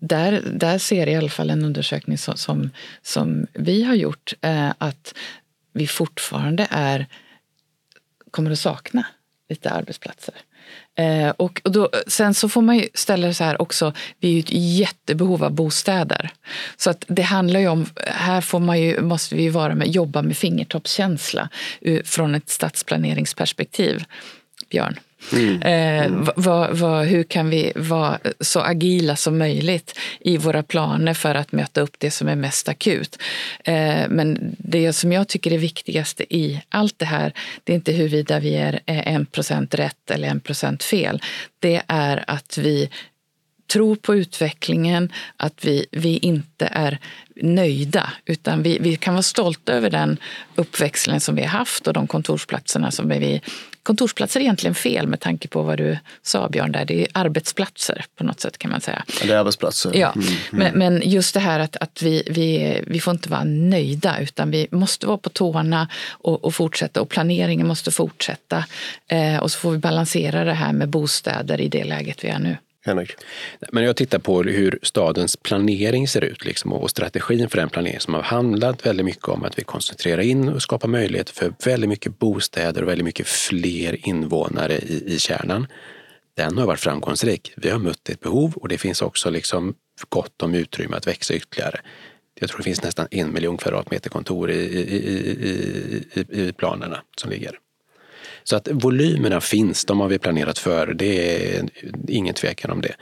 där, 0.00 0.42
där 0.52 0.78
ser 0.78 1.06
i 1.06 1.16
alla 1.16 1.28
fall 1.28 1.50
en 1.50 1.64
undersökning 1.64 2.18
som, 2.18 2.36
som, 2.36 2.70
som 3.02 3.46
vi 3.52 3.82
har 3.82 3.94
gjort 3.94 4.34
eh, 4.40 4.72
att 4.78 5.14
vi 5.72 5.86
fortfarande 5.86 6.66
är, 6.70 7.06
kommer 8.30 8.50
att 8.50 8.58
sakna 8.58 9.06
lite 9.48 9.70
arbetsplatser. 9.70 10.34
Eh, 10.98 11.30
och, 11.30 11.60
och 11.64 11.72
då, 11.72 11.90
sen 12.06 12.34
så 12.34 12.48
får 12.48 12.62
man 12.62 12.76
ju 12.78 12.88
ställa 12.94 13.26
det 13.26 13.34
så 13.34 13.44
här 13.44 13.62
också, 13.62 13.92
vi 14.20 14.28
är 14.28 14.32
ju 14.32 14.40
ett 14.40 14.52
jättebehov 14.52 15.44
av 15.44 15.52
bostäder. 15.52 16.30
Så 16.76 16.90
att 16.90 17.04
det 17.08 17.22
handlar 17.22 17.60
ju 17.60 17.68
om, 17.68 17.86
här 18.06 18.40
får 18.40 18.60
man 18.60 18.80
ju, 18.80 19.00
måste 19.00 19.34
vi 19.34 19.48
vara 19.48 19.74
med, 19.74 19.88
jobba 19.88 20.22
med 20.22 20.36
fingertoppskänsla 20.36 21.48
uh, 21.86 22.02
från 22.02 22.34
ett 22.34 22.48
stadsplaneringsperspektiv. 22.48 24.04
Björn? 24.70 24.98
Mm. 25.32 25.62
Eh, 25.62 26.32
vad, 26.36 26.78
vad, 26.78 27.06
hur 27.06 27.24
kan 27.24 27.50
vi 27.50 27.72
vara 27.76 28.18
så 28.40 28.60
agila 28.60 29.16
som 29.16 29.38
möjligt 29.38 29.98
i 30.20 30.36
våra 30.36 30.62
planer 30.62 31.14
för 31.14 31.34
att 31.34 31.52
möta 31.52 31.80
upp 31.80 31.94
det 31.98 32.10
som 32.10 32.28
är 32.28 32.36
mest 32.36 32.68
akut? 32.68 33.18
Eh, 33.64 34.08
men 34.08 34.56
det 34.58 34.92
som 34.92 35.12
jag 35.12 35.28
tycker 35.28 35.52
är 35.52 35.58
viktigast 35.58 36.20
i 36.20 36.62
allt 36.68 36.98
det 36.98 37.06
här, 37.06 37.32
det 37.64 37.72
är 37.72 37.76
inte 37.76 37.92
huruvida 37.92 38.40
vi 38.40 38.54
är 38.54 38.80
eh, 38.86 39.08
en 39.14 39.26
procent 39.26 39.74
rätt 39.74 40.10
eller 40.10 40.28
en 40.28 40.40
procent 40.40 40.82
fel. 40.82 41.22
Det 41.58 41.82
är 41.86 42.24
att 42.26 42.58
vi 42.58 42.90
tror 43.68 43.96
på 43.96 44.14
utvecklingen, 44.14 45.12
att 45.36 45.64
vi, 45.64 45.86
vi 45.92 46.16
inte 46.16 46.68
är 46.72 46.98
nöjda 47.36 48.12
utan 48.24 48.62
vi, 48.62 48.78
vi 48.80 48.96
kan 48.96 49.14
vara 49.14 49.22
stolta 49.22 49.72
över 49.72 49.90
den 49.90 50.18
uppväxlingen 50.54 51.20
som 51.20 51.34
vi 51.34 51.42
har 51.42 51.48
haft 51.48 51.86
och 51.86 51.92
de 51.92 52.06
kontorsplatserna 52.06 52.90
som 52.90 53.08
vi 53.08 53.40
kontorsplatser 53.88 54.40
är 54.40 54.44
egentligen 54.44 54.74
fel 54.74 55.06
med 55.06 55.20
tanke 55.20 55.48
på 55.48 55.62
vad 55.62 55.78
du 55.78 55.98
sa 56.22 56.48
Björn, 56.48 56.72
där. 56.72 56.84
det 56.84 57.02
är 57.02 57.08
arbetsplatser 57.14 58.04
på 58.16 58.24
något 58.24 58.40
sätt 58.40 58.58
kan 58.58 58.70
man 58.70 58.80
säga. 58.80 59.04
Det 59.22 59.30
är 59.30 59.36
arbetsplatser. 59.36 59.92
Ja, 59.94 60.12
mm, 60.12 60.26
mm. 60.28 60.38
Men, 60.50 60.78
men, 60.78 61.10
just 61.10 61.34
det 61.34 61.40
här 61.40 61.60
att, 61.60 61.76
att 61.76 62.02
vi, 62.02 62.22
vi, 62.30 62.80
vi 62.86 63.00
får 63.00 63.10
inte 63.10 63.28
vara 63.28 63.44
nöjda 63.44 64.18
utan 64.20 64.50
vi 64.50 64.68
måste 64.70 65.06
vara 65.06 65.18
på 65.18 65.30
tårna 65.30 65.88
och, 66.10 66.44
och 66.44 66.54
fortsätta 66.54 67.00
och 67.00 67.08
planeringen 67.08 67.66
måste 67.66 67.90
fortsätta. 67.90 68.64
Eh, 69.08 69.36
och 69.36 69.50
så 69.50 69.58
får 69.58 69.70
vi 69.70 69.78
balansera 69.78 70.44
det 70.44 70.54
här 70.54 70.72
med 70.72 70.88
bostäder 70.88 71.60
i 71.60 71.68
det 71.68 71.84
läget 71.84 72.24
vi 72.24 72.28
är 72.28 72.38
nu. 72.38 72.56
Henrik? 72.88 73.12
Men 73.72 73.84
jag 73.84 73.96
tittar 73.96 74.18
på 74.18 74.42
hur 74.42 74.78
stadens 74.82 75.36
planering 75.36 76.08
ser 76.08 76.24
ut 76.24 76.44
liksom, 76.44 76.72
och 76.72 76.90
strategin 76.90 77.48
för 77.48 77.58
den 77.58 77.68
planeringen 77.68 78.00
som 78.00 78.14
har 78.14 78.22
handlat 78.22 78.86
väldigt 78.86 79.06
mycket 79.06 79.28
om 79.28 79.44
att 79.44 79.58
vi 79.58 79.62
koncentrerar 79.62 80.22
in 80.22 80.48
och 80.48 80.62
skapar 80.62 80.88
möjligheter 80.88 81.34
för 81.34 81.52
väldigt 81.64 81.88
mycket 81.88 82.18
bostäder 82.18 82.82
och 82.82 82.88
väldigt 82.88 83.04
mycket 83.04 83.26
fler 83.26 84.08
invånare 84.08 84.78
i, 84.78 85.14
i 85.14 85.18
kärnan. 85.18 85.66
Den 86.36 86.58
har 86.58 86.66
varit 86.66 86.80
framgångsrik. 86.80 87.52
Vi 87.56 87.70
har 87.70 87.78
mött 87.78 88.08
ett 88.08 88.20
behov 88.20 88.52
och 88.56 88.68
det 88.68 88.78
finns 88.78 89.02
också 89.02 89.30
liksom 89.30 89.74
gott 90.08 90.42
om 90.42 90.54
utrymme 90.54 90.96
att 90.96 91.06
växa 91.06 91.34
ytterligare. 91.34 91.80
Jag 92.40 92.48
tror 92.48 92.58
det 92.58 92.64
finns 92.64 92.82
nästan 92.82 93.08
en 93.10 93.32
miljon 93.32 93.56
kvadratmeter 93.56 94.10
kontor 94.10 94.50
i, 94.50 94.54
i, 94.54 94.96
i, 96.14 96.42
i 96.42 96.52
planerna 96.52 97.02
som 97.16 97.30
ligger. 97.30 97.58
Så 98.48 98.56
att 98.56 98.68
volymerna 98.72 99.40
finns, 99.40 99.84
de 99.84 100.00
har 100.00 100.08
vi 100.08 100.18
planerat 100.18 100.58
för. 100.58 100.94
Det 100.94 101.44
är 101.56 101.68
ingen 102.08 102.34
tvekan 102.34 102.70
om 102.70 102.80
det. 102.80 102.94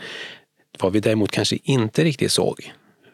Vad 0.79 0.93
vi 0.93 1.01
däremot 1.01 1.31
kanske 1.31 1.59
inte 1.63 2.05
riktigt 2.05 2.33
såg 2.33 2.73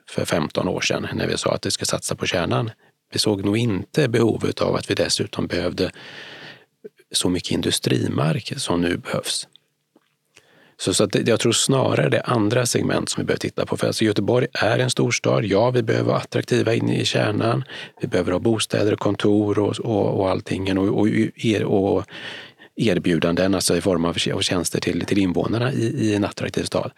för 0.08 0.24
15 0.24 0.68
år 0.68 0.80
sedan 0.80 1.08
när 1.14 1.26
vi 1.26 1.38
sa 1.38 1.54
att 1.54 1.66
vi 1.66 1.70
ska 1.70 1.84
satsa 1.84 2.14
på 2.14 2.26
kärnan. 2.26 2.70
Vi 3.12 3.18
såg 3.18 3.44
nog 3.44 3.56
inte 3.56 4.08
behovet 4.08 4.60
av 4.60 4.76
att 4.76 4.90
vi 4.90 4.94
dessutom 4.94 5.46
behövde 5.46 5.90
så 7.10 7.28
mycket 7.28 7.50
industrimark 7.50 8.52
som 8.56 8.80
nu 8.80 8.96
behövs. 8.96 9.48
Så, 10.82 10.94
så 10.94 11.04
att 11.04 11.28
jag 11.28 11.40
tror 11.40 11.52
snarare 11.52 12.08
det 12.08 12.16
är 12.16 12.30
andra 12.30 12.66
segment 12.66 13.08
som 13.08 13.20
vi 13.20 13.26
behöver 13.26 13.38
titta 13.38 13.66
på. 13.66 13.76
För 13.76 13.86
alltså 13.86 14.04
Göteborg 14.04 14.46
är 14.52 14.78
en 14.78 14.90
storstad. 14.90 15.44
Ja, 15.44 15.70
vi 15.70 15.82
behöver 15.82 16.08
vara 16.08 16.18
attraktiva 16.18 16.74
inne 16.74 17.00
i 17.00 17.04
kärnan. 17.04 17.64
Vi 18.00 18.08
behöver 18.08 18.32
ha 18.32 18.38
bostäder, 18.38 18.96
kontor 18.96 19.58
och, 19.58 19.80
och, 19.80 20.20
och 20.20 20.30
allting 20.30 20.78
och, 20.78 20.88
och, 20.88 21.08
och 21.64 22.04
erbjudanden, 22.76 23.54
alltså 23.54 23.76
i 23.76 23.80
form 23.80 24.04
av 24.04 24.14
tjänster 24.14 24.80
till, 24.80 25.04
till 25.04 25.18
invånarna 25.18 25.72
i, 25.72 25.84
i 25.84 26.14
en 26.14 26.24
attraktiv 26.24 26.62
stad. 26.62 26.90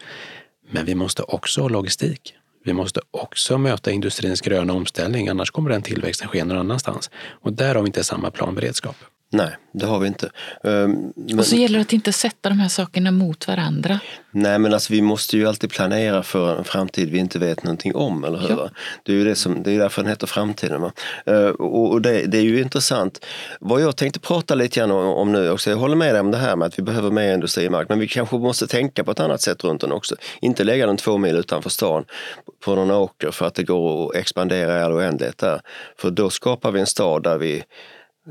Men 0.70 0.84
vi 0.86 0.94
måste 0.94 1.22
också 1.22 1.60
ha 1.60 1.68
logistik. 1.68 2.34
Vi 2.64 2.72
måste 2.72 3.00
också 3.10 3.58
möta 3.58 3.90
industrins 3.90 4.40
gröna 4.40 4.72
omställning, 4.72 5.28
annars 5.28 5.50
kommer 5.50 5.70
den 5.70 5.82
tillväxten 5.82 6.28
ske 6.28 6.44
någon 6.44 6.58
annanstans. 6.58 7.10
Och 7.40 7.52
där 7.52 7.74
har 7.74 7.82
vi 7.82 7.86
inte 7.86 8.04
samma 8.04 8.30
planberedskap. 8.30 8.96
Nej, 9.34 9.56
det 9.72 9.86
har 9.86 9.98
vi 9.98 10.08
inte. 10.08 10.30
Men, 10.62 11.12
ehm, 11.28 11.38
och 11.38 11.46
så 11.46 11.56
gäller 11.56 11.78
det 11.78 11.82
att 11.82 11.92
inte 11.92 12.12
sätta 12.12 12.48
de 12.48 12.58
här 12.58 12.68
sakerna 12.68 13.10
mot 13.10 13.48
varandra. 13.48 14.00
Nej, 14.30 14.58
men 14.58 14.74
alltså 14.74 14.92
vi 14.92 15.02
måste 15.02 15.36
ju 15.36 15.48
alltid 15.48 15.70
planera 15.70 16.22
för 16.22 16.58
en 16.58 16.64
framtid 16.64 17.10
vi 17.10 17.18
inte 17.18 17.38
vet 17.38 17.64
någonting 17.64 17.94
om, 17.94 18.24
eller 18.24 18.38
hur? 18.38 18.48
Ja. 18.48 18.70
Det 19.02 19.12
är 19.12 19.16
ju 19.16 19.24
det 19.24 19.34
som, 19.34 19.62
det 19.62 19.72
är 19.72 19.78
därför 19.78 20.02
den 20.02 20.10
heter 20.10 20.26
Framtiden. 20.26 20.80
Va? 20.80 20.92
Ehm, 21.26 21.54
och 21.54 22.02
det, 22.02 22.26
det, 22.26 22.38
är 22.38 22.42
ju 22.42 22.60
intressant. 22.60 23.24
Vad 23.60 23.82
jag 23.82 23.96
tänkte 23.96 24.20
prata 24.20 24.54
lite 24.54 24.80
grann 24.80 24.90
om, 24.90 25.06
om 25.06 25.32
nu 25.32 25.50
också, 25.50 25.70
jag 25.70 25.76
håller 25.76 25.96
med 25.96 26.14
dig 26.14 26.20
om 26.20 26.30
det 26.30 26.38
här 26.38 26.56
med 26.56 26.66
att 26.66 26.78
vi 26.78 26.82
behöver 26.82 27.10
mer 27.10 27.34
industrimark, 27.34 27.88
men 27.88 27.98
vi 27.98 28.08
kanske 28.08 28.36
måste 28.36 28.66
tänka 28.66 29.04
på 29.04 29.10
ett 29.10 29.20
annat 29.20 29.40
sätt 29.40 29.64
runt 29.64 29.80
den 29.80 29.92
också. 29.92 30.16
Inte 30.40 30.64
lägga 30.64 30.86
den 30.86 30.96
två 30.96 31.18
mil 31.18 31.36
utanför 31.36 31.70
stan 31.70 32.04
på 32.64 32.74
någon 32.74 32.90
åker 32.90 33.30
för 33.30 33.46
att 33.46 33.54
det 33.54 33.62
går 33.62 34.10
att 34.10 34.16
expandera 34.16 34.78
i 34.78 34.82
all 34.82 34.92
oändlighet 34.92 35.38
där. 35.38 35.60
För 35.98 36.10
då 36.10 36.30
skapar 36.30 36.72
vi 36.72 36.80
en 36.80 36.86
stad 36.86 37.22
där 37.22 37.38
vi 37.38 37.64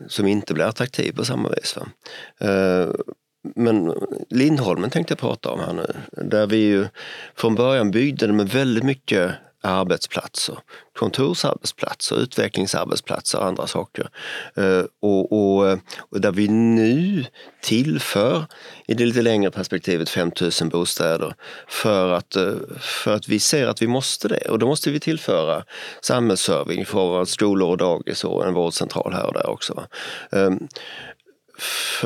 som 0.08 0.28
inte 0.28 0.54
blir 0.54 0.66
attraktiv 0.66 1.12
på 1.12 1.26
samma 1.26 1.50
vis. 1.50 1.78
Va? 1.78 1.88
Eh, 2.48 2.90
men 3.56 3.94
Lindholmen 4.30 4.90
tänkte 4.90 5.12
jag 5.12 5.20
prata 5.20 5.50
om 5.50 5.60
här 5.60 5.74
nu, 5.74 5.96
där 6.12 6.48
vi 6.48 6.58
ju 6.58 6.88
från 7.36 7.56
början 7.56 7.92
byggde 7.92 8.28
det 8.28 8.34
med 8.34 8.50
väldigt 8.50 8.84
mycket 8.84 9.32
arbetsplatser, 9.64 10.58
kontorsarbetsplatser, 11.00 12.16
utvecklingsarbetsplatser 12.16 13.40
och 13.40 13.46
andra 13.46 13.68
saker. 13.68 14.10
Eh, 14.56 14.84
och, 15.02 15.32
och, 15.32 15.80
och, 15.98 16.22
där 16.22 16.32
vi 16.32 16.48
nu 16.48 17.26
tillför, 17.62 18.46
i 18.88 18.94
det 18.94 19.06
lite 19.06 19.22
längre 19.22 19.52
perspektivet, 19.52 20.10
5000 20.10 20.70
bostäder 20.70 21.36
för 21.68 22.12
att, 22.12 22.36
eh, 22.36 22.54
för 22.80 23.16
att 23.16 23.28
vi 23.28 23.40
ser 23.40 23.68
att 23.68 23.82
vi 23.82 23.88
måste 23.88 24.28
det. 24.28 24.50
Och 24.50 24.60
då 24.60 24.68
måste 24.68 24.92
vi 24.92 25.00
tillföra 25.00 25.64
samhällsservice 26.02 26.78
i 26.78 26.86
form 26.86 27.16
av 27.16 27.26
skolor 27.26 27.70
och 27.70 27.78
dagis 27.78 28.24
och 28.24 28.46
en 28.46 28.54
vårdcentral 28.54 29.14
här 29.14 29.26
och 29.26 29.34
där 29.34 29.50
också. 29.50 29.88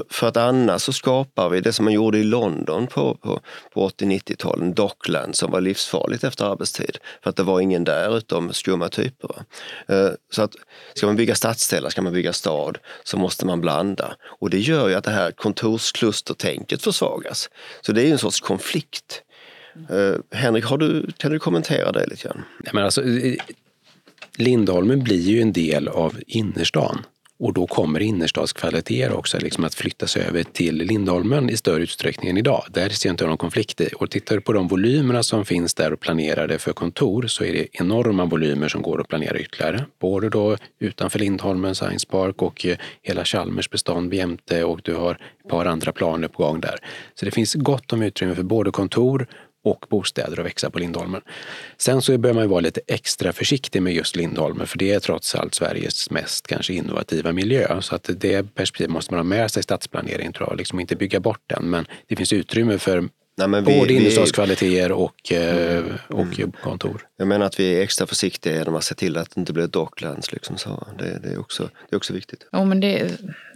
För 0.09 0.27
att 0.27 0.37
annars 0.37 0.81
så 0.81 0.93
skapar 0.93 1.49
vi 1.49 1.61
det 1.61 1.73
som 1.73 1.85
man 1.85 1.93
gjorde 1.93 2.17
i 2.17 2.23
London 2.23 2.87
på, 2.87 3.15
på, 3.15 3.41
på 3.73 3.89
80-90-talen, 3.89 4.73
Dockland 4.73 5.35
som 5.35 5.51
var 5.51 5.61
livsfarligt 5.61 6.23
efter 6.23 6.45
arbetstid. 6.45 6.97
För 7.23 7.29
att 7.29 7.35
det 7.35 7.43
var 7.43 7.59
ingen 7.59 7.83
där 7.83 8.17
utom 8.17 8.53
skumma 8.53 8.89
typer. 8.89 9.31
Eh, 9.87 10.09
så 10.31 10.41
att 10.41 10.55
ska 10.93 11.05
man 11.05 11.15
bygga 11.15 11.35
stadsdelar, 11.35 11.89
ska 11.89 12.01
man 12.01 12.13
bygga 12.13 12.33
stad, 12.33 12.77
så 13.03 13.17
måste 13.17 13.45
man 13.45 13.61
blanda. 13.61 14.15
Och 14.39 14.49
det 14.49 14.59
gör 14.59 14.89
ju 14.89 14.95
att 14.95 15.03
det 15.03 15.11
här 15.11 15.31
kontorsklustertänket 15.31 16.81
försvagas. 16.81 17.49
Så 17.81 17.91
det 17.91 18.03
är 18.03 18.11
en 18.11 18.17
sorts 18.17 18.39
konflikt. 18.39 19.23
Eh, 19.89 20.15
Henrik, 20.31 20.65
har 20.65 20.77
du, 20.77 21.11
kan 21.17 21.31
du 21.31 21.39
kommentera 21.39 21.91
det 21.91 22.05
lite 22.05 22.27
grann? 22.27 22.43
Ja, 22.63 22.71
men 22.73 22.83
alltså, 22.83 23.01
Lindholmen 24.37 25.03
blir 25.03 25.21
ju 25.21 25.41
en 25.41 25.53
del 25.53 25.87
av 25.87 26.19
innerstan. 26.27 27.05
Och 27.39 27.53
då 27.53 27.67
kommer 27.67 27.99
innerstadskvaliteter 27.99 29.13
också 29.13 29.37
liksom 29.39 29.63
att 29.63 29.75
flyttas 29.75 30.17
över 30.17 30.43
till 30.43 30.75
Lindholmen 30.75 31.49
i 31.49 31.57
större 31.57 31.83
utsträckning 31.83 32.29
än 32.29 32.37
idag. 32.37 32.63
Där 32.69 32.89
ser 32.89 33.09
jag 33.09 33.13
inte 33.13 33.25
någon 33.25 33.37
konflikt 33.37 33.81
i. 33.81 33.89
Och 33.95 34.09
tittar 34.09 34.35
du 34.35 34.41
på 34.41 34.53
de 34.53 34.67
volymerna 34.67 35.23
som 35.23 35.45
finns 35.45 35.73
där 35.73 35.93
och 35.93 35.99
planerade 35.99 36.59
för 36.59 36.73
kontor 36.73 37.27
så 37.27 37.43
är 37.43 37.53
det 37.53 37.67
enorma 37.71 38.25
volymer 38.25 38.67
som 38.67 38.81
går 38.81 39.01
att 39.01 39.07
planera 39.07 39.39
ytterligare. 39.39 39.85
Både 39.99 40.29
då 40.29 40.57
utanför 40.79 41.19
Lindholmen 41.19 41.75
Science 41.75 42.07
Park 42.07 42.41
och 42.41 42.65
eh, 42.65 42.77
hela 43.01 43.25
Chalmers 43.25 43.69
bestånd 43.69 44.13
jämte 44.13 44.63
och 44.63 44.79
du 44.83 44.95
har 44.95 45.11
ett 45.11 45.49
par 45.49 45.65
andra 45.65 45.91
planer 45.91 46.27
på 46.27 46.43
gång 46.43 46.61
där. 46.61 46.75
Så 47.15 47.25
det 47.25 47.31
finns 47.31 47.53
gott 47.53 47.93
om 47.93 48.01
utrymme 48.01 48.35
för 48.35 48.43
både 48.43 48.71
kontor 48.71 49.27
och 49.69 49.85
bostäder 49.89 50.39
att 50.39 50.45
växa 50.45 50.69
på 50.69 50.79
Lindholmen. 50.79 51.21
Sen 51.77 52.01
så 52.01 52.17
bör 52.17 52.33
man 52.33 52.49
vara 52.49 52.61
lite 52.61 52.81
extra 52.87 53.33
försiktig 53.33 53.81
med 53.81 53.93
just 53.93 54.15
Lindholmen 54.15 54.67
för 54.67 54.77
det 54.77 54.93
är 54.93 54.99
trots 54.99 55.35
allt 55.35 55.55
Sveriges 55.55 56.09
mest 56.09 56.47
kanske 56.47 56.73
innovativa 56.73 57.31
miljö. 57.31 57.81
Så 57.81 57.95
att 57.95 58.09
det 58.17 58.55
perspektivet 58.55 58.91
måste 58.91 59.13
man 59.13 59.19
ha 59.19 59.23
med 59.23 59.51
sig 59.51 59.59
i 59.59 59.63
stadsplaneringen 59.63 60.33
tror 60.33 60.49
jag. 60.49 60.57
Liksom 60.57 60.79
inte 60.79 60.95
bygga 60.95 61.19
bort 61.19 61.41
den 61.47 61.69
men 61.69 61.85
det 62.07 62.15
finns 62.15 62.33
utrymme 62.33 62.77
för 62.77 63.09
Nej, 63.39 63.47
men 63.47 63.63
vi, 63.65 63.79
Både 63.79 63.93
innerstadskvaliteter 63.93 64.91
och, 64.91 65.31
eh, 65.31 65.83
och 66.07 66.39
mm. 66.39 66.51
kontor. 66.63 67.07
Jag 67.17 67.27
menar 67.27 67.45
att 67.45 67.59
vi 67.59 67.75
är 67.75 67.81
extra 67.81 68.07
försiktiga 68.07 68.53
genom 68.53 68.75
att 68.75 68.83
se 68.83 68.95
till 68.95 69.17
att 69.17 69.35
det 69.35 69.39
inte 69.39 69.53
blir 69.53 69.67
docklands. 69.67 70.31
Liksom 70.31 70.57
så. 70.57 70.87
Det, 70.97 71.19
det, 71.23 71.29
är 71.29 71.39
också, 71.39 71.63
det 71.63 71.95
är 71.95 71.97
också 71.97 72.13
viktigt. 72.13 72.47
Ja, 72.51 72.65
men 72.65 72.79
det, 72.79 73.11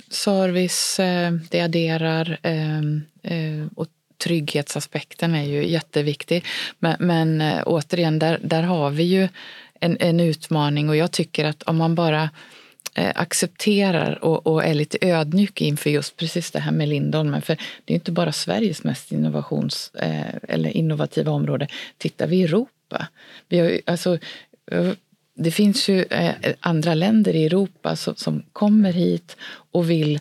service, 0.09 0.99
eh, 0.99 1.31
det 1.49 1.61
adderar 1.61 2.39
eh, 2.43 3.67
och 3.75 3.87
trygghetsaspekten 4.23 5.35
är 5.35 5.43
ju 5.43 5.67
jätteviktig. 5.67 6.45
Men, 6.79 6.95
men 6.99 7.41
eh, 7.41 7.63
återigen, 7.65 8.19
där, 8.19 8.39
där 8.43 8.63
har 8.63 8.89
vi 8.89 9.03
ju 9.03 9.27
en, 9.79 9.97
en 9.99 10.19
utmaning 10.19 10.89
och 10.89 10.95
jag 10.95 11.11
tycker 11.11 11.45
att 11.45 11.63
om 11.63 11.77
man 11.77 11.95
bara 11.95 12.29
eh, 12.95 13.11
accepterar 13.15 14.23
och, 14.23 14.47
och, 14.47 14.63
är 14.63 14.73
lite 14.73 14.97
ödmjuk 15.01 15.61
inför 15.61 15.89
just 15.89 16.17
precis 16.17 16.51
det 16.51 16.59
här 16.59 16.71
med 16.71 16.89
Lindholmen. 16.89 17.41
För 17.41 17.57
det 17.85 17.93
är 17.93 17.95
inte 17.95 18.11
bara 18.11 18.31
Sveriges 18.31 18.83
mest 18.83 19.11
innovations, 19.11 19.91
eh, 19.93 20.35
eller 20.47 20.69
innovativa 20.69 21.31
område. 21.31 21.67
Tittar 21.97 22.27
vi 22.27 22.35
i 22.35 22.43
Europa, 22.43 23.07
vi 23.49 23.59
har 23.59 23.79
alltså, 23.85 24.17
det 25.35 25.51
finns 25.51 25.89
ju 25.89 26.05
andra 26.59 26.93
länder 26.93 27.35
i 27.35 27.45
Europa 27.45 27.95
som, 27.95 28.15
som 28.15 28.43
kommer 28.53 28.93
hit 28.93 29.37
och 29.71 29.89
vill 29.89 30.19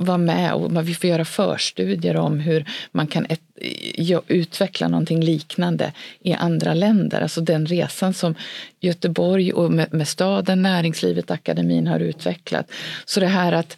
vara 0.00 0.18
med 0.18 0.52
och 0.54 0.88
vi 0.88 0.94
får 0.94 1.10
göra 1.10 1.24
förstudier 1.24 2.16
om 2.16 2.40
hur 2.40 2.64
man 2.92 3.06
kan 3.06 3.26
ett, 3.28 3.40
utveckla 4.26 4.88
någonting 4.88 5.24
liknande 5.24 5.92
i 6.20 6.32
andra 6.32 6.74
länder. 6.74 7.20
Alltså 7.20 7.40
den 7.40 7.66
resan 7.66 8.14
som 8.14 8.34
Göteborg 8.80 9.52
och 9.52 9.72
med, 9.72 9.94
med 9.94 10.08
staden, 10.08 10.62
näringslivet, 10.62 11.30
akademin 11.30 11.86
har 11.86 12.00
utvecklat. 12.00 12.72
Så 13.04 13.20
det 13.20 13.26
här 13.26 13.52
att 13.52 13.76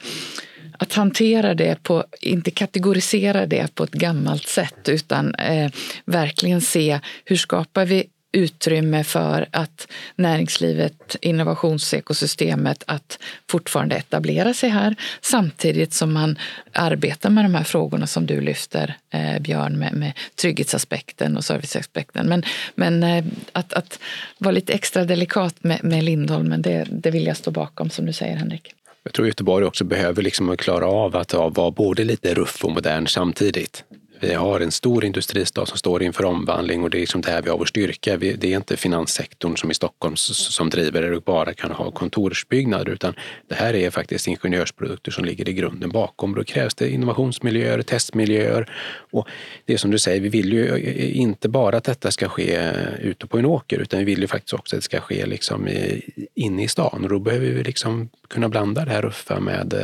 att 0.79 0.93
hantera 0.93 1.55
det 1.55 1.83
på, 1.83 2.05
inte 2.21 2.51
kategorisera 2.51 3.47
det 3.47 3.75
på 3.75 3.85
ett 3.85 3.93
gammalt 3.93 4.47
sätt 4.47 4.89
utan 4.89 5.35
eh, 5.35 5.71
verkligen 6.05 6.61
se 6.61 7.01
hur 7.25 7.37
skapar 7.37 7.87
vi 7.87 8.07
utrymme 8.33 9.05
för 9.05 9.47
att 9.51 9.89
näringslivet, 10.17 11.17
innovationsekosystemet 11.21 12.85
att 12.87 13.19
fortfarande 13.51 13.97
etablera 13.97 14.55
sig 14.55 14.69
här 14.69 14.97
samtidigt 15.21 15.95
som 15.95 16.13
man 16.13 16.39
arbetar 16.73 17.31
med 17.31 17.45
de 17.45 17.55
här 17.55 17.65
frågorna 17.65 18.07
som 18.07 18.27
du 18.27 18.41
lyfter, 18.41 18.97
eh, 19.11 19.39
Björn, 19.41 19.79
med, 19.79 19.95
med 19.95 20.13
trygghetsaspekten 20.41 21.37
och 21.37 21.45
serviceaspekten. 21.45 22.29
Men, 22.29 22.43
men 22.75 23.03
eh, 23.03 23.25
att, 23.53 23.73
att 23.73 23.99
vara 24.39 24.53
lite 24.53 24.73
extra 24.73 25.05
delikat 25.05 25.65
med, 25.65 25.85
med 25.85 26.05
Lindholmen, 26.05 26.63
det, 26.63 26.87
det 26.91 27.11
vill 27.11 27.27
jag 27.27 27.37
stå 27.37 27.51
bakom 27.51 27.91
som 27.91 28.07
du 28.07 28.13
säger 28.13 28.37
Henrik. 28.37 28.75
Jag 29.05 29.13
tror 29.13 29.27
Göteborg 29.27 29.67
också 29.67 29.85
behöver 29.85 30.23
liksom 30.23 30.57
klara 30.57 30.87
av 30.87 31.17
att 31.17 31.35
vara 31.35 31.71
både 31.71 32.05
lite 32.05 32.35
ruff 32.35 32.65
och 32.65 32.71
modern 32.71 33.07
samtidigt. 33.07 33.85
Vi 34.23 34.35
har 34.35 34.61
en 34.61 34.73
stor 34.73 35.05
industristad 35.05 35.67
som 35.67 35.79
står 35.79 36.03
inför 36.03 36.25
omvandling 36.25 36.83
och 36.83 36.91
det 36.91 36.99
är 36.99 37.01
liksom 37.01 37.21
där 37.21 37.43
vi 37.43 37.51
har 37.51 37.59
vår 37.59 37.65
styrka. 37.65 38.17
det 38.17 38.45
är 38.45 38.57
inte 38.57 38.77
finanssektorn 38.77 39.57
som 39.57 39.71
i 39.71 39.75
Stockholm 39.75 40.17
som 40.17 40.71
driver 40.71 41.03
det 41.03 41.17
och 41.17 41.23
bara 41.23 41.55
kan 41.55 41.71
ha 41.71 41.91
kontorsbyggnader 41.91 42.93
utan 42.93 43.15
det 43.49 43.55
här 43.55 43.75
är 43.75 43.91
faktiskt 43.91 44.27
ingenjörsprodukter 44.27 45.11
som 45.11 45.25
ligger 45.25 45.49
i 45.49 45.53
grunden 45.53 45.91
bakom. 45.91 46.35
Då 46.35 46.45
krävs 46.45 46.75
det 46.75 46.91
innovationsmiljöer, 46.91 47.83
testmiljöer 47.83 48.71
och 49.13 49.29
det 49.65 49.73
är 49.73 49.79
som 49.79 49.91
du 49.91 49.99
säger, 49.99 50.21
vi 50.21 50.29
vill 50.29 50.53
ju 50.53 50.69
eh, 50.69 50.75
eh, 50.75 51.17
inte 51.17 51.49
bara 51.49 51.77
att 51.77 51.85
detta 51.85 52.11
ska 52.11 52.29
ske 52.29 52.55
eh, 52.55 52.95
ute 53.01 53.27
på 53.27 53.39
en 53.39 53.47
åker 53.47 53.79
utan 53.79 53.99
vi 53.99 54.05
vill 54.05 54.21
ju 54.21 54.27
faktiskt 54.27 54.55
också 54.55 54.77
att 54.77 54.83
det 54.83 54.85
ska 54.85 55.01
ske 55.01 55.27
liksom 55.27 55.69
inne 56.35 56.65
i 56.65 56.69
stan 56.69 57.03
och 57.03 57.09
då 57.09 57.19
behöver 57.19 57.47
vi 57.47 57.63
liksom 57.63 58.09
kunna 58.29 58.49
blanda 58.49 58.85
det 58.85 58.91
här 58.91 59.03
ruffa 59.03 59.41
med 59.41 59.75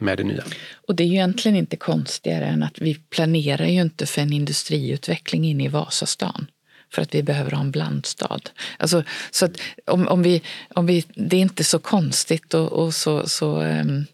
med 0.00 0.18
det 0.18 0.24
nya. 0.24 0.44
Och 0.88 0.94
det 0.94 1.02
är 1.02 1.06
ju 1.06 1.14
egentligen 1.14 1.56
inte 1.56 1.76
konstigare 1.76 2.46
än 2.46 2.62
att 2.62 2.78
vi 2.78 2.94
planerar 2.94 3.66
ju 3.66 3.80
inte 3.80 4.06
för 4.06 4.22
en 4.22 4.32
industriutveckling 4.32 5.44
inne 5.44 5.64
i 5.64 5.68
Vasastan 5.68 6.46
för 6.92 7.02
att 7.02 7.14
vi 7.14 7.22
behöver 7.22 7.50
ha 7.50 7.60
en 7.60 7.70
blandstad. 7.70 8.40
Alltså, 8.78 9.02
så 9.30 9.44
att 9.44 9.60
om, 9.86 10.08
om, 10.08 10.22
vi, 10.22 10.42
om 10.74 10.86
vi, 10.86 11.04
det 11.14 11.36
är 11.36 11.40
inte 11.40 11.64
så 11.64 11.78
konstigt 11.78 12.54
och, 12.54 12.72
och 12.72 12.94
så, 12.94 13.28
så 13.28 13.62
um, 13.62 14.06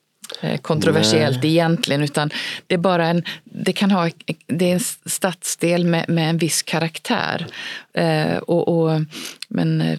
kontroversiellt 0.63 1.43
Nej. 1.43 1.53
egentligen 1.53 2.03
utan 2.03 2.31
det 2.67 2.75
är 2.75 2.79
bara 2.79 3.07
en, 3.07 3.23
det 3.45 3.73
kan 3.73 3.91
ha, 3.91 4.11
det 4.47 4.71
är 4.71 4.75
en 4.75 4.81
stadsdel 5.07 5.85
med, 5.85 6.09
med 6.09 6.31
en 6.31 6.39
viss 6.39 6.63
karaktär. 6.63 7.47
Eh, 7.95 8.37
och, 8.37 8.69
och, 8.69 9.01
men 9.49 9.81
eh, 9.81 9.99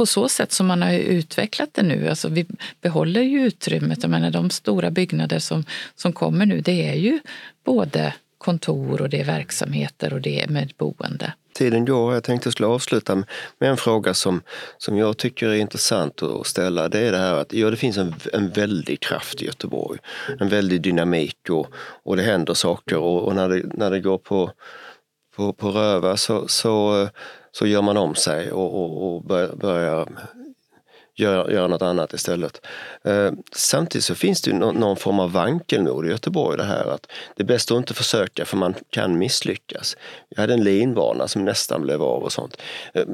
på 0.00 0.06
så 0.06 0.28
sätt 0.28 0.52
som 0.52 0.66
man 0.66 0.82
har 0.82 0.92
utvecklat 0.92 1.68
det 1.72 1.82
nu. 1.82 2.08
Alltså 2.08 2.28
vi 2.28 2.46
behåller 2.80 3.22
ju 3.22 3.46
utrymmet. 3.46 3.98
Jag 4.02 4.10
menar, 4.10 4.30
de 4.30 4.50
stora 4.50 4.90
byggnader 4.90 5.38
som, 5.38 5.64
som 5.94 6.12
kommer 6.12 6.46
nu 6.46 6.60
det 6.60 6.88
är 6.88 6.94
ju 6.94 7.20
både 7.64 8.14
kontor 8.38 9.02
och 9.02 9.08
det 9.08 9.20
är 9.20 9.24
verksamheter 9.24 10.12
och 10.12 10.20
det 10.20 10.42
är 10.42 10.48
med 10.48 10.72
boende. 10.78 11.32
Tiden 11.54 11.84
går. 11.84 12.14
Jag 12.14 12.24
tänkte 12.24 12.52
skulle 12.52 12.66
avsluta 12.66 13.14
med 13.58 13.70
en 13.70 13.76
fråga 13.76 14.14
som, 14.14 14.42
som 14.78 14.98
jag 14.98 15.16
tycker 15.16 15.48
är 15.48 15.54
intressant 15.54 16.22
att 16.22 16.46
ställa. 16.46 16.88
Det 16.88 16.98
är 16.98 17.12
det 17.12 17.18
här 17.18 17.34
att 17.34 17.52
ja, 17.52 17.70
det 17.70 17.76
finns 17.76 17.96
en, 17.96 18.14
en 18.32 18.50
väldig 18.50 19.00
kraft 19.00 19.42
i 19.42 19.46
Göteborg. 19.46 19.98
En 20.38 20.48
väldig 20.48 20.82
dynamik 20.82 21.50
och, 21.50 21.66
och 22.04 22.16
det 22.16 22.22
händer 22.22 22.54
saker 22.54 22.96
och, 22.98 23.22
och 23.22 23.34
när, 23.34 23.48
det, 23.48 23.62
när 23.74 23.90
det 23.90 24.00
går 24.00 24.18
på, 24.18 24.50
på, 25.36 25.52
på 25.52 25.70
röva 25.70 26.16
så, 26.16 26.48
så, 26.48 27.08
så 27.52 27.66
gör 27.66 27.82
man 27.82 27.96
om 27.96 28.14
sig 28.14 28.52
och, 28.52 28.74
och, 28.74 29.14
och 29.14 29.22
börjar, 29.22 29.56
börjar 29.56 30.08
göra, 31.20 31.52
göra 31.52 31.66
något 31.66 31.82
annat 31.82 32.12
istället. 32.12 32.66
Eh, 33.04 33.30
samtidigt 33.52 34.04
så 34.04 34.14
finns 34.14 34.42
det 34.42 34.50
ju 34.50 34.56
någon, 34.56 34.74
någon 34.74 34.96
form 34.96 35.20
av 35.20 35.32
vankelmod 35.32 36.06
i 36.06 36.08
Göteborg 36.08 36.58
det 36.58 36.64
här 36.64 36.94
att 36.94 37.06
det 37.36 37.42
är 37.42 37.46
bäst 37.46 37.70
att 37.70 37.76
inte 37.76 37.94
försöka 37.94 38.44
för 38.44 38.56
man 38.56 38.74
kan 38.90 39.18
misslyckas. 39.18 39.96
Jag 40.28 40.40
hade 40.40 40.54
en 40.54 40.64
linbana 40.64 41.28
som 41.28 41.44
nästan 41.44 41.82
blev 41.82 42.02
av 42.02 42.22
och 42.22 42.32
sånt. 42.32 42.56
Eh, 42.94 43.04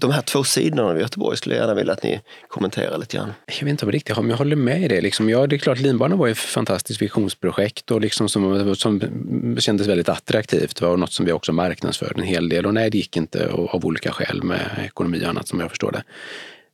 de 0.00 0.10
här 0.10 0.22
två 0.22 0.44
sidorna 0.44 0.82
av 0.82 1.00
Göteborg 1.00 1.36
skulle 1.36 1.54
jag 1.54 1.62
gärna 1.62 1.74
vilja 1.74 1.92
att 1.92 2.02
ni 2.02 2.20
kommenterar 2.48 2.98
lite 2.98 3.16
grann. 3.16 3.32
Jag 3.46 3.54
vet 3.64 3.70
inte 3.70 3.84
om 3.84 3.88
jag 3.88 3.94
riktigt 3.94 4.18
om 4.18 4.30
jag 4.30 4.36
håller 4.36 4.56
med 4.56 4.82
i 4.82 4.88
det. 4.88 5.00
Liksom, 5.00 5.30
ja, 5.30 5.46
det 5.46 5.56
är 5.56 5.58
klart, 5.58 5.78
linbanan 5.78 6.18
var 6.18 6.28
ett 6.28 6.38
fantastiskt 6.38 7.02
visionsprojekt 7.02 7.90
och 7.90 8.00
liksom 8.00 8.28
som, 8.28 8.76
som 8.76 9.00
kändes 9.58 9.86
väldigt 9.86 10.08
attraktivt. 10.08 10.76
Det 10.76 10.86
var 10.86 10.96
något 10.96 11.12
som 11.12 11.26
vi 11.26 11.32
också 11.32 11.52
marknadsförde 11.52 12.20
en 12.20 12.26
hel 12.26 12.48
del 12.48 12.66
och 12.66 12.74
nej, 12.74 12.90
det 12.90 12.98
gick 12.98 13.16
inte 13.16 13.48
av 13.48 13.86
olika 13.86 14.12
skäl 14.12 14.42
med 14.42 14.60
ekonomi 14.84 15.24
och 15.24 15.28
annat 15.28 15.48
som 15.48 15.60
jag 15.60 15.70
förstår 15.70 15.92
det. 15.92 16.02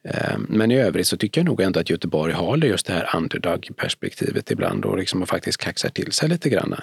Eh, 0.09 0.39
men 0.49 0.71
i 0.71 0.81
övrigt 0.81 1.07
så 1.07 1.17
tycker 1.17 1.41
jag 1.41 1.47
nog 1.47 1.61
ändå 1.61 1.81
att 1.81 1.91
Göteborg 1.91 2.33
har 2.33 2.57
just 2.57 2.87
det 2.87 2.93
här 2.93 3.11
underdog-perspektivet 3.17 4.51
ibland 4.51 4.85
och 4.85 4.99
liksom 4.99 5.27
faktiskt 5.27 5.59
kaxar 5.59 5.89
till 5.89 6.13
sig 6.13 6.29
lite 6.29 6.49
grann. 6.49 6.75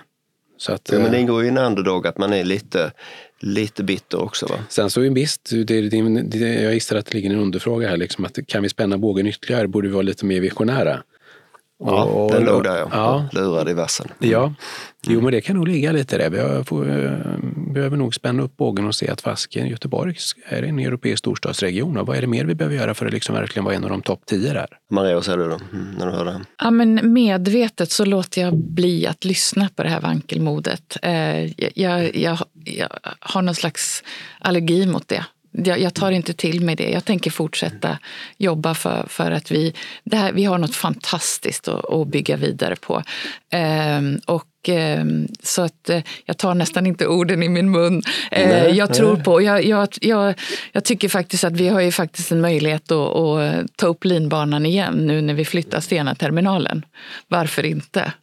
Så 0.57 0.73
att, 0.73 0.89
ja, 0.91 0.99
men 0.99 1.11
det 1.11 1.17
eh, 1.17 1.21
ingår 1.21 1.41
ju 1.41 1.47
i 1.47 1.49
en 1.49 1.57
underdog 1.57 2.07
att 2.07 2.17
man 2.17 2.33
är 2.33 2.43
lite, 2.43 2.91
lite 3.39 3.83
bitter 3.83 4.21
också. 4.21 4.45
Va? 4.45 4.55
Sen 4.69 4.89
så 4.89 5.01
visst, 5.01 5.49
det, 5.49 5.81
det, 5.81 6.37
jag 6.37 6.73
gissar 6.73 6.95
att 6.95 7.05
det 7.05 7.13
ligger 7.13 7.29
en 7.29 7.39
underfråga 7.39 7.89
här. 7.89 7.97
Liksom, 7.97 8.25
att 8.25 8.47
kan 8.47 8.63
vi 8.63 8.69
spänna 8.69 8.97
bågen 8.97 9.27
ytterligare? 9.27 9.67
Borde 9.67 9.87
vi 9.87 9.93
vara 9.93 10.03
lite 10.03 10.25
mer 10.25 10.41
visionära? 10.41 11.03
Ja, 11.79 12.03
och, 12.03 12.31
den 12.31 12.43
låg 12.43 12.63
där 12.63 12.77
ja. 12.77 12.87
ja. 12.91 13.29
Lurad 13.31 13.69
i 13.69 13.73
vassen. 13.73 14.07
Mm. 14.19 14.31
Ja, 14.31 14.53
jo 15.07 15.21
men 15.21 15.31
det 15.31 15.41
kan 15.41 15.55
nog 15.55 15.67
ligga 15.67 15.91
lite 15.91 16.17
där. 16.17 16.29
Vi 16.29 16.63
får, 16.63 16.89
eh, 16.89 17.11
behöver 17.73 17.97
nog 17.97 18.15
spänna 18.15 18.43
upp 18.43 18.57
bågen 18.57 18.85
och 18.87 18.95
se 18.95 19.09
att 19.09 19.21
fasken 19.21 19.67
Göteborg 19.67 20.15
är 20.45 20.63
en 20.63 20.79
europeisk 20.79 21.19
storstadsregion. 21.19 21.97
Och 21.97 22.07
vad 22.07 22.17
är 22.17 22.21
det 22.21 22.27
mer 22.27 22.45
vi 22.45 22.55
behöver 22.55 22.75
göra 22.75 22.93
för 22.93 23.05
att 23.05 23.13
liksom 23.13 23.35
verkligen 23.35 23.65
vara 23.65 23.75
en 23.75 23.83
av 23.83 23.89
de 23.89 24.01
topp 24.01 24.21
tio 24.25 24.53
där? 24.53 24.67
Maria, 24.91 25.15
vad 25.15 25.25
säger 25.25 25.37
du 25.37 25.49
då, 25.49 25.59
mm, 25.73 25.91
när 25.91 26.05
du 26.05 26.11
hör 26.11 26.25
det? 26.25 26.41
Ja, 26.57 26.71
men 26.71 27.13
medvetet 27.13 27.91
så 27.91 28.05
låter 28.05 28.41
jag 28.41 28.57
bli 28.57 29.07
att 29.07 29.25
lyssna 29.25 29.69
på 29.75 29.83
det 29.83 29.89
här 29.89 30.01
vankelmodet. 30.01 30.97
Eh, 31.01 31.45
jag, 31.79 32.15
jag, 32.15 32.37
jag 32.63 32.89
har 33.19 33.41
någon 33.41 33.55
slags 33.55 34.03
allergi 34.39 34.85
mot 34.85 35.07
det 35.07 35.25
jag, 35.65 35.79
jag, 35.79 35.93
tar 35.93 36.11
inte 36.11 36.33
till 36.33 36.61
mig 36.61 36.75
det. 36.75 36.89
Jag 36.89 37.05
tänker 37.05 37.31
fortsätta 37.31 37.97
jobba 38.37 38.73
för, 38.73 39.05
för 39.09 39.31
att 39.31 39.51
vi, 39.51 39.73
det 40.03 40.17
här, 40.17 40.31
vi 40.31 40.43
har 40.43 40.57
något 40.57 40.75
fantastiskt 40.75 41.67
att, 41.67 41.93
att 41.93 42.07
bygga 42.07 42.35
vidare 42.35 42.75
på. 42.75 43.03
Ehm, 43.51 44.19
och 44.25 44.47
ehm, 44.67 45.27
så 45.43 45.61
att 45.61 45.89
eh, 45.89 46.01
jag 46.25 46.37
tar 46.37 46.53
nästan 46.53 46.85
inte 46.87 47.07
orden 47.07 47.43
i 47.43 47.49
min 47.49 47.71
mun. 47.71 48.01
Ehm, 48.31 48.75
jag 48.75 48.93
tror 48.93 49.15
på, 49.15 49.41
jag, 49.41 49.65
jag, 49.65 49.89
jag, 50.01 50.33
jag, 50.71 50.83
tycker 50.83 51.09
faktiskt 51.09 51.43
att 51.43 51.53
vi 51.53 51.67
har 51.67 51.81
ju 51.81 51.91
faktiskt 51.91 52.31
en 52.31 52.41
möjlighet 52.41 52.91
att, 52.91 53.15
att 53.15 53.65
ta 53.75 53.87
upp 53.87 54.05
linbanan 54.05 54.65
igen 54.65 54.93
nu 54.93 55.21
när 55.21 55.33
vi 55.33 55.45
flyttar 55.45 55.79
Stena-terminalen. 55.79 56.85
Varför 57.27 57.65
inte? 57.65 58.13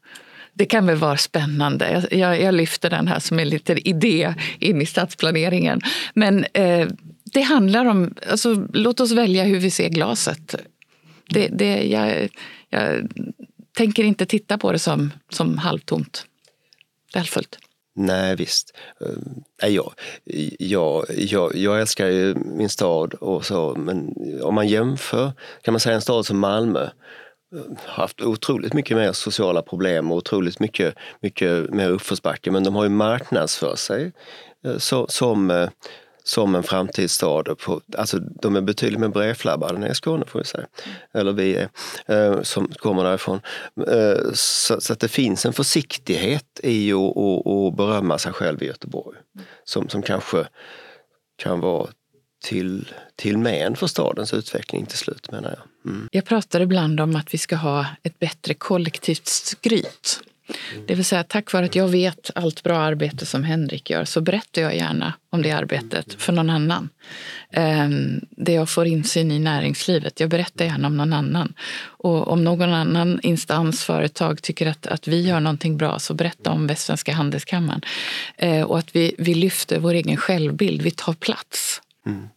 det 0.54 0.64
kan 0.64 0.86
väl 0.86 0.96
vara 0.96 1.16
spännande. 1.16 2.06
Jag, 2.10 2.40
jag, 2.40 2.54
lyfter 2.54 2.90
den 2.90 3.08
här 3.08 3.18
som 3.18 3.38
en 3.38 3.48
liten 3.48 3.78
idé 3.78 4.34
in 4.58 4.82
i 4.82 4.86
stadsplaneringen. 4.86 5.80
Men 6.14 6.44
eh, 6.52 6.88
det 7.34 7.40
handlar 7.40 7.84
om, 7.84 8.14
alltså, 8.30 8.66
låt 8.72 9.00
oss 9.00 9.12
välja 9.12 9.44
hur 9.44 9.60
vi 9.60 9.70
ser 9.70 9.88
glaset. 9.88 10.54
Det, 11.28 11.48
det, 11.48 11.82
jag, 11.84 12.28
jag 12.70 13.08
tänker 13.76 14.04
inte 14.04 14.26
titta 14.26 14.58
på 14.58 14.72
det 14.72 14.78
som, 14.78 15.12
som 15.28 15.58
halvtomt. 15.58 16.26
Välfullt. 17.14 17.58
Nej, 17.96 18.36
visst. 18.36 18.76
Eh, 19.00 19.16
nej, 19.62 19.74
jag, 19.74 19.92
jag, 20.58 21.04
jag, 21.16 21.56
jag 21.56 21.80
älskar 21.80 22.06
ju 22.06 22.34
min 22.34 22.68
stad 22.68 23.14
och 23.14 23.44
så, 23.44 23.74
men 23.74 24.14
om 24.42 24.54
man 24.54 24.68
jämför 24.68 25.32
kan 25.62 25.72
man 25.72 25.80
säga 25.80 25.94
en 25.94 26.02
stad 26.02 26.26
som 26.26 26.38
Malmö 26.38 26.82
eh, 26.82 26.90
har 27.86 28.02
haft 28.02 28.22
otroligt 28.22 28.72
mycket 28.72 28.96
mer 28.96 29.12
sociala 29.12 29.62
problem 29.62 30.10
och 30.10 30.16
otroligt 30.16 30.60
mycket, 30.60 30.94
mycket 31.20 31.70
mer 31.70 31.90
uppförsbacke 31.90 32.50
men 32.50 32.64
de 32.64 32.74
har 32.74 32.84
ju 32.84 32.90
marknadsför 32.90 33.76
sig 33.76 34.12
eh, 34.64 34.78
så, 34.78 35.06
som 35.08 35.68
som 36.24 36.54
en 36.54 36.62
framtidsstad. 36.62 37.42
På, 37.42 37.80
alltså, 37.98 38.18
de 38.18 38.56
är 38.56 38.60
betydligt 38.60 39.00
mer 39.00 39.08
bredflabbade 39.08 39.76
än 39.76 39.90
i 39.90 39.94
Skåne 39.94 40.26
får 40.26 40.38
vi 40.38 40.44
säga. 40.44 40.66
Eller 41.12 41.32
vi 41.32 41.56
är, 41.56 41.68
eh, 42.06 42.42
som 42.42 42.68
kommer 42.68 43.04
därifrån. 43.04 43.40
Eh, 43.88 44.32
så, 44.32 44.80
så, 44.80 44.92
att 44.92 45.00
det 45.00 45.08
finns 45.08 45.46
en 45.46 45.52
försiktighet 45.52 46.60
i 46.62 46.92
att 46.92 47.76
berömma 47.76 48.18
sig 48.18 48.32
själv 48.32 48.62
i 48.62 48.66
Göteborg. 48.66 49.18
Som, 49.64 49.88
som 49.88 50.02
kanske 50.02 50.46
kan 51.36 51.60
vara 51.60 51.88
till, 52.44 52.88
till 53.16 53.38
men 53.38 53.76
för 53.76 53.86
stadens 53.86 54.34
utveckling 54.34 54.86
till 54.86 54.98
slut 54.98 55.30
menar 55.30 55.48
jag. 55.48 55.92
Mm. 55.92 56.08
Jag 56.12 56.24
pratar 56.24 56.60
ibland 56.60 57.00
om 57.00 57.16
att 57.16 57.34
vi 57.34 57.38
ska 57.38 57.56
ha 57.56 57.86
ett 58.02 58.18
bättre 58.18 58.54
kollektivt 58.54 59.26
skryt. 59.26 60.20
Det 60.86 60.94
vill 60.94 61.04
säga, 61.04 61.24
tack 61.24 61.52
vare 61.52 61.64
att 61.64 61.74
jag 61.74 61.88
vet 61.88 62.30
allt 62.34 62.62
bra 62.62 62.78
arbete 62.78 63.26
som 63.26 63.44
Henrik 63.44 63.90
gör 63.90 64.04
så 64.04 64.20
berättar 64.20 64.62
jag 64.62 64.76
gärna 64.76 65.12
om 65.30 65.42
det 65.42 65.50
arbetet 65.50 66.14
för 66.22 66.32
någon 66.32 66.50
annan. 66.50 66.88
Ehm, 67.52 68.20
det 68.30 68.52
jag 68.52 68.68
får 68.68 68.86
insyn 68.86 69.30
i 69.30 69.38
näringslivet, 69.38 70.20
jag 70.20 70.30
berättar 70.30 70.64
gärna 70.64 70.86
om 70.86 70.96
någon 70.96 71.12
annan. 71.12 71.54
Och 71.84 72.28
om 72.28 72.44
någon 72.44 72.72
annan 72.72 73.20
instans, 73.22 73.84
företag 73.84 74.42
tycker 74.42 74.66
att, 74.66 74.86
att 74.86 75.08
vi 75.08 75.20
gör 75.20 75.40
någonting 75.40 75.76
bra 75.76 75.98
så 75.98 76.14
berätta 76.14 76.50
om 76.50 76.66
Västsvenska 76.66 77.12
Handelskammaren. 77.12 77.80
Ehm, 78.36 78.66
och 78.66 78.78
att 78.78 78.96
vi, 78.96 79.14
vi 79.18 79.34
lyfter 79.34 79.78
vår 79.78 79.94
egen 79.94 80.16
självbild, 80.16 80.82
vi 80.82 80.90
tar 80.90 81.12
plats. 81.12 81.80
Mm. 82.06 82.28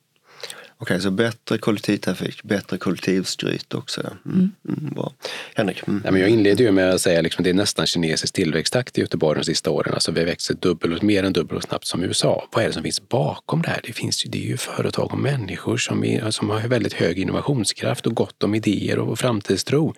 Okej, 0.80 0.96
okay, 0.96 1.02
så 1.02 1.12
bättre 1.12 1.58
kollektivtrafik, 1.58 2.44
bättre 2.44 2.78
kollektivskryt 2.78 3.74
också. 3.74 4.02
Mm. 4.02 4.38
Mm. 4.38 4.52
mm 4.68 4.94
bra. 4.94 5.14
Henrik? 5.56 5.88
Mm. 5.88 6.02
Ja, 6.06 6.12
men 6.12 6.22
jag 6.22 6.30
inledde 6.30 6.64
ju 6.64 6.72
med 6.72 6.90
att 6.90 7.02
säga 7.02 7.20
att 7.20 7.24
liksom, 7.24 7.44
det 7.44 7.50
är 7.50 7.54
nästan 7.54 7.88
kinesisk 7.88 8.34
tillväxttakt 8.34 8.98
i 8.98 9.02
Göteborg 9.02 9.40
de 9.40 9.46
sista 9.46 9.70
åren. 9.70 9.94
Alltså, 9.94 10.12
vi 10.12 10.24
växer 10.24 10.54
dubbelt, 10.54 11.02
mer 11.02 11.24
än 11.24 11.34
dubbelt 11.34 11.62
så 11.64 11.68
snabbt 11.68 11.88
som 11.88 12.04
USA. 12.04 12.48
Vad 12.52 12.64
är 12.64 12.68
det 12.68 12.74
som 12.74 12.84
finns 12.84 13.10
bakom 13.10 13.62
det 13.62 13.70
här? 13.70 13.80
Det, 13.84 13.94
finns 13.94 14.26
ju, 14.26 14.30
det 14.30 14.38
är 14.38 14.48
ju 14.48 14.58
företag 14.58 15.14
och 15.14 15.20
människor 15.20 15.78
som, 15.78 16.04
är, 16.04 16.32
som 16.32 16.50
har 16.50 16.60
väldigt 16.60 16.94
hög 16.94 17.20
innovationskraft 17.20 18.08
och 18.08 18.16
gott 18.16 18.44
om 18.44 18.56
idéer 18.56 19.00
och 19.00 19.20
framtidstro. 19.20 19.94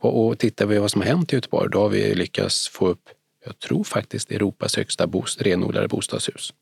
Och, 0.00 0.26
och 0.26 0.38
tittar 0.38 0.66
vi 0.66 0.78
vad 0.78 0.90
som 0.90 1.00
har 1.00 1.08
hänt 1.08 1.32
i 1.32 1.36
Göteborg, 1.36 1.70
då 1.72 1.80
har 1.80 1.88
vi 1.88 2.14
lyckats 2.14 2.68
få 2.68 2.88
upp, 2.88 3.02
jag 3.44 3.58
tror 3.58 3.84
faktiskt 3.84 4.30
Europas 4.30 4.76
högsta 4.76 5.06
bost, 5.06 5.42
renodlade 5.42 5.88
bostadshus 5.88 6.52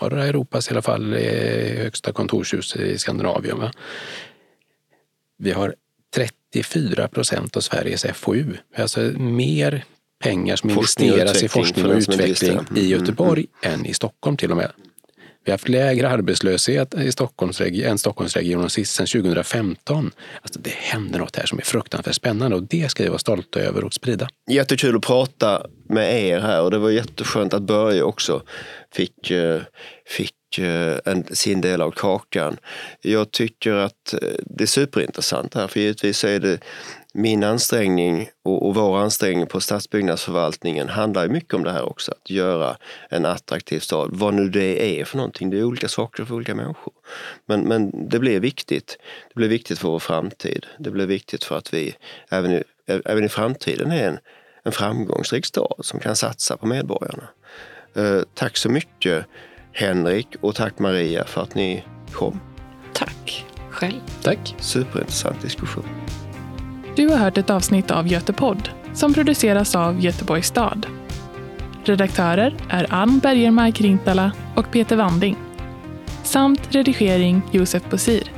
norra 0.00 0.26
Europas 0.26 0.68
i 0.68 0.70
alla 0.70 0.82
fall 0.82 1.14
högsta 1.76 2.12
kontorshus 2.12 2.76
i 2.76 2.98
Skandinavien. 2.98 3.58
Va? 3.58 3.70
Vi 5.38 5.52
har 5.52 5.74
34 6.14 7.08
procent 7.08 7.56
av 7.56 7.60
Sveriges 7.60 8.06
FoU, 8.14 8.56
alltså 8.76 9.00
mer 9.18 9.84
pengar 10.22 10.56
som 10.56 10.70
investeras 10.70 11.42
i 11.42 11.48
forskning 11.48 11.86
och 11.86 11.96
utveckling 11.96 12.58
i 12.76 12.78
mm, 12.78 12.90
Göteborg 12.90 13.46
mm, 13.62 13.80
än 13.80 13.86
i 13.86 13.94
Stockholm 13.94 14.36
till 14.36 14.50
och 14.50 14.56
med. 14.56 14.72
Vi 15.44 15.50
har 15.50 15.54
haft 15.54 15.68
lägre 15.68 16.08
arbetslöshet 16.08 16.94
i 16.94 17.12
Stockholmsregi 17.12 17.84
än 17.84 17.98
Stockholmsregionen 17.98 18.70
sedan 18.70 19.06
2015. 19.06 20.10
Alltså 20.42 20.60
det 20.60 20.70
händer 20.70 21.18
något 21.18 21.36
här 21.36 21.46
som 21.46 21.58
är 21.58 21.62
fruktansvärt 21.62 22.14
spännande 22.14 22.56
och 22.56 22.62
det 22.62 22.90
ska 22.90 23.02
vi 23.02 23.08
vara 23.08 23.18
stolta 23.18 23.60
över 23.60 23.84
och 23.84 23.94
sprida. 23.94 24.28
Jättekul 24.50 24.96
att 24.96 25.02
prata 25.02 25.66
med 25.88 26.24
er 26.24 26.40
här 26.40 26.62
och 26.62 26.70
det 26.70 26.78
var 26.78 26.90
jätteskönt 26.90 27.54
att 27.54 27.62
Börje 27.62 28.02
också 28.02 28.42
fick, 28.94 29.30
eh, 29.30 29.60
fick 30.08 30.58
eh, 30.58 30.98
en, 31.04 31.24
sin 31.30 31.60
del 31.60 31.82
av 31.82 31.90
kakan. 31.90 32.56
Jag 33.00 33.30
tycker 33.30 33.72
att 33.72 34.14
eh, 34.14 34.28
det 34.46 34.64
är 34.64 34.68
superintressant 34.68 35.54
här 35.54 35.68
för 35.68 35.80
givetvis 35.80 36.24
är 36.24 36.40
det 36.40 36.58
min 37.16 37.44
ansträngning 37.44 38.30
och, 38.42 38.66
och 38.66 38.74
vår 38.74 38.98
ansträngning 38.98 39.46
på 39.46 39.60
stadsbyggnadsförvaltningen 39.60 40.88
handlar 40.88 41.28
mycket 41.28 41.54
om 41.54 41.64
det 41.64 41.72
här 41.72 41.82
också. 41.82 42.12
Att 42.12 42.30
göra 42.30 42.76
en 43.10 43.24
attraktiv 43.24 43.80
stad, 43.80 44.10
vad 44.12 44.34
nu 44.34 44.48
det 44.48 45.00
är 45.00 45.04
för 45.04 45.16
någonting. 45.16 45.50
Det 45.50 45.58
är 45.58 45.64
olika 45.64 45.88
saker 45.88 46.24
för 46.24 46.34
olika 46.34 46.54
människor. 46.54 46.92
Men, 47.46 47.60
men 47.60 48.08
det 48.08 48.18
blir 48.18 48.40
viktigt. 48.40 48.98
Det 49.28 49.34
blir 49.34 49.48
viktigt 49.48 49.78
för 49.78 49.88
vår 49.88 49.98
framtid. 49.98 50.66
Det 50.78 50.90
blir 50.90 51.06
viktigt 51.06 51.44
för 51.44 51.58
att 51.58 51.74
vi 51.74 51.94
även 52.30 52.52
i, 52.52 52.62
även 52.86 53.24
i 53.24 53.28
framtiden 53.28 53.90
är 53.90 54.08
en, 54.08 54.18
en 54.62 54.72
framgångsrik 54.72 55.46
stad 55.46 55.76
som 55.80 56.00
kan 56.00 56.16
satsa 56.16 56.56
på 56.56 56.66
medborgarna. 56.66 57.28
Eh, 57.94 58.20
tack 58.34 58.56
så 58.56 58.68
mycket 58.68 59.26
Henrik 59.72 60.28
och 60.40 60.54
tack 60.54 60.78
Maria 60.78 61.24
för 61.24 61.42
att 61.42 61.54
ni 61.54 61.84
kom. 62.12 62.40
Tack 62.92 63.46
själv. 63.70 64.00
Tack. 64.22 64.54
Superintressant 64.58 65.42
diskussion. 65.42 65.84
Du 66.96 67.08
har 67.08 67.16
hört 67.16 67.38
ett 67.38 67.50
avsnitt 67.50 67.90
av 67.90 68.08
Götepodd 68.08 68.68
som 68.92 69.14
produceras 69.14 69.74
av 69.74 70.00
Göteborgs 70.00 70.46
stad. 70.46 70.86
Redaktörer 71.84 72.54
är 72.68 72.86
Ann 72.90 73.18
Bergermark 73.18 73.80
Rintala 73.80 74.32
och 74.56 74.70
Peter 74.70 74.96
Wanding. 74.96 75.36
Samt 76.22 76.74
redigering 76.74 77.42
Josef 77.52 77.82
Bosir. 77.90 78.34